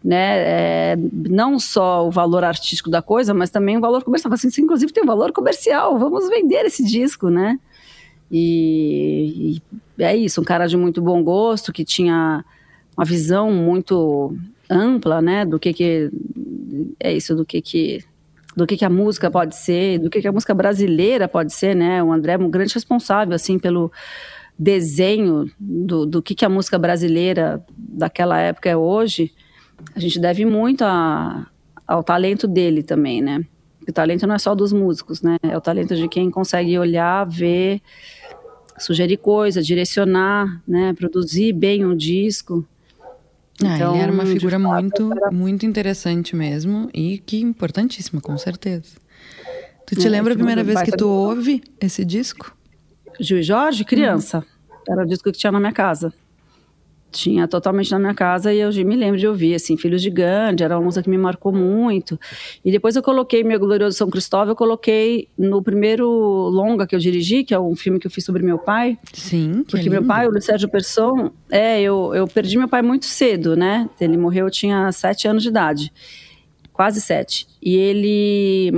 né, 0.03 0.37
é, 0.37 0.97
não 0.97 1.59
só 1.59 2.07
o 2.07 2.11
valor 2.13 2.45
artístico 2.45 2.89
da 2.89 3.03
coisa, 3.03 3.35
mas 3.35 3.51
também 3.51 3.77
o 3.77 3.81
valor 3.81 4.05
comercial. 4.05 4.33
Assim, 4.33 4.49
inclusive 4.61 4.93
tem 4.93 5.03
um 5.03 5.07
valor 5.07 5.33
comercial, 5.33 5.99
vamos 5.99 6.29
vender 6.29 6.65
esse 6.67 6.85
disco, 6.85 7.31
né? 7.31 7.59
E, 8.31 9.57
e, 9.57 9.63
é 9.99 10.17
isso, 10.17 10.41
um 10.41 10.45
cara 10.45 10.67
de 10.67 10.77
muito 10.77 11.01
bom 11.01 11.23
gosto, 11.23 11.73
que 11.73 11.85
tinha 11.85 12.45
uma 12.97 13.05
visão 13.05 13.53
muito 13.53 14.37
ampla, 14.71 15.21
né, 15.21 15.45
do 15.45 15.59
que 15.59 15.73
que 15.73 16.11
é 16.99 17.13
isso, 17.13 17.35
do 17.35 17.45
que 17.45 17.61
que 17.61 18.05
do 18.57 18.67
que 18.67 18.77
que 18.77 18.85
a 18.85 18.91
música 18.91 19.31
pode 19.31 19.57
ser, 19.57 19.99
do 19.99 20.09
que 20.09 20.21
que 20.21 20.29
a 20.29 20.33
música 20.33 20.55
brasileira 20.55 21.27
pode 21.27 21.53
ser, 21.53 21.75
né? 21.75 22.01
O 22.03 22.13
André 22.13 22.35
é 22.35 22.39
um 22.39 22.49
grande 22.49 22.73
responsável 22.73 23.35
assim 23.35 23.59
pelo 23.59 23.91
desenho 24.57 25.51
do, 25.59 26.07
do 26.07 26.23
que 26.23 26.37
que 26.37 26.45
a 26.45 26.49
música 26.49 26.79
brasileira 26.79 27.65
daquela 27.77 28.39
época 28.39 28.71
é 28.71 28.77
hoje. 28.77 29.33
A 29.95 29.99
gente 29.99 30.21
deve 30.21 30.45
muito 30.45 30.83
a, 30.83 31.49
ao 31.85 32.05
talento 32.05 32.47
dele 32.47 32.85
também, 32.85 33.21
né? 33.21 33.45
O 33.89 33.93
talento 33.93 34.27
não 34.27 34.37
é 34.37 34.39
só 34.39 34.55
dos 34.55 34.73
músicos, 34.73 35.21
né? 35.21 35.37
É 35.43 35.57
o 35.57 35.61
talento 35.61 35.97
de 35.97 36.09
quem 36.09 36.31
consegue 36.31 36.79
olhar, 36.79 37.27
ver 37.27 37.83
sugerir 38.79 39.17
coisas, 39.19 39.67
direcionar, 39.67 40.63
né, 40.67 40.93
produzir 40.93 41.53
bem 41.53 41.85
um 41.85 41.97
disco. 41.97 42.67
Ah, 43.63 43.77
então, 43.77 43.95
ele 43.95 44.03
era 44.03 44.13
uma 44.13 44.27
figura 44.27 44.59
fato, 44.59 44.73
muito, 44.73 45.13
era... 45.13 45.31
muito 45.31 45.65
interessante 45.65 46.35
mesmo 46.35 46.91
e 46.93 47.19
que 47.19 47.41
importantíssima, 47.41 48.21
com 48.21 48.37
certeza. 48.37 48.97
Tu 49.87 49.97
te 49.97 50.07
é, 50.07 50.11
lembra 50.11 50.33
a 50.33 50.37
primeira 50.37 50.65
vez 50.65 50.83
que 50.83 50.93
tu 50.93 51.09
ouve 51.09 51.63
esse 51.81 52.05
disco? 52.05 52.57
Gil 53.21 53.39
e 53.39 53.43
Jorge, 53.43 53.85
criança. 53.85 54.39
Uhum. 54.39 54.93
Era 54.93 55.03
o 55.03 55.07
disco 55.07 55.31
que 55.31 55.39
tinha 55.39 55.53
na 55.53 55.61
minha 55.61 55.73
casa. 55.73 56.13
Tinha 57.15 57.47
totalmente 57.47 57.91
na 57.91 57.99
minha 57.99 58.15
casa 58.15 58.53
e 58.53 58.59
eu 58.59 58.71
me 58.85 58.97
lembro 58.97 59.19
de 59.19 59.27
ouvir, 59.27 59.55
assim, 59.55 59.77
Filhos 59.77 60.03
de 60.03 60.11
Gandhi, 60.11 60.65
era 60.65 60.77
uma 60.77 60.85
música 60.85 61.03
que 61.03 61.11
me 61.11 61.17
marcou 61.17 61.53
muito. 61.53 62.19
E 62.65 62.71
depois 62.71 62.97
eu 62.97 63.03
coloquei 63.03 63.45
Meu 63.45 63.59
Glorioso 63.59 63.97
São 63.97 64.11
Cristóvão, 64.11 64.49
eu 64.49 64.57
coloquei 64.57 65.29
no 65.39 65.63
primeiro 65.63 66.09
longa 66.09 66.87
que 66.87 66.95
eu 66.95 66.99
dirigi, 66.99 67.45
que 67.45 67.55
é 67.55 67.59
um 67.59 67.77
filme 67.77 67.99
que 67.99 68.07
eu 68.07 68.11
fiz 68.11 68.25
sobre 68.25 68.43
meu 68.43 68.59
pai. 68.59 68.99
Sim, 69.13 69.65
Porque 69.71 69.89
meu 69.89 70.05
pai, 70.05 70.27
o 70.27 70.31
Luiz 70.31 70.45
Sérgio 70.45 70.69
Persson, 70.69 71.31
é, 71.51 71.81
eu, 71.81 72.13
eu 72.15 72.27
perdi 72.27 72.59
meu 72.59 72.69
pai 72.69 72.83
muito 72.83 73.07
cedo, 73.07 73.57
né? 73.57 73.89
Ele 74.01 74.17
morreu, 74.17 74.47
eu 74.47 74.51
tinha 74.51 74.91
sete 74.91 75.29
anos 75.29 75.43
de 75.43 75.49
idade, 75.49 75.93
quase 76.73 77.01
sete. 77.01 77.47
E 77.63 77.77
ele... 77.77 78.73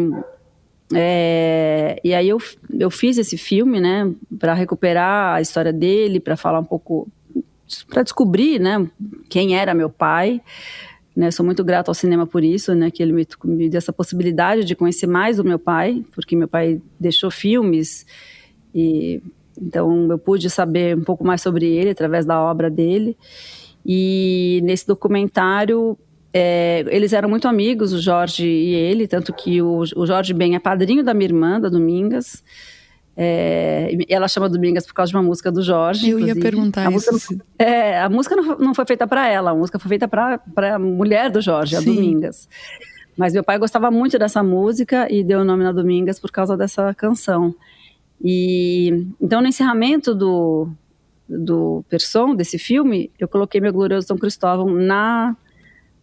É, 0.94 1.98
e 2.04 2.14
aí 2.14 2.28
eu, 2.28 2.38
eu 2.78 2.90
fiz 2.92 3.18
esse 3.18 3.36
filme, 3.36 3.80
né, 3.80 4.08
para 4.38 4.54
recuperar 4.54 5.34
a 5.34 5.40
história 5.40 5.72
dele, 5.72 6.20
para 6.20 6.36
falar 6.36 6.60
um 6.60 6.64
pouco 6.64 7.08
para 7.88 8.02
descobrir, 8.02 8.58
né, 8.58 8.88
quem 9.28 9.56
era 9.56 9.74
meu 9.74 9.90
pai. 9.90 10.40
Né, 11.14 11.30
sou 11.30 11.46
muito 11.46 11.64
grato 11.64 11.88
ao 11.88 11.94
cinema 11.94 12.26
por 12.26 12.44
isso, 12.44 12.74
né, 12.74 12.90
que 12.90 13.02
ele 13.02 13.12
me, 13.12 13.26
me 13.44 13.70
deu 13.70 13.78
essa 13.78 13.92
possibilidade 13.92 14.64
de 14.64 14.74
conhecer 14.74 15.06
mais 15.06 15.38
do 15.38 15.44
meu 15.44 15.58
pai, 15.58 16.04
porque 16.12 16.36
meu 16.36 16.46
pai 16.46 16.80
deixou 17.00 17.30
filmes 17.30 18.04
e 18.74 19.22
então 19.58 20.06
eu 20.10 20.18
pude 20.18 20.50
saber 20.50 20.94
um 20.94 21.02
pouco 21.02 21.24
mais 21.24 21.40
sobre 21.40 21.66
ele 21.66 21.88
através 21.88 22.26
da 22.26 22.38
obra 22.38 22.68
dele. 22.68 23.16
E 23.84 24.60
nesse 24.62 24.86
documentário 24.86 25.96
é, 26.38 26.84
eles 26.88 27.14
eram 27.14 27.30
muito 27.30 27.48
amigos, 27.48 27.94
o 27.94 27.98
Jorge 27.98 28.46
e 28.46 28.74
ele, 28.74 29.08
tanto 29.08 29.32
que 29.32 29.62
o, 29.62 29.78
o 29.96 30.06
Jorge 30.06 30.34
Ben 30.34 30.54
é 30.54 30.58
padrinho 30.58 31.02
da 31.02 31.14
minha 31.14 31.28
irmã, 31.28 31.58
da 31.58 31.70
Domingas. 31.70 32.44
É, 33.16 33.96
ela 34.10 34.28
chama 34.28 34.48
Domingas 34.48 34.86
por 34.86 34.92
causa 34.92 35.10
de 35.10 35.16
uma 35.16 35.22
música 35.22 35.50
do 35.50 35.62
Jorge. 35.62 36.10
Eu 36.10 36.18
inclusive. 36.18 36.38
ia 36.38 36.42
perguntar 36.42 36.88
a 36.88 36.92
isso. 36.92 37.12
Música 37.12 37.34
não, 37.34 37.66
é, 37.66 38.00
a 38.00 38.08
música 38.10 38.36
não, 38.36 38.58
não 38.58 38.74
foi 38.74 38.84
feita 38.84 39.06
para 39.06 39.26
ela, 39.26 39.52
a 39.52 39.54
música 39.54 39.78
foi 39.78 39.88
feita 39.88 40.06
para 40.06 40.74
a 40.74 40.78
mulher 40.78 41.30
do 41.30 41.40
Jorge, 41.40 41.76
a 41.76 41.80
Sim. 41.80 41.94
Domingas. 41.94 42.46
Mas 43.16 43.32
meu 43.32 43.42
pai 43.42 43.58
gostava 43.58 43.90
muito 43.90 44.18
dessa 44.18 44.42
música 44.42 45.10
e 45.10 45.24
deu 45.24 45.40
o 45.40 45.44
nome 45.44 45.64
na 45.64 45.72
Domingas 45.72 46.20
por 46.20 46.30
causa 46.30 46.56
dessa 46.56 46.92
canção. 46.92 47.54
E 48.22 49.06
então 49.20 49.40
no 49.40 49.48
encerramento 49.48 50.14
do 50.14 50.68
do 51.28 51.84
Person 51.88 52.36
desse 52.36 52.56
filme, 52.56 53.10
eu 53.18 53.26
coloquei 53.26 53.60
meu 53.60 53.72
glorioso 53.72 54.06
São 54.06 54.18
Cristóvão 54.18 54.70
na 54.70 55.34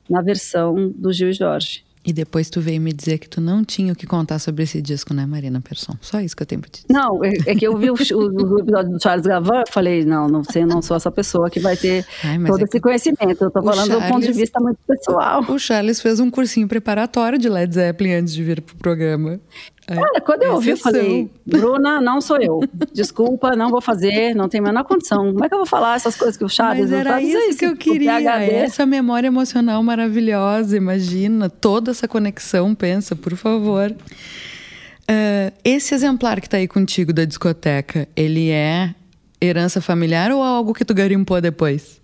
na 0.10 0.22
versão 0.22 0.92
do 0.96 1.14
Gil 1.14 1.30
e 1.30 1.34
Jorge. 1.34 1.86
E 2.06 2.12
depois 2.12 2.50
tu 2.50 2.60
veio 2.60 2.82
me 2.82 2.92
dizer 2.92 3.18
que 3.18 3.30
tu 3.30 3.40
não 3.40 3.64
tinha 3.64 3.94
o 3.94 3.96
que 3.96 4.06
contar 4.06 4.38
sobre 4.38 4.64
esse 4.64 4.82
disco, 4.82 5.14
né, 5.14 5.26
Marina 5.26 5.62
Persson? 5.62 5.96
Só 6.02 6.20
isso 6.20 6.36
que 6.36 6.44
eu 6.44 6.48
tenho 6.48 6.60
pra 6.60 6.70
te 6.70 6.82
dizer. 6.82 6.94
Não, 6.94 7.24
é, 7.24 7.32
é 7.46 7.56
que 7.56 7.66
eu 7.66 7.78
vi 7.78 7.90
o, 7.90 7.94
o, 7.94 8.56
o, 8.56 8.60
episódio 8.60 8.92
do 8.92 9.02
Charles 9.02 9.26
Gavan, 9.26 9.64
falei, 9.70 10.04
não, 10.04 10.28
não 10.28 10.44
sei, 10.44 10.66
não 10.66 10.82
sou 10.82 10.98
essa 10.98 11.10
pessoa 11.10 11.50
que 11.50 11.62
vai 11.62 11.78
ter 11.78 12.06
Ai, 12.24 12.38
todo 12.46 12.60
é 12.60 12.64
esse 12.66 12.80
conhecimento. 12.80 13.44
Eu 13.44 13.52
tô 13.52 13.62
falando 13.64 13.90
do 13.90 14.02
ponto 14.02 14.20
de 14.20 14.26
Charles- 14.26 14.38
vista 14.38 14.60
muito 14.60 14.80
pessoal. 14.86 15.46
O 15.48 15.58
Charles 15.58 16.02
fez 16.02 16.20
um 16.20 16.30
cursinho 16.30 16.68
preparatório 16.68 17.40
de 17.40 17.48
Led 17.48 17.74
Zeppelin 17.74 18.14
antes 18.16 18.34
de 18.34 18.44
vir 18.44 18.62
pro 18.62 18.76
programa. 18.76 19.40
É, 19.88 19.96
Cara, 19.96 20.22
quando 20.22 20.44
eu 20.44 20.54
ouvi, 20.54 20.70
eu 20.70 20.74
exceção. 20.76 20.92
falei, 20.94 21.32
Bruna, 21.46 22.00
não 22.00 22.22
sou 22.22 22.38
eu. 22.42 22.62
Desculpa, 22.94 23.56
não 23.56 23.70
vou 23.70 23.82
fazer, 23.82 24.34
não 24.34 24.48
tenho 24.48 24.64
a 24.64 24.68
menor 24.68 24.84
condição. 24.86 25.32
Como 25.34 25.44
é 25.44 25.50
que 25.50 25.54
eu 25.54 25.60
vou 25.60 25.68
falar 25.68 25.96
essas 25.96 26.16
coisas 26.16 26.38
que 26.38 26.44
o 26.46 26.50
Charles 26.50 26.90
Mas 26.90 26.92
não 26.92 26.98
era? 27.00 27.20
Diz 27.20 27.34
isso 27.50 27.58
que 27.60 27.66
eu 27.66 27.76
queria, 27.76 28.16
PhD. 28.18 28.54
essa 28.54 28.86
memória 28.86 29.28
emocional 29.28 29.84
maravilhosa, 29.84 30.78
imagina, 30.78 31.50
toda 31.50 31.92
essa 31.92 32.08
conexão, 32.08 32.74
pensa, 32.74 33.14
por 33.16 33.36
favor. 33.36 33.94
Ah, 35.08 35.52
esse 35.64 35.94
exemplar 35.94 36.40
que 36.40 36.48
tá 36.50 36.58
aí 36.58 36.68
contigo 36.68 37.12
da 37.12 37.26
discoteca, 37.26 38.08
ele 38.16 38.50
é 38.50 38.96
herança 39.42 39.82
familiar 39.82 40.32
ou 40.32 40.42
algo 40.42 40.74
que 40.74 40.86
tu 40.86 40.94
garimpou 40.94 41.42
depois? 41.42 42.02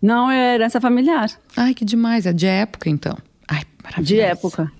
Não, 0.00 0.30
é 0.30 0.54
herança 0.54 0.80
familiar, 0.80 1.28
Ai, 1.54 1.74
que 1.74 1.84
demais, 1.84 2.24
é 2.24 2.32
de 2.32 2.46
época 2.46 2.88
então. 2.88 3.14
Ai, 3.46 3.60
maravilhoso. 3.84 4.14
de 4.14 4.20
época. 4.20 4.72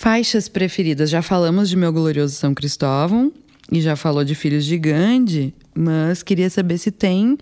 Faixas 0.00 0.48
preferidas, 0.48 1.10
já 1.10 1.20
falamos 1.20 1.68
de 1.68 1.76
Meu 1.76 1.92
Glorioso 1.92 2.32
São 2.32 2.54
Cristóvão 2.54 3.32
e 3.68 3.80
já 3.80 3.96
falou 3.96 4.22
de 4.22 4.32
Filhos 4.32 4.64
de 4.64 4.78
Gandhi, 4.78 5.52
mas 5.74 6.22
queria 6.22 6.48
saber 6.48 6.78
se 6.78 6.92
tem 6.92 7.36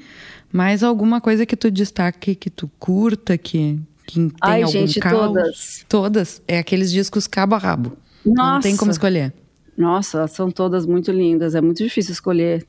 mais 0.50 0.82
alguma 0.82 1.20
coisa 1.20 1.44
que 1.44 1.54
tu 1.54 1.70
destaque, 1.70 2.34
que 2.34 2.48
tu 2.48 2.70
curta, 2.78 3.36
que, 3.36 3.78
que 4.07 4.14
tem 4.14 4.32
Ai, 4.40 4.62
algum 4.62 4.72
gente, 4.72 4.98
caos. 5.00 5.20
todas. 5.20 5.84
Todas. 5.86 6.42
É 6.48 6.59
aqueles 6.59 6.90
discos 6.90 7.26
cabo 7.26 7.57
a 7.57 7.59
rabo. 7.59 7.98
Não 8.24 8.59
tem 8.59 8.72
Nossa. 8.72 8.78
como 8.78 8.90
escolher. 8.90 9.34
Nossa, 9.76 10.26
são 10.26 10.50
todas 10.50 10.86
muito 10.86 11.12
lindas, 11.12 11.54
é 11.54 11.61
muito 11.61 11.84
difícil 11.84 12.12
escolher. 12.12 12.66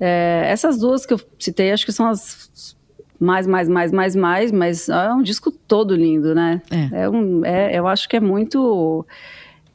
É, 0.00 0.44
essas 0.46 0.78
duas 0.78 1.04
que 1.04 1.12
eu 1.12 1.20
citei, 1.38 1.70
acho 1.70 1.84
que 1.84 1.92
são 1.92 2.08
as 2.08 2.74
mais, 3.18 3.46
mais, 3.46 3.68
mais, 3.68 3.90
mais, 3.92 4.14
mais, 4.14 4.52
mas 4.52 4.88
é 4.88 5.12
um 5.12 5.22
disco 5.22 5.50
todo 5.50 5.94
lindo, 5.96 6.34
né? 6.34 6.62
É. 6.92 7.08
um, 7.08 7.44
é, 7.44 7.76
eu 7.76 7.86
acho 7.88 8.08
que 8.08 8.16
é 8.16 8.20
muito, 8.20 9.04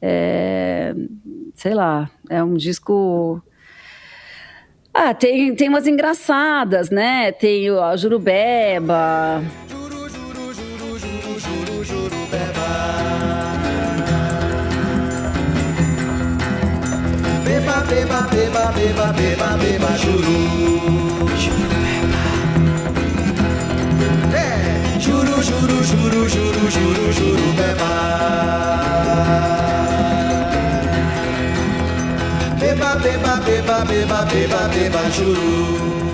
é, 0.00 0.94
sei 1.54 1.74
lá, 1.74 2.10
é 2.30 2.42
um 2.42 2.54
disco... 2.54 3.42
Ah, 4.92 5.12
tem, 5.12 5.54
tem 5.56 5.68
umas 5.68 5.88
engraçadas, 5.88 6.88
né? 6.88 7.32
Tem 7.32 7.68
o 7.68 7.82
a 7.82 7.96
Jurubeba, 7.96 9.42
Juru, 9.68 10.08
juru, 10.08 10.54
juru, 10.54 10.98
juru, 10.98 11.38
juru, 11.40 11.84
juru, 11.84 12.26
beba. 12.30 12.68
Beba, 17.44 17.80
beba, 17.88 18.20
beba, 18.30 18.72
beba, 18.72 19.12
beba, 19.12 19.56
beba, 19.56 19.96
juru. 19.98 21.73
Juru, 25.04 25.36
juru, 25.48 25.78
juru, 25.90 26.28
juru, 26.28 26.64
juru, 26.70 27.12
juru, 27.12 27.48
beba. 27.58 27.92
Beba, 32.60 32.90
beba, 33.04 33.34
beba, 33.46 33.84
beba, 33.84 34.18
beba, 34.32 34.68
beba, 34.74 35.02
juru. 35.10 36.04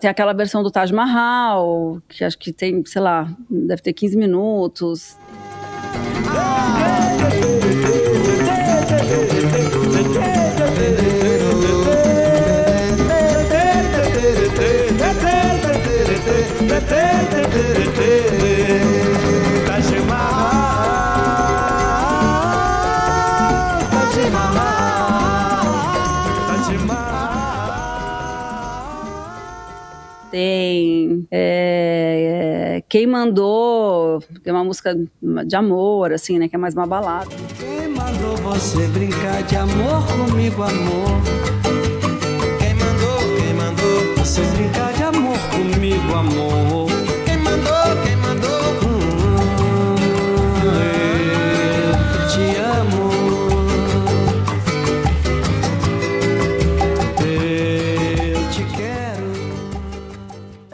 tem 0.00 0.10
aquela 0.10 0.32
versão 0.32 0.62
do 0.62 0.70
Taj 0.70 0.92
Mahal, 0.92 2.00
que 2.08 2.22
acho 2.22 2.38
que 2.38 2.52
tem, 2.52 2.84
sei 2.84 3.02
lá, 3.02 3.28
deve 3.50 3.82
ter 3.82 3.92
15 3.92 4.16
minutos. 4.16 5.18
Taj 6.32 7.55
Quem 32.96 33.06
Mandou, 33.06 34.22
que 34.42 34.48
é 34.48 34.52
uma 34.54 34.64
música 34.64 34.96
de 35.46 35.54
amor, 35.54 36.14
assim, 36.14 36.38
né? 36.38 36.48
Que 36.48 36.56
é 36.56 36.58
mais 36.58 36.72
uma 36.72 36.86
balada. 36.86 37.28
Quem 37.58 37.88
mandou 37.88 38.34
você 38.38 38.86
brincar 38.86 39.42
de 39.42 39.54
amor 39.54 40.02
comigo, 40.06 40.62
amor? 40.62 41.20
Quem 42.58 42.72
mandou, 42.72 43.18
quem 43.36 43.52
mandou 43.52 44.16
você 44.16 44.40
brincar 44.40 44.94
de 44.94 45.02
amor 45.02 45.36
comigo, 45.50 46.14
amor? 46.14 46.88
Quem 47.26 47.36
mandou, 47.36 48.02
quem 48.02 48.16
mandou? 48.16 48.62
Hum, 48.88 49.96
eu 51.82 52.28
te 52.30 52.56
amo. 52.56 53.12
Eu 58.32 58.40
te 58.50 58.64
quero. 58.74 59.28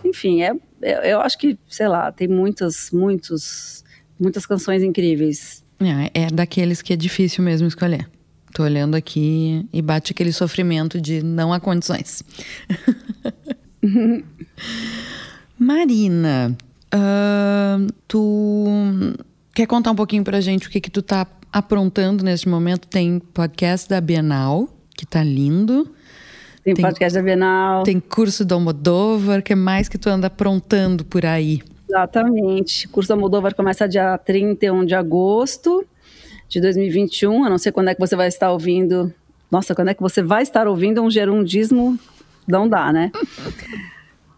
Enfim, 0.05 0.43
é, 0.43 0.55
é- 0.83 1.13
eu 1.13 1.21
acho 1.21 1.39
que, 1.39 1.59
sei 1.69 1.89
lá, 1.89 2.11
tem 2.13 2.29
muitas, 2.29 2.91
muitos, 2.93 3.85
muitas 4.19 4.45
canções 4.47 4.83
incríveis. 4.83 5.63
É, 5.81 6.23
é 6.25 6.27
daqueles 6.29 6.83
que 6.83 6.93
é 6.93 6.97
difícil 6.97 7.43
mesmo 7.43 7.67
escolher. 7.67 8.09
Tô 8.55 8.63
olhando 8.65 8.95
aqui 8.95 9.67
e 9.73 9.81
bate 9.81 10.13
aquele 10.13 10.33
sofrimento 10.33 11.01
de 11.01 11.23
não 11.23 11.53
há 11.53 11.59
condições. 11.59 12.23
Marina, 15.59 16.57
ahn, 16.93 17.87
tu 18.07 18.67
quer 19.55 19.67
contar 19.67 19.91
um 19.91 19.95
pouquinho 19.97 20.25
pra 20.25 20.41
gente 20.41 20.69
o 20.69 20.71
que 20.71 20.81
que 20.81 20.91
tu 20.91 21.03
tá 21.03 21.27
aprontando 21.53 22.25
neste 22.25 22.49
momento? 22.49 22.87
Tem 22.89 23.19
podcast 23.19 23.89
da 23.89 24.01
Bienal, 24.01 24.69
que 24.97 25.07
tá 25.07 25.23
lindo. 25.23 25.91
Tem, 26.65 26.75
Tem- 26.75 26.85
podcast 26.85 27.19
da 27.19 27.23
Bienal. 27.23 27.83
Tem 27.83 27.99
curso 27.99 28.45
do 28.45 28.55
Almodóvar, 28.55 29.41
o 29.41 29.43
que 29.43 29.55
mais 29.55 29.89
que 29.89 29.99
tu 29.99 30.09
anda 30.09 30.29
aprontando 30.29 31.05
por 31.05 31.27
aí? 31.27 31.61
Exatamente. 31.89 32.87
O 32.87 32.91
curso 32.91 33.09
da 33.11 33.17
Moldovar 33.17 33.55
começa 33.55 33.87
dia 33.87 34.17
31 34.17 34.85
de 34.87 34.95
agosto 34.95 35.85
de 36.49 36.61
2021. 36.61 37.45
Eu 37.45 37.51
não 37.51 37.59
sei 37.59 37.71
quando 37.71 37.89
é 37.89 37.95
que 37.95 38.01
você 38.01 38.17
vai 38.17 38.29
estar 38.29 38.51
ouvindo. 38.51 39.13
Nossa, 39.51 39.75
quando 39.75 39.89
é 39.89 39.95
que 39.95 40.01
você 40.01 40.23
vai 40.23 40.43
estar 40.43 40.67
ouvindo 40.67 41.03
um 41.03 41.11
gerundismo? 41.11 41.99
Não 42.49 42.67
dá, 42.67 42.91
né? 42.93 43.13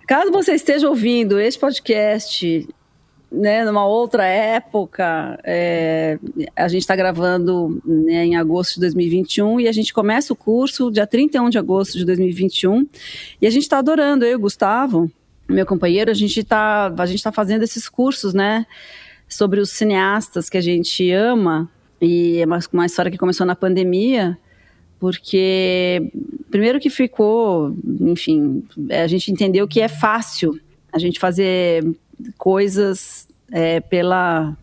Caso 0.09 0.33
você 0.33 0.53
esteja 0.55 0.89
ouvindo 0.89 1.39
este 1.39 1.61
podcast 1.61 2.69
né, 3.35 3.65
numa 3.65 3.87
outra 3.87 4.25
época, 4.25 5.39
é, 5.43 6.19
a 6.55 6.69
gente 6.69 6.83
está 6.83 6.95
gravando 6.95 7.81
né, 7.85 8.25
em 8.25 8.37
agosto 8.37 8.75
de 8.75 8.81
2021 8.83 9.61
e 9.61 9.69
a 9.69 9.73
gente 9.73 9.93
começa 9.93 10.33
o 10.33 10.37
curso 10.37 10.91
dia 10.91 11.07
31 11.07 11.51
de 11.51 11.59
agosto 11.59 11.99
de 11.99 12.05
2021 12.05 12.87
e 13.43 13.47
a 13.47 13.51
gente 13.51 13.65
está 13.65 13.79
adorando, 13.79 14.25
eu 14.25 14.33
e 14.33 14.35
o 14.37 14.39
Gustavo, 14.39 15.11
meu 15.49 15.67
companheiro, 15.67 16.11
a 16.11 16.15
gente 16.15 16.41
está 16.41 16.91
tá 16.91 17.33
fazendo 17.33 17.63
esses 17.63 17.89
cursos, 17.89 18.33
né, 18.33 18.67
sobre 19.29 19.61
os 19.61 19.71
cineastas 19.71 20.49
que 20.49 20.57
a 20.57 20.63
gente 20.63 21.11
ama 21.11 21.69
e 22.01 22.39
é 22.39 22.47
uma, 22.47 22.59
uma 22.73 22.87
história 22.87 23.11
que 23.11 23.19
começou 23.19 23.47
na 23.47 23.57
pandemia, 23.57 24.39
porque 25.01 26.11
primeiro 26.51 26.79
que 26.79 26.89
ficou, 26.89 27.77
enfim, 28.01 28.65
a 28.91 29.07
gente 29.07 29.33
entendeu 29.33 29.67
que 29.67 29.81
é 29.81 29.89
fácil 29.89 30.59
a 30.93 30.99
gente 30.99 31.19
fazer 31.19 31.85
coisas 32.37 33.29
é, 33.53 33.81
pela 33.81 34.57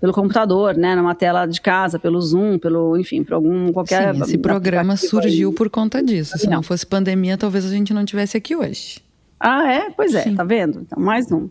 pelo 0.00 0.12
computador, 0.12 0.76
né, 0.76 0.94
numa 0.94 1.14
tela 1.14 1.46
de 1.46 1.58
casa, 1.62 1.98
pelo 1.98 2.20
Zoom, 2.20 2.58
pelo, 2.58 2.94
enfim, 2.94 3.24
por 3.24 3.32
algum 3.32 3.72
qualquer. 3.72 4.14
Sim, 4.14 4.22
esse 4.22 4.36
programa 4.36 4.98
surgiu 4.98 5.48
aí. 5.48 5.54
por 5.54 5.70
conta 5.70 6.02
disso. 6.02 6.36
Se 6.36 6.44
não. 6.44 6.56
não 6.56 6.62
fosse 6.62 6.86
pandemia, 6.86 7.38
talvez 7.38 7.64
a 7.64 7.70
gente 7.70 7.94
não 7.94 8.04
tivesse 8.04 8.36
aqui 8.36 8.54
hoje. 8.54 9.02
Ah, 9.40 9.66
é? 9.72 9.90
Pois 9.90 10.14
é, 10.14 10.24
Sim. 10.24 10.34
tá 10.34 10.44
vendo? 10.44 10.80
Então, 10.80 11.02
mais 11.02 11.32
um. 11.32 11.48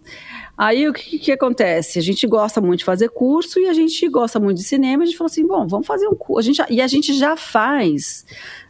Aí 0.56 0.88
o 0.88 0.94
que, 0.94 1.18
que 1.18 1.32
acontece? 1.32 1.98
A 1.98 2.02
gente 2.02 2.28
gosta 2.28 2.62
muito 2.62 2.80
de 2.80 2.86
fazer 2.86 3.10
curso 3.10 3.60
e 3.60 3.68
a 3.68 3.74
gente 3.74 4.08
gosta 4.08 4.40
muito 4.40 4.58
de 4.58 4.64
cinema. 4.64 5.02
A 5.02 5.06
gente 5.06 5.18
falou 5.18 5.30
assim: 5.30 5.46
bom, 5.46 5.68
vamos 5.68 5.88
fazer 5.88 6.08
um 6.08 6.14
curso. 6.14 6.52
e 6.70 6.80
a 6.80 6.88
gente 6.88 7.14
já 7.14 7.36
faz, 7.36 8.24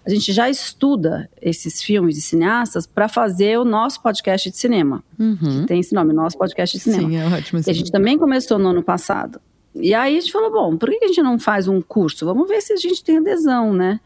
a 0.06 0.10
gente 0.10 0.32
já 0.32 0.50
estuda 0.50 1.30
esses 1.42 1.82
filmes 1.84 2.16
de 2.16 2.22
cineastas 2.22 2.88
para 2.88 3.10
fazer 3.10 3.60
o 3.60 3.66
nosso 3.66 4.02
podcast 4.02 4.50
de 4.50 4.58
cinema. 4.58 5.04
Uhum. 5.20 5.38
Que 5.62 5.68
tem 5.68 5.80
esse 5.82 5.94
nome, 5.94 6.14
nosso 6.14 6.38
podcast 6.38 6.78
de 6.78 6.84
cinema. 6.84 7.10
Sim, 7.10 7.18
é 7.18 7.28
ótimo. 7.28 7.62
E 7.66 7.70
a 7.70 7.74
gente 7.74 7.92
também 7.92 8.18
começou 8.18 8.58
no 8.58 8.70
ano 8.70 8.82
passado. 8.82 9.42
E 9.76 9.94
aí 9.94 10.18
a 10.18 10.22
gente 10.22 10.32
falou: 10.32 10.52
bom, 10.52 10.78
por 10.78 10.90
que 10.90 11.04
a 11.04 11.08
gente 11.08 11.22
não 11.22 11.38
faz 11.38 11.68
um 11.68 11.82
curso? 11.82 12.26
Vamos 12.26 12.48
ver 12.48 12.62
se 12.62 12.72
a 12.72 12.78
gente 12.78 13.04
tem 13.04 13.18
adesão, 13.18 13.74
né? 13.74 14.00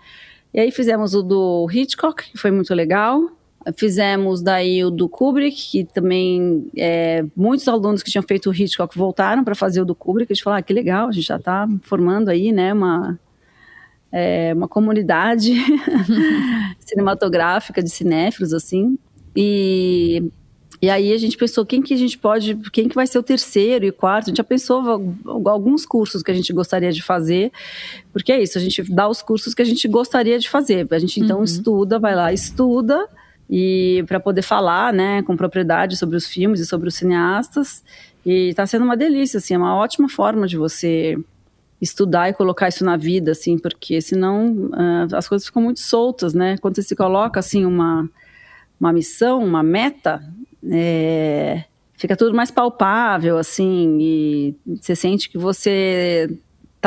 E 0.51 0.59
aí 0.59 0.71
fizemos 0.71 1.13
o 1.13 1.21
do 1.21 1.69
Hitchcock, 1.71 2.31
que 2.31 2.37
foi 2.39 2.49
muito 2.49 2.73
legal. 2.73 3.29
Fizemos 3.75 4.41
daí 4.41 4.83
o 4.83 4.91
do 4.91 5.09
Kubrick, 5.09 5.71
que 5.71 5.83
também 5.83 6.69
é, 6.77 7.25
muitos 7.35 7.67
alunos 7.67 8.01
que 8.01 8.11
tinham 8.11 8.23
feito 8.23 8.49
o 8.49 8.53
Hitchcock 8.53 8.97
voltaram 8.97 9.43
para 9.43 9.55
fazer 9.55 9.81
o 9.81 9.85
do 9.85 9.95
Kubrick. 9.95 10.31
A 10.31 10.35
gente 10.35 10.43
falou, 10.43 10.57
ah, 10.57 10.61
que 10.61 10.73
legal, 10.73 11.09
a 11.09 11.11
gente 11.11 11.27
já 11.27 11.37
está 11.37 11.67
formando 11.81 12.29
aí, 12.29 12.51
né, 12.51 12.71
uma, 12.71 13.19
é, 14.11 14.53
uma 14.53 14.67
comunidade 14.67 15.53
cinematográfica 16.79 17.83
de 17.83 17.89
cinéfilos, 17.89 18.53
assim. 18.53 18.97
E, 19.35 20.23
e 20.81 20.89
aí 20.89 21.11
a 21.11 21.17
gente 21.17 21.35
pensou, 21.35 21.65
quem 21.65 21.81
que 21.81 21.93
a 21.93 21.97
gente 21.97 22.17
pode, 22.17 22.55
quem 22.71 22.87
que 22.87 22.95
vai 22.95 23.05
ser 23.05 23.19
o 23.19 23.23
terceiro 23.23 23.85
e 23.85 23.89
o 23.89 23.93
quarto? 23.93 24.25
A 24.25 24.29
gente 24.29 24.37
já 24.37 24.43
pensou 24.43 24.81
alguns 25.45 25.85
cursos 25.85 26.23
que 26.23 26.31
a 26.31 26.33
gente 26.33 26.53
gostaria 26.53 26.91
de 26.91 27.03
fazer, 27.03 27.51
porque 28.13 28.31
é 28.31 28.41
isso, 28.41 28.57
a 28.57 28.61
gente 28.61 28.81
dá 28.83 29.09
os 29.09 29.21
cursos 29.21 29.53
que 29.53 29.61
a 29.61 29.65
gente 29.65 29.87
gostaria 29.87 30.39
de 30.39 30.47
fazer. 30.47 30.87
A 30.89 30.99
gente 30.99 31.19
então 31.19 31.39
uhum. 31.39 31.43
estuda, 31.43 31.99
vai 31.99 32.15
lá, 32.15 32.31
estuda 32.31 33.09
e 33.49 34.03
para 34.07 34.19
poder 34.19 34.41
falar, 34.41 34.93
né, 34.93 35.23
com 35.23 35.37
propriedade 35.37 35.95
sobre 35.95 36.17
os 36.17 36.27
filmes 36.27 36.59
e 36.59 36.65
sobre 36.65 36.89
os 36.89 36.95
cineastas. 36.95 37.83
E 38.25 38.49
está 38.49 38.65
sendo 38.65 38.83
uma 38.83 38.97
delícia, 38.97 39.37
assim, 39.37 39.53
é 39.53 39.57
uma 39.57 39.75
ótima 39.75 40.09
forma 40.09 40.47
de 40.47 40.57
você 40.57 41.17
estudar 41.81 42.29
e 42.29 42.33
colocar 42.33 42.67
isso 42.67 42.83
na 42.83 42.97
vida, 42.97 43.31
assim, 43.31 43.57
porque 43.57 44.01
senão 44.01 44.69
uh, 44.71 45.15
as 45.15 45.27
coisas 45.27 45.45
ficam 45.47 45.61
muito 45.61 45.79
soltas, 45.79 46.33
né? 46.33 46.57
Quando 46.57 46.75
você 46.75 46.81
se 46.81 46.95
coloca 46.95 47.39
assim 47.39 47.65
uma 47.65 48.09
uma 48.79 48.93
missão, 48.93 49.43
uma 49.43 49.63
meta, 49.63 50.21
é, 50.71 51.63
fica 51.93 52.15
tudo 52.15 52.35
mais 52.35 52.51
palpável, 52.51 53.37
assim, 53.37 53.97
e 53.99 54.55
você 54.79 54.95
sente 54.95 55.29
que 55.29 55.37
você 55.37 56.29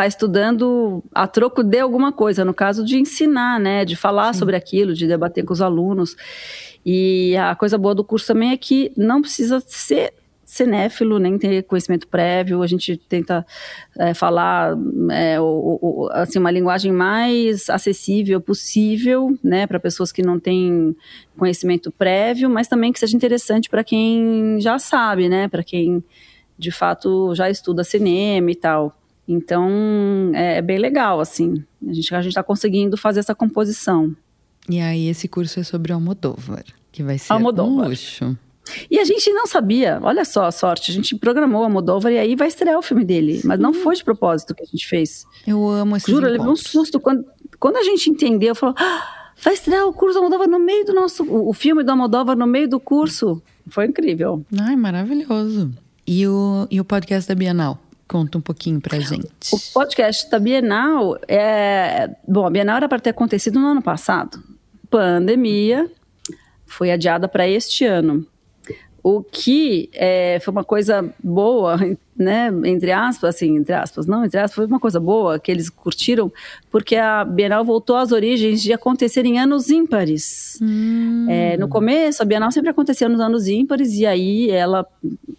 está 0.01 0.07
estudando 0.07 1.03
a 1.15 1.27
troco 1.27 1.63
de 1.63 1.79
alguma 1.79 2.13
coisa, 2.13 2.45
no 2.45 2.55
caso 2.55 2.85
de 2.85 2.99
ensinar, 2.99 3.61
né, 3.61 3.85
de 3.85 3.97
falar 3.97 4.33
Sim. 4.33 4.39
sobre 4.39 4.57
aquilo, 4.57 4.95
de 4.95 5.07
debater 5.07 5.45
com 5.45 5.53
os 5.53 5.61
alunos. 5.61 6.17
E 6.85 7.37
a 7.37 7.55
coisa 7.55 7.77
boa 7.77 7.95
do 7.95 8.03
curso 8.03 8.29
também 8.29 8.51
é 8.51 8.57
que 8.57 8.93
não 8.97 9.21
precisa 9.21 9.61
ser 9.61 10.15
cinéfilo, 10.45 11.21
nem 11.21 11.39
ter 11.39 11.63
conhecimento 11.63 12.09
prévio, 12.09 12.61
a 12.61 12.67
gente 12.67 12.97
tenta 12.97 13.47
é, 13.97 14.13
falar 14.15 14.77
é, 15.13 15.41
o, 15.41 15.79
o, 15.81 16.09
assim, 16.11 16.41
uma 16.41 16.51
linguagem 16.51 16.91
mais 16.91 17.71
acessível 17.71 18.41
possível, 18.41 19.39
né, 19.45 19.67
para 19.67 19.79
pessoas 19.79 20.11
que 20.11 20.23
não 20.23 20.41
têm 20.41 20.97
conhecimento 21.39 21.93
prévio, 21.93 22.51
mas 22.51 22.67
também 22.67 22.93
que 22.93 22.99
seja 22.99 23.17
interessante 23.17 23.71
para 23.71 23.85
quem 23.85 24.59
já 24.61 24.77
sabe, 24.79 25.29
né, 25.29 25.47
para 25.47 25.63
quem 25.63 26.03
de 26.59 26.73
fato 26.73 27.33
já 27.35 27.49
estuda 27.49 27.85
cinema 27.85 28.51
e 28.51 28.57
tal. 28.57 29.00
Então, 29.33 29.71
é, 30.35 30.57
é 30.57 30.63
bem 30.63 30.77
legal, 30.77 31.21
assim. 31.21 31.63
A 31.87 31.93
gente 31.93 32.13
a 32.13 32.21
está 32.21 32.43
conseguindo 32.43 32.97
fazer 32.97 33.21
essa 33.21 33.35
composição. 33.35 34.15
E 34.69 34.81
aí, 34.81 35.09
esse 35.09 35.29
curso 35.29 35.61
é 35.61 35.63
sobre 35.63 35.93
Almodóvar, 35.93 36.65
que 36.91 37.03
vai 37.03 37.17
ser 37.17 37.33
Almodóvar. 37.33 37.87
um 37.87 37.89
luxo. 37.89 38.37
E 38.91 38.99
a 38.99 39.05
gente 39.05 39.33
não 39.33 39.47
sabia, 39.47 39.99
olha 40.03 40.25
só 40.25 40.45
a 40.45 40.53
sorte, 40.53 40.91
a 40.91 40.95
gente 40.95 41.17
programou 41.17 41.63
a 41.63 41.67
Almodóvar 41.67 42.13
e 42.13 42.19
aí 42.19 42.37
vai 42.37 42.49
estrear 42.49 42.79
o 42.79 42.83
filme 42.83 43.05
dele, 43.05 43.41
mas 43.45 43.59
não 43.59 43.73
foi 43.73 43.97
de 43.97 44.05
propósito 44.05 44.55
que 44.55 44.63
a 44.63 44.67
gente 44.67 44.87
fez. 44.87 45.25
Eu 45.47 45.69
amo 45.69 45.97
esse 45.97 46.11
Juro, 46.11 46.27
eu 46.27 46.33
levei 46.33 46.47
um 46.47 46.57
susto 46.57 47.01
quando, 47.01 47.25
quando 47.59 47.77
a 47.77 47.83
gente 47.83 48.11
entendeu, 48.11 48.55
falou, 48.55 48.75
ah, 48.79 49.33
vai 49.43 49.55
estrear 49.55 49.87
o 49.87 49.93
curso 49.93 50.19
Almodóvar 50.19 50.49
no 50.49 50.59
meio 50.61 50.85
do 50.85 50.93
nosso, 50.93 51.25
o, 51.25 51.49
o 51.49 51.53
filme 51.53 51.83
do 51.83 51.91
Almodóvar 51.91 52.37
no 52.37 52.47
meio 52.47 52.69
do 52.69 52.79
curso. 52.79 53.43
Foi 53.69 53.87
incrível. 53.87 54.45
Ai, 54.57 54.77
maravilhoso. 54.77 55.73
E 56.07 56.27
o, 56.27 56.67
e 56.71 56.81
o 56.81 56.85
podcast 56.85 57.29
da 57.29 57.35
Bienal? 57.35 57.79
Conta 58.11 58.39
um 58.39 58.41
pouquinho 58.41 58.81
pra 58.81 58.99
gente. 58.99 59.55
O 59.55 59.59
podcast 59.73 60.29
da 60.29 60.41
Bienal 60.41 61.17
é. 61.29 62.11
Bom, 62.27 62.45
a 62.45 62.51
Bienal 62.51 62.79
era 62.79 62.89
para 62.89 62.99
ter 62.99 63.11
acontecido 63.11 63.61
no 63.61 63.69
ano 63.69 63.81
passado. 63.81 64.43
Pandemia 64.91 65.89
foi 66.67 66.91
adiada 66.91 67.29
para 67.29 67.49
este 67.49 67.85
ano. 67.85 68.27
O 69.01 69.23
que 69.23 69.89
é, 69.93 70.41
foi 70.41 70.51
uma 70.51 70.65
coisa 70.65 71.09
boa, 71.23 71.79
né? 72.19 72.51
Entre 72.65 72.91
aspas, 72.91 73.37
assim, 73.37 73.57
entre 73.57 73.75
aspas, 73.75 74.07
não, 74.07 74.25
entre 74.25 74.41
aspas, 74.41 74.57
foi 74.57 74.67
uma 74.67 74.81
coisa 74.81 74.99
boa 74.99 75.39
que 75.39 75.49
eles 75.49 75.71
curtiram, 75.71 76.33
porque 76.69 76.97
a 76.97 77.25
Bienal 77.25 77.65
voltou 77.65 77.95
às 77.95 78.11
origens 78.11 78.61
de 78.61 78.73
acontecer 78.73 79.25
em 79.25 79.39
anos 79.39 79.71
ímpares. 79.71 80.59
Hum. 80.61 81.27
É, 81.31 81.57
no 81.57 81.69
começo, 81.69 82.21
a 82.21 82.27
Bienal 82.27 82.51
sempre 82.51 82.71
acontecia 82.71 83.09
nos 83.09 83.21
anos 83.21 83.47
ímpares, 83.47 83.95
e 83.95 84.05
aí 84.05 84.51
ela, 84.51 84.85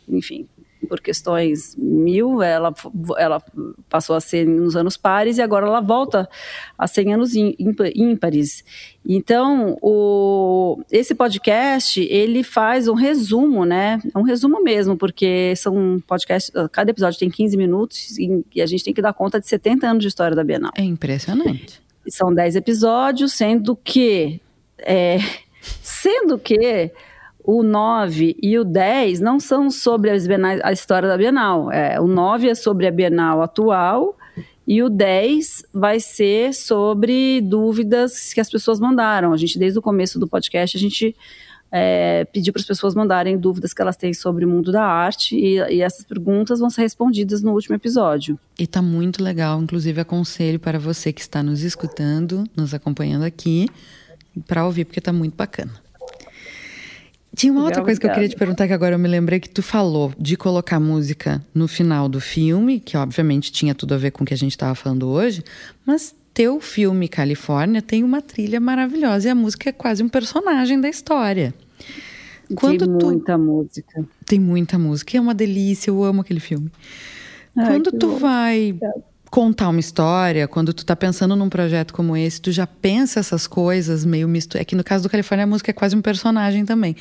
enfim, 0.07 0.47
por 0.87 0.99
questões 0.99 1.75
mil, 1.77 2.41
ela, 2.41 2.73
ela 3.17 3.43
passou 3.89 4.15
a 4.15 4.21
ser 4.21 4.45
nos 4.45 4.75
anos 4.75 4.97
pares 4.97 5.37
e 5.37 5.41
agora 5.41 5.67
ela 5.67 5.81
volta 5.81 6.29
a 6.77 6.87
100 6.87 7.13
anos 7.13 7.31
ímpares. 7.35 8.63
Então, 9.07 9.77
o, 9.81 10.81
esse 10.91 11.15
podcast, 11.15 11.99
ele 12.01 12.43
faz 12.43 12.87
um 12.87 12.93
resumo, 12.93 13.65
né? 13.65 13.99
É 14.13 14.17
um 14.17 14.23
resumo 14.23 14.61
mesmo, 14.63 14.97
porque 14.97 15.53
são 15.55 16.01
podcasts, 16.05 16.51
cada 16.71 16.91
episódio 16.91 17.19
tem 17.19 17.29
15 17.29 17.57
minutos 17.57 18.17
e, 18.17 18.61
a 18.61 18.65
gente 18.65 18.83
tem 18.83 18.93
que 18.93 19.01
dar 19.01 19.13
conta 19.13 19.39
de 19.39 19.47
70 19.47 19.87
anos 19.87 20.01
de 20.01 20.07
história 20.07 20.35
da 20.35 20.43
Bienal. 20.43 20.71
É 20.75 20.83
impressionante. 20.83 21.81
São 22.09 22.33
10 22.33 22.55
episódios, 22.55 23.33
sendo 23.33 23.75
que... 23.75 24.39
É, 24.79 25.19
sendo 25.81 26.39
que 26.39 26.91
o 27.43 27.63
9 27.63 28.35
e 28.41 28.57
o 28.57 28.63
10 28.63 29.19
não 29.19 29.39
são 29.39 29.69
sobre 29.69 30.17
bienais, 30.19 30.59
a 30.63 30.71
história 30.71 31.07
da 31.07 31.17
Bienal. 31.17 31.71
É, 31.71 31.99
o 31.99 32.07
9 32.07 32.49
é 32.49 32.55
sobre 32.55 32.87
a 32.87 32.91
Bienal 32.91 33.41
atual 33.41 34.17
e 34.67 34.81
o 34.83 34.89
10 34.89 35.65
vai 35.73 35.99
ser 35.99 36.53
sobre 36.53 37.41
dúvidas 37.41 38.33
que 38.33 38.39
as 38.39 38.49
pessoas 38.49 38.79
mandaram. 38.79 39.33
A 39.33 39.37
gente, 39.37 39.57
desde 39.57 39.79
o 39.79 39.81
começo 39.81 40.19
do 40.19 40.27
podcast, 40.27 40.77
a 40.77 40.79
gente 40.79 41.15
é, 41.71 42.25
pediu 42.25 42.51
para 42.51 42.59
as 42.59 42.65
pessoas 42.65 42.93
mandarem 42.93 43.37
dúvidas 43.37 43.73
que 43.73 43.81
elas 43.81 43.95
têm 43.95 44.13
sobre 44.13 44.45
o 44.45 44.49
mundo 44.49 44.71
da 44.71 44.83
arte 44.83 45.35
e, 45.35 45.57
e, 45.57 45.81
essas 45.81 46.05
perguntas 46.05 46.59
vão 46.59 46.69
ser 46.69 46.81
respondidas 46.81 47.41
no 47.41 47.53
último 47.53 47.75
episódio. 47.75 48.37
E 48.59 48.67
tá 48.67 48.81
muito 48.81 49.23
legal, 49.23 49.61
inclusive 49.61 50.01
aconselho 50.01 50.59
para 50.59 50.77
você 50.77 51.13
que 51.13 51.21
está 51.21 51.41
nos 51.41 51.63
escutando, 51.63 52.43
nos 52.55 52.73
acompanhando 52.73 53.23
aqui, 53.23 53.67
para 54.47 54.65
ouvir, 54.65 54.85
porque 54.85 54.99
tá 54.99 55.13
muito 55.13 55.35
bacana. 55.35 55.71
Tinha 57.35 57.53
uma 57.53 57.63
outra 57.63 57.81
coisa 57.81 57.99
que 57.99 58.05
eu 58.05 58.11
queria 58.11 58.27
te 58.27 58.35
perguntar 58.35 58.67
que 58.67 58.73
agora 58.73 58.95
eu 58.95 58.99
me 58.99 59.07
lembrei 59.07 59.39
que 59.39 59.49
tu 59.49 59.63
falou 59.63 60.13
de 60.19 60.35
colocar 60.35 60.79
música 60.79 61.41
no 61.53 61.67
final 61.67 62.09
do 62.09 62.19
filme, 62.19 62.79
que 62.79 62.97
obviamente 62.97 63.51
tinha 63.51 63.73
tudo 63.73 63.93
a 63.93 63.97
ver 63.97 64.11
com 64.11 64.23
o 64.23 64.27
que 64.27 64.33
a 64.33 64.37
gente 64.37 64.51
estava 64.51 64.75
falando 64.75 65.07
hoje, 65.07 65.41
mas 65.85 66.13
teu 66.33 66.59
filme 66.59 67.07
Califórnia 67.07 67.81
tem 67.81 68.03
uma 68.03 68.21
trilha 68.21 68.59
maravilhosa 68.59 69.29
e 69.29 69.31
a 69.31 69.35
música 69.35 69.69
é 69.69 69.71
quase 69.71 70.03
um 70.03 70.09
personagem 70.09 70.79
da 70.79 70.89
história. 70.89 71.53
Quando 72.53 72.85
tem 72.85 73.09
muita 73.09 73.37
música. 73.37 74.05
Tem 74.25 74.39
muita 74.39 74.77
música, 74.77 75.17
é 75.17 75.21
uma 75.21 75.33
delícia, 75.33 75.89
eu 75.89 76.03
amo 76.03 76.21
aquele 76.21 76.41
filme. 76.41 76.69
Ai, 77.55 77.65
Quando 77.65 77.91
tu 77.91 78.17
vai 78.17 78.77
contar 79.31 79.69
uma 79.69 79.79
história, 79.79 80.45
quando 80.45 80.73
tu 80.73 80.85
tá 80.85 80.93
pensando 80.93 81.37
num 81.37 81.47
projeto 81.47 81.93
como 81.93 82.17
esse, 82.17 82.41
tu 82.41 82.51
já 82.51 82.67
pensa 82.67 83.21
essas 83.21 83.47
coisas 83.47 84.03
meio 84.03 84.27
misto. 84.27 84.57
É 84.57 84.65
que 84.65 84.75
no 84.75 84.83
caso 84.83 85.03
do 85.03 85.09
Califórnia 85.09 85.45
a 85.45 85.47
música 85.47 85.71
é 85.71 85.73
quase 85.73 85.95
um 85.95 86.01
personagem 86.01 86.65
também. 86.65 86.97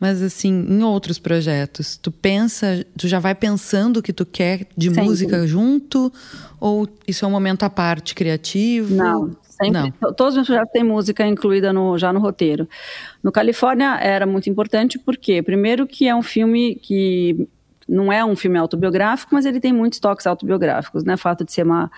Mas 0.00 0.22
assim, 0.22 0.66
em 0.66 0.82
outros 0.82 1.18
projetos, 1.18 1.98
tu 1.98 2.10
pensa, 2.10 2.86
tu 2.96 3.06
já 3.06 3.20
vai 3.20 3.34
pensando 3.34 3.98
o 3.98 4.02
que 4.02 4.14
tu 4.14 4.24
quer 4.24 4.66
de 4.74 4.88
Sempre. 4.88 5.04
música 5.04 5.46
junto? 5.46 6.10
Ou 6.58 6.88
isso 7.06 7.26
é 7.26 7.28
um 7.28 7.30
momento 7.30 7.64
à 7.64 7.70
parte 7.70 8.14
criativo? 8.14 8.94
Não, 8.94 9.36
sempre. 9.42 9.92
Não. 10.00 10.12
Todos 10.14 10.32
os 10.32 10.36
meus 10.36 10.46
projetos 10.46 10.72
têm 10.72 10.82
música 10.82 11.26
incluída 11.26 11.70
no, 11.70 11.98
já 11.98 12.14
no 12.14 12.18
roteiro. 12.18 12.66
No 13.22 13.30
Califórnia 13.30 13.98
era 14.00 14.24
muito 14.24 14.48
importante 14.48 14.98
porque, 14.98 15.42
primeiro, 15.42 15.86
que 15.86 16.08
é 16.08 16.16
um 16.16 16.22
filme 16.22 16.76
que 16.76 17.46
não 17.88 18.12
é 18.12 18.24
um 18.24 18.34
filme 18.34 18.58
autobiográfico, 18.58 19.34
mas 19.34 19.44
ele 19.46 19.60
tem 19.60 19.72
muitos 19.72 19.98
toques 19.98 20.26
autobiográficos, 20.26 21.04
né? 21.04 21.14
O 21.14 21.18
fato 21.18 21.44
de 21.44 21.52
ser 21.52 21.64
uma, 21.64 21.90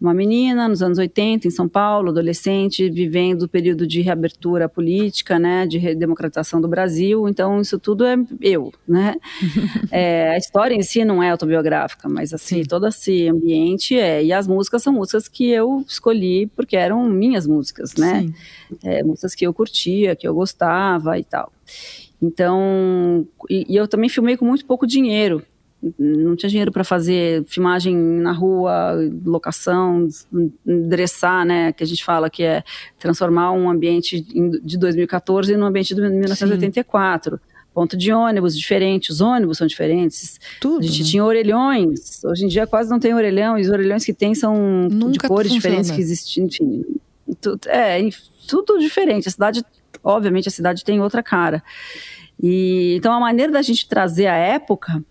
uma 0.00 0.14
menina 0.14 0.68
nos 0.68 0.82
anos 0.82 0.98
80 0.98 1.48
em 1.48 1.50
São 1.50 1.68
Paulo, 1.68 2.10
adolescente, 2.10 2.88
vivendo 2.90 3.42
o 3.42 3.48
período 3.48 3.86
de 3.86 4.00
reabertura 4.00 4.68
política, 4.68 5.38
né? 5.38 5.66
De 5.66 5.78
redemocratização 5.78 6.60
do 6.60 6.68
Brasil. 6.68 7.28
Então, 7.28 7.60
isso 7.60 7.78
tudo 7.78 8.04
é 8.04 8.16
eu, 8.40 8.72
né? 8.86 9.16
é, 9.90 10.30
a 10.30 10.36
história 10.36 10.74
em 10.74 10.82
si 10.82 11.04
não 11.04 11.22
é 11.22 11.30
autobiográfica, 11.30 12.08
mas 12.08 12.32
assim, 12.32 12.62
Sim. 12.62 12.68
todo 12.68 12.86
esse 12.86 13.28
ambiente 13.28 13.98
é. 13.98 14.22
E 14.24 14.32
as 14.32 14.46
músicas 14.46 14.82
são 14.82 14.92
músicas 14.92 15.28
que 15.28 15.50
eu 15.50 15.84
escolhi 15.86 16.46
porque 16.54 16.76
eram 16.76 17.08
minhas 17.08 17.46
músicas, 17.46 17.94
né? 17.94 18.28
É, 18.82 19.02
músicas 19.02 19.34
que 19.34 19.46
eu 19.46 19.52
curtia, 19.52 20.14
que 20.14 20.26
eu 20.26 20.34
gostava 20.34 21.18
e 21.18 21.24
tal. 21.24 21.52
Então, 22.22 23.26
e, 23.50 23.66
e 23.68 23.76
eu 23.76 23.88
também 23.88 24.08
filmei 24.08 24.36
com 24.36 24.44
muito 24.44 24.64
pouco 24.64 24.86
dinheiro. 24.86 25.42
Não 25.98 26.36
tinha 26.36 26.48
dinheiro 26.48 26.70
para 26.70 26.84
fazer 26.84 27.42
filmagem 27.48 27.96
na 27.96 28.30
rua, 28.30 28.94
locação, 29.24 30.06
dressar, 30.64 31.44
né? 31.44 31.72
Que 31.72 31.82
a 31.82 31.86
gente 31.86 32.04
fala 32.04 32.30
que 32.30 32.44
é 32.44 32.62
transformar 33.00 33.50
um 33.50 33.68
ambiente 33.68 34.20
de 34.62 34.78
2014 34.78 35.56
num 35.56 35.66
ambiente 35.66 35.92
de 35.92 36.00
1984. 36.00 37.40
Ponto 37.74 37.96
de 37.96 38.12
ônibus 38.12 38.56
diferente, 38.56 39.10
os 39.10 39.20
ônibus 39.20 39.58
são 39.58 39.66
diferentes. 39.66 40.38
Tudo. 40.60 40.84
A 40.84 40.86
gente 40.86 41.02
né? 41.02 41.08
tinha 41.08 41.24
orelhões. 41.24 42.22
Hoje 42.22 42.44
em 42.44 42.48
dia 42.48 42.66
quase 42.66 42.88
não 42.88 43.00
tem 43.00 43.12
orelhão, 43.14 43.58
e 43.58 43.62
os 43.62 43.68
orelhões 43.68 44.04
que 44.04 44.12
tem 44.12 44.34
são 44.36 44.86
de 44.88 44.94
Nunca 44.94 45.26
cores 45.26 45.50
funciona. 45.50 45.76
diferentes 45.76 45.90
que 45.90 46.00
existem, 46.00 46.44
enfim. 46.44 46.84
Tu- 47.40 47.58
é, 47.66 47.98
tudo 48.46 48.78
diferente. 48.78 49.26
A 49.26 49.30
cidade, 49.32 49.64
obviamente, 50.02 50.48
a 50.48 50.50
cidade 50.50 50.84
tem 50.84 51.00
outra 51.00 51.22
cara. 51.22 51.62
E 52.42 52.94
então 52.96 53.12
a 53.12 53.20
maneira 53.20 53.52
da 53.52 53.62
gente 53.62 53.88
trazer 53.88 54.26
a 54.26 54.34
época 54.36 55.02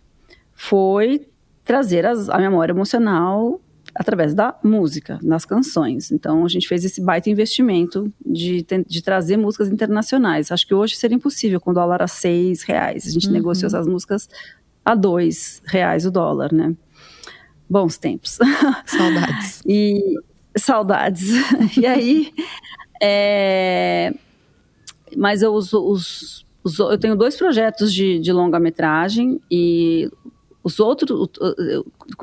foi 0.54 1.28
trazer 1.64 2.06
as- 2.06 2.30
a 2.30 2.38
memória 2.38 2.72
emocional 2.74 3.62
através 3.94 4.34
da 4.34 4.58
música, 4.64 5.20
das 5.22 5.44
canções. 5.46 6.12
Então 6.12 6.46
a 6.46 6.48
gente 6.48 6.68
fez 6.68 6.84
esse 6.86 7.02
baita 7.02 7.30
investimento 7.30 8.12
de, 8.26 8.66
de 8.88 9.02
trazer 9.02 9.38
músicas 9.38 9.70
internacionais. 9.70 10.52
Acho 10.52 10.66
que 10.66 10.74
hoje 10.74 10.96
seria 10.96 11.16
impossível 11.16 11.60
com 11.60 11.72
o 11.72 11.74
dólar 11.74 12.02
a 12.02 12.08
seis 12.08 12.64
reais. 12.64 13.06
A 13.08 13.12
gente 13.12 13.28
Uhum. 13.28 13.34
negociou 13.34 13.68
essas 13.68 13.88
músicas 13.88 14.30
a 14.84 14.96
dois 14.96 15.62
reais 15.66 16.06
o 16.06 16.12
dólar, 16.12 16.54
né? 16.54 16.74
Bons 17.70 17.98
tempos. 17.98 18.38
Saudades. 18.86 19.62
E 19.66 20.16
saudades. 20.58 21.30
e 21.78 21.86
aí, 21.86 22.34
é, 23.02 24.14
mas 25.18 25.42
eu, 25.42 25.54
os, 25.54 25.74
os- 25.74 26.46
eu 26.80 26.98
tenho 26.98 27.16
dois 27.16 27.36
projetos 27.36 27.94
de, 27.94 28.20
de 28.20 28.32
longa-metragem 28.32 29.40
e 29.50 30.10
os 30.64 30.80
outros, 30.80 31.30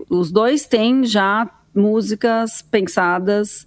os 0.09 0.31
dois 0.31 0.67
têm 0.67 1.05
já 1.05 1.51
músicas 1.75 2.63
pensadas 2.63 3.67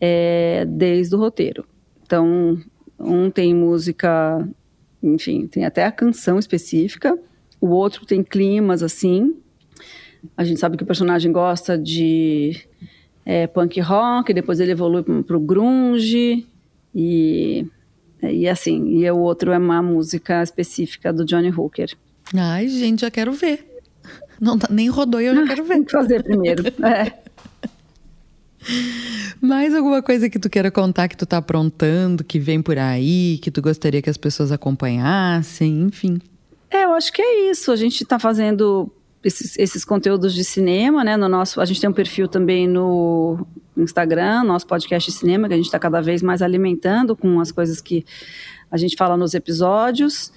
é, 0.00 0.64
desde 0.66 1.14
o 1.14 1.18
roteiro. 1.18 1.64
Então, 2.02 2.58
um 2.98 3.30
tem 3.30 3.54
música, 3.54 4.48
enfim, 5.02 5.46
tem 5.46 5.64
até 5.64 5.84
a 5.84 5.92
canção 5.92 6.38
específica, 6.38 7.18
o 7.60 7.68
outro 7.68 8.06
tem 8.06 8.22
climas 8.22 8.82
assim. 8.82 9.34
A 10.36 10.44
gente 10.44 10.58
sabe 10.60 10.76
que 10.76 10.82
o 10.84 10.86
personagem 10.86 11.30
gosta 11.32 11.76
de 11.78 12.56
é, 13.26 13.46
punk 13.46 13.80
rock, 13.80 14.32
depois 14.32 14.58
ele 14.60 14.72
evolui 14.72 15.02
para 15.02 15.36
o 15.36 15.40
grunge 15.40 16.46
e 16.94 17.66
e 18.22 18.48
assim, 18.48 18.98
e 18.98 19.10
o 19.10 19.18
outro 19.18 19.52
é 19.52 19.58
uma 19.58 19.82
música 19.82 20.42
específica 20.42 21.12
do 21.12 21.24
Johnny 21.24 21.50
Hooker. 21.50 21.90
Ai, 22.34 22.68
gente, 22.68 23.00
já 23.02 23.10
quero 23.10 23.32
ver. 23.32 23.66
Não 24.40 24.58
tá- 24.58 24.68
nem 24.70 24.88
rodou 24.88 25.20
e 25.20 25.26
eu 25.26 25.34
já 25.34 25.46
quero 25.46 25.64
ver. 25.64 25.74
Tem 25.74 25.84
que 25.84 25.92
fazer 25.92 26.22
primeiro. 26.22 26.62
É. 26.84 27.12
Mais 29.40 29.72
alguma 29.74 30.02
coisa 30.02 30.28
que 30.28 30.38
tu 30.38 30.50
queira 30.50 30.70
contar 30.70 31.08
que 31.08 31.16
tu 31.16 31.24
tá 31.24 31.38
aprontando, 31.38 32.24
que 32.24 32.38
vem 32.38 32.60
por 32.60 32.76
aí, 32.78 33.38
que 33.40 33.50
tu 33.50 33.62
gostaria 33.62 34.02
que 34.02 34.10
as 34.10 34.16
pessoas 34.16 34.50
acompanhassem, 34.52 35.82
enfim. 35.82 36.20
É, 36.70 36.84
eu 36.84 36.92
acho 36.92 37.12
que 37.12 37.22
é 37.22 37.50
isso. 37.50 37.70
A 37.70 37.76
gente 37.76 38.02
está 38.02 38.18
fazendo 38.18 38.90
esses, 39.28 39.58
esses 39.58 39.84
conteúdos 39.84 40.34
de 40.34 40.42
cinema, 40.42 41.04
né? 41.04 41.16
No 41.16 41.28
nosso, 41.28 41.60
a 41.60 41.64
gente 41.64 41.80
tem 41.80 41.88
um 41.88 41.92
perfil 41.92 42.26
também 42.26 42.66
no 42.66 43.46
Instagram, 43.76 44.42
nosso 44.42 44.66
podcast 44.66 45.10
de 45.10 45.16
cinema, 45.16 45.46
que 45.46 45.54
a 45.54 45.56
gente 45.56 45.66
está 45.66 45.78
cada 45.78 46.00
vez 46.00 46.22
mais 46.22 46.42
alimentando 46.42 47.14
com 47.14 47.38
as 47.40 47.52
coisas 47.52 47.80
que 47.80 48.04
a 48.70 48.76
gente 48.76 48.96
fala 48.96 49.16
nos 49.16 49.34
episódios. 49.34 50.32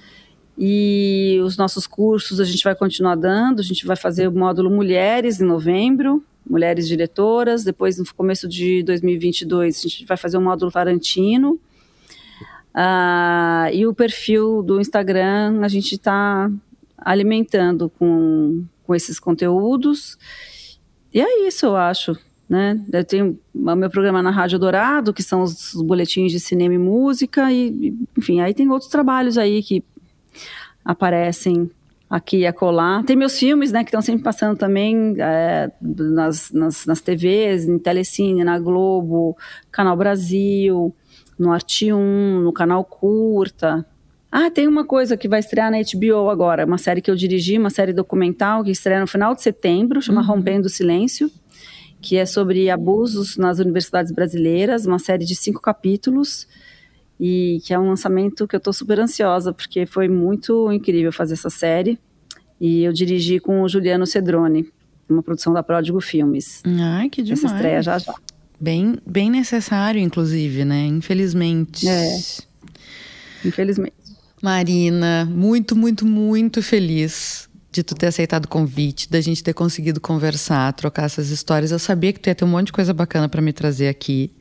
E 0.58 1.40
os 1.44 1.58
nossos 1.58 1.88
cursos 1.88 2.40
a 2.40 2.44
gente 2.44 2.64
vai 2.64 2.76
continuar 2.76 3.16
dando. 3.16 3.62
A 3.62 3.64
gente 3.64 3.86
vai 3.86 3.96
fazer 3.96 4.28
o 4.28 4.32
módulo 4.32 4.70
Mulheres 4.70 5.40
em 5.40 5.46
novembro, 5.46 6.24
Mulheres 6.48 6.88
Diretoras. 6.88 7.64
Depois, 7.64 7.98
no 7.98 8.06
começo 8.14 8.48
de 8.48 8.84
2022, 8.84 9.80
a 9.80 9.82
gente 9.82 10.06
vai 10.06 10.18
fazer 10.18 10.38
o 10.38 10.42
módulo 10.42 10.72
Tarantino. 10.72 11.60
Ah, 12.74 13.70
e 13.74 13.86
o 13.88 13.94
perfil 13.94 14.62
do 14.62 14.80
Instagram 14.80 15.60
a 15.62 15.68
gente 15.68 15.96
está 15.96 16.50
alimentando 16.98 17.90
com, 17.90 18.64
com 18.92 18.96
esses 18.96 19.22
conteúdos. 19.22 20.18
E 21.14 21.22
é 21.22 21.48
isso, 21.48 21.66
eu 21.66 21.78
acho. 21.78 22.14
Né? 22.50 22.78
Eu 22.92 23.06
tenho 23.06 23.40
o 23.56 23.76
meu 23.76 23.90
programa 23.90 24.22
na 24.22 24.32
Rádio 24.32 24.60
Dourado, 24.60 25.14
que 25.14 25.24
são 25.24 25.44
os, 25.44 25.74
boletins 25.76 26.34
de 26.34 26.42
cinema 26.42 26.76
e 26.76 26.78
música, 26.78 27.50
e, 27.50 27.70
e, 27.70 27.98
enfim, 28.18 28.42
aí 28.42 28.54
tem 28.54 28.70
outros 28.70 28.92
trabalhos 28.92 29.38
aí 29.38 29.64
que 29.64 29.82
aparecem 30.84 31.72
aqui 32.10 32.40
e 32.40 32.46
acolá. 32.46 33.02
Tem 33.04 33.16
meus 33.16 33.40
filmes, 33.40 33.72
né, 33.72 33.82
que 33.82 33.88
estão 33.88 34.02
sempre 34.02 34.24
passando 34.24 34.58
também 34.58 35.16
é, 35.18 35.72
nas, 35.82 36.52
nas, 36.52 36.86
nas 36.86 37.00
TVs, 37.00 37.64
em 37.66 37.80
Telecine, 37.80 38.44
na 38.44 38.60
Globo, 38.60 39.38
Canal 39.72 39.96
Brasil, 39.96 40.94
no 41.40 41.54
Arte 41.54 41.94
1, 41.94 42.42
no 42.42 42.52
Canal 42.52 42.84
Curta. 42.84 43.86
Ah, 44.32 44.50
tem 44.50 44.68
uma 44.68 44.86
coisa 44.86 45.18
que 45.18 45.28
vai 45.28 45.42
estrear 45.42 45.70
na 45.70 45.78
HBO 45.80 46.30
agora, 46.30 46.66
uma 46.66 46.78
série 46.78 47.02
que 47.02 47.12
eu 47.12 47.16
dirigi, 47.16 47.58
uma 47.58 47.70
série 47.70 47.92
documental 47.92 48.64
que 48.64 48.72
estreia 48.72 49.02
no 49.02 49.08
final 49.08 49.36
de 49.36 49.42
setembro, 49.42 50.02
chama 50.02 50.22
Uhum. 50.22 50.28
Rompendo 50.28 50.68
o 50.68 50.70
Silêncio, 50.70 51.30
que 52.02 52.16
é 52.16 52.26
sobre 52.26 52.70
abusos 52.70 53.36
nas 53.36 53.60
universidades 53.60 54.12
brasileiras, 54.12 54.86
uma 54.86 55.00
série 55.00 55.26
de 55.26 55.36
cinco 55.36 55.62
capítulos, 55.62 56.48
e 57.20 57.60
que 57.66 57.74
é 57.74 57.80
um 57.80 57.90
lançamento 57.90 58.48
que 58.48 58.56
eu 58.56 58.58
estou 58.58 58.72
super 58.74 59.00
ansiosa, 59.00 59.54
porque 59.54 59.86
foi 59.86 60.08
muito 60.08 60.72
incrível 60.72 61.12
fazer 61.12 61.34
essa 61.34 61.50
série. 61.50 62.00
E 62.60 62.84
eu 62.84 62.94
dirigi 62.94 63.40
com 63.40 63.62
o 63.62 63.68
Juliano 63.68 64.08
Cedrone, 64.08 64.72
uma 65.10 65.22
produção 65.22 65.52
da 65.52 65.62
Pródigo 65.62 66.00
Filmes. 66.00 66.64
Ai, 66.66 67.10
que 67.10 67.22
demais. 67.22 67.44
Essa 67.44 67.54
estreia 67.54 67.82
já 67.82 68.00
já. 68.00 68.16
Bem, 68.60 68.98
bem 69.06 69.30
necessário, 69.30 70.00
inclusive, 70.00 70.64
né? 70.64 70.86
Infelizmente. 70.86 71.88
É. 71.88 72.18
Infelizmente. 73.46 73.94
Marina, 74.42 75.28
muito, 75.30 75.76
muito, 75.76 76.06
muito 76.06 76.62
feliz 76.62 77.50
de 77.72 77.84
tu 77.84 77.96
ter 77.96 78.08
aceitado 78.08 78.46
o 78.46 78.48
convite, 78.48 79.10
da 79.10 79.22
gente 79.22 79.44
ter 79.44 79.54
conseguido 79.54 80.02
conversar, 80.02 80.74
trocar 80.74 81.04
essas 81.04 81.30
histórias. 81.30 81.72
Eu 81.72 81.80
sabia 81.80 82.12
que 82.12 82.20
tu 82.20 82.28
ia 82.28 82.36
ter 82.36 82.44
um 82.44 82.50
monte 82.50 82.68
de 82.68 82.74
coisa 82.74 82.94
bacana 82.94 83.30
para 83.30 83.42
me 83.42 83.54
trazer 83.54 83.88
aqui. 83.88 84.32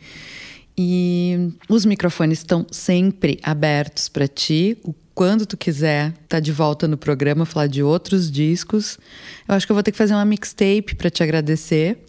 E 0.76 1.52
os 1.68 1.84
microfones 1.84 2.38
estão 2.38 2.66
sempre 2.70 3.38
abertos 3.42 4.08
para 4.08 4.26
ti. 4.26 4.78
O 4.82 4.94
quando 5.20 5.44
tu 5.44 5.54
quiser 5.54 6.14
tá 6.26 6.40
de 6.40 6.50
volta 6.50 6.88
no 6.88 6.96
programa 6.96 7.44
falar 7.44 7.66
de 7.66 7.82
outros 7.82 8.30
discos. 8.30 8.98
Eu 9.46 9.54
acho 9.54 9.66
que 9.66 9.72
eu 9.72 9.74
vou 9.74 9.82
ter 9.82 9.92
que 9.92 9.98
fazer 9.98 10.14
uma 10.14 10.24
mixtape 10.24 10.94
para 10.96 11.10
te 11.10 11.22
agradecer. 11.22 11.98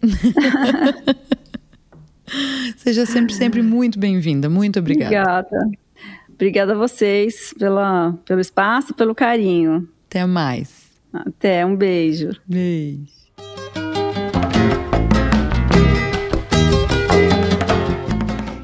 Seja 2.78 3.04
sempre, 3.04 3.34
sempre 3.34 3.60
muito 3.60 3.98
bem-vinda. 3.98 4.48
Muito 4.48 4.78
obrigada. 4.78 5.46
Obrigada. 5.50 5.70
Obrigada 6.42 6.72
a 6.72 6.76
vocês 6.76 7.54
pela, 7.56 8.18
pelo 8.24 8.40
espaço, 8.40 8.92
pelo 8.94 9.14
carinho. 9.14 9.88
Até 10.08 10.26
mais. 10.26 10.90
Até, 11.12 11.64
um 11.64 11.76
beijo. 11.76 12.30
Beijo. 12.44 13.06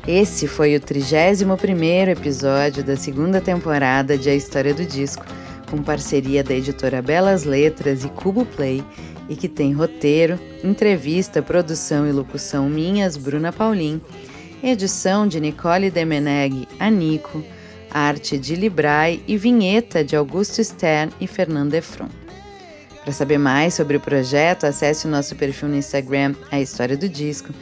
Esse 0.09 0.49
foi 0.49 0.75
o 0.75 0.81
31º 0.81 2.09
episódio 2.09 2.83
da 2.83 2.97
segunda 2.97 3.41
temporada 3.41 4.19
de 4.19 4.29
A 4.29 4.35
História 4.35 4.75
do 4.75 4.85
Disco, 4.85 5.25
com 5.71 5.81
parceria 5.81 6.43
da 6.43 6.55
editora 6.55 7.01
Belas 7.01 7.45
Letras 7.45 8.05
e 8.05 8.09
Cubo 8.09 8.45
Play, 8.45 8.83
e 9.29 9.37
que 9.37 9.49
tem 9.49 9.73
roteiro, 9.73 10.37
entrevista, 10.65 11.41
produção 11.41 12.09
e 12.09 12.11
locução 12.11 12.69
minhas, 12.69 13.17
Bruna 13.17 13.53
Paulin, 13.53 14.01
edição 14.65 15.29
de 15.29 15.39
Nicole 15.39 15.93
Demeneg, 15.93 16.67
Anico, 16.81 17.41
arte 17.91 18.39
de 18.39 18.55
Librai 18.55 19.23
e 19.27 19.37
vinheta 19.37 20.05
de 20.05 20.17
Augusto 20.17 20.63
Stern 20.63 21.13
e 21.21 21.27
Fernando 21.27 21.75
Efron. 21.75 22.09
Para 23.03 23.13
saber 23.13 23.39
mais 23.39 23.75
sobre 23.75 23.97
o 23.97 24.01
projeto, 24.01 24.65
acesse 24.65 25.07
o 25.07 25.11
nosso 25.11 25.35
perfil 25.35 25.69
no 25.69 25.77
Instagram, 25.77 26.35
A 26.51 26.61
História 26.61 26.97
do 26.97 27.09
Disco, 27.09 27.53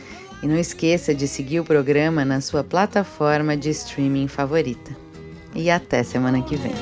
e 0.42 0.46
não 0.46 0.58
esqueça 0.58 1.14
de 1.14 1.28
seguir 1.28 1.60
o 1.60 1.64
programa 1.64 2.24
na 2.24 2.40
sua 2.40 2.64
plataforma 2.64 3.56
de 3.56 3.70
streaming 3.70 4.28
favorita. 4.28 4.96
E 5.54 5.70
até 5.70 6.02
semana 6.02 6.42
que 6.42 6.56
vem. 6.56 6.74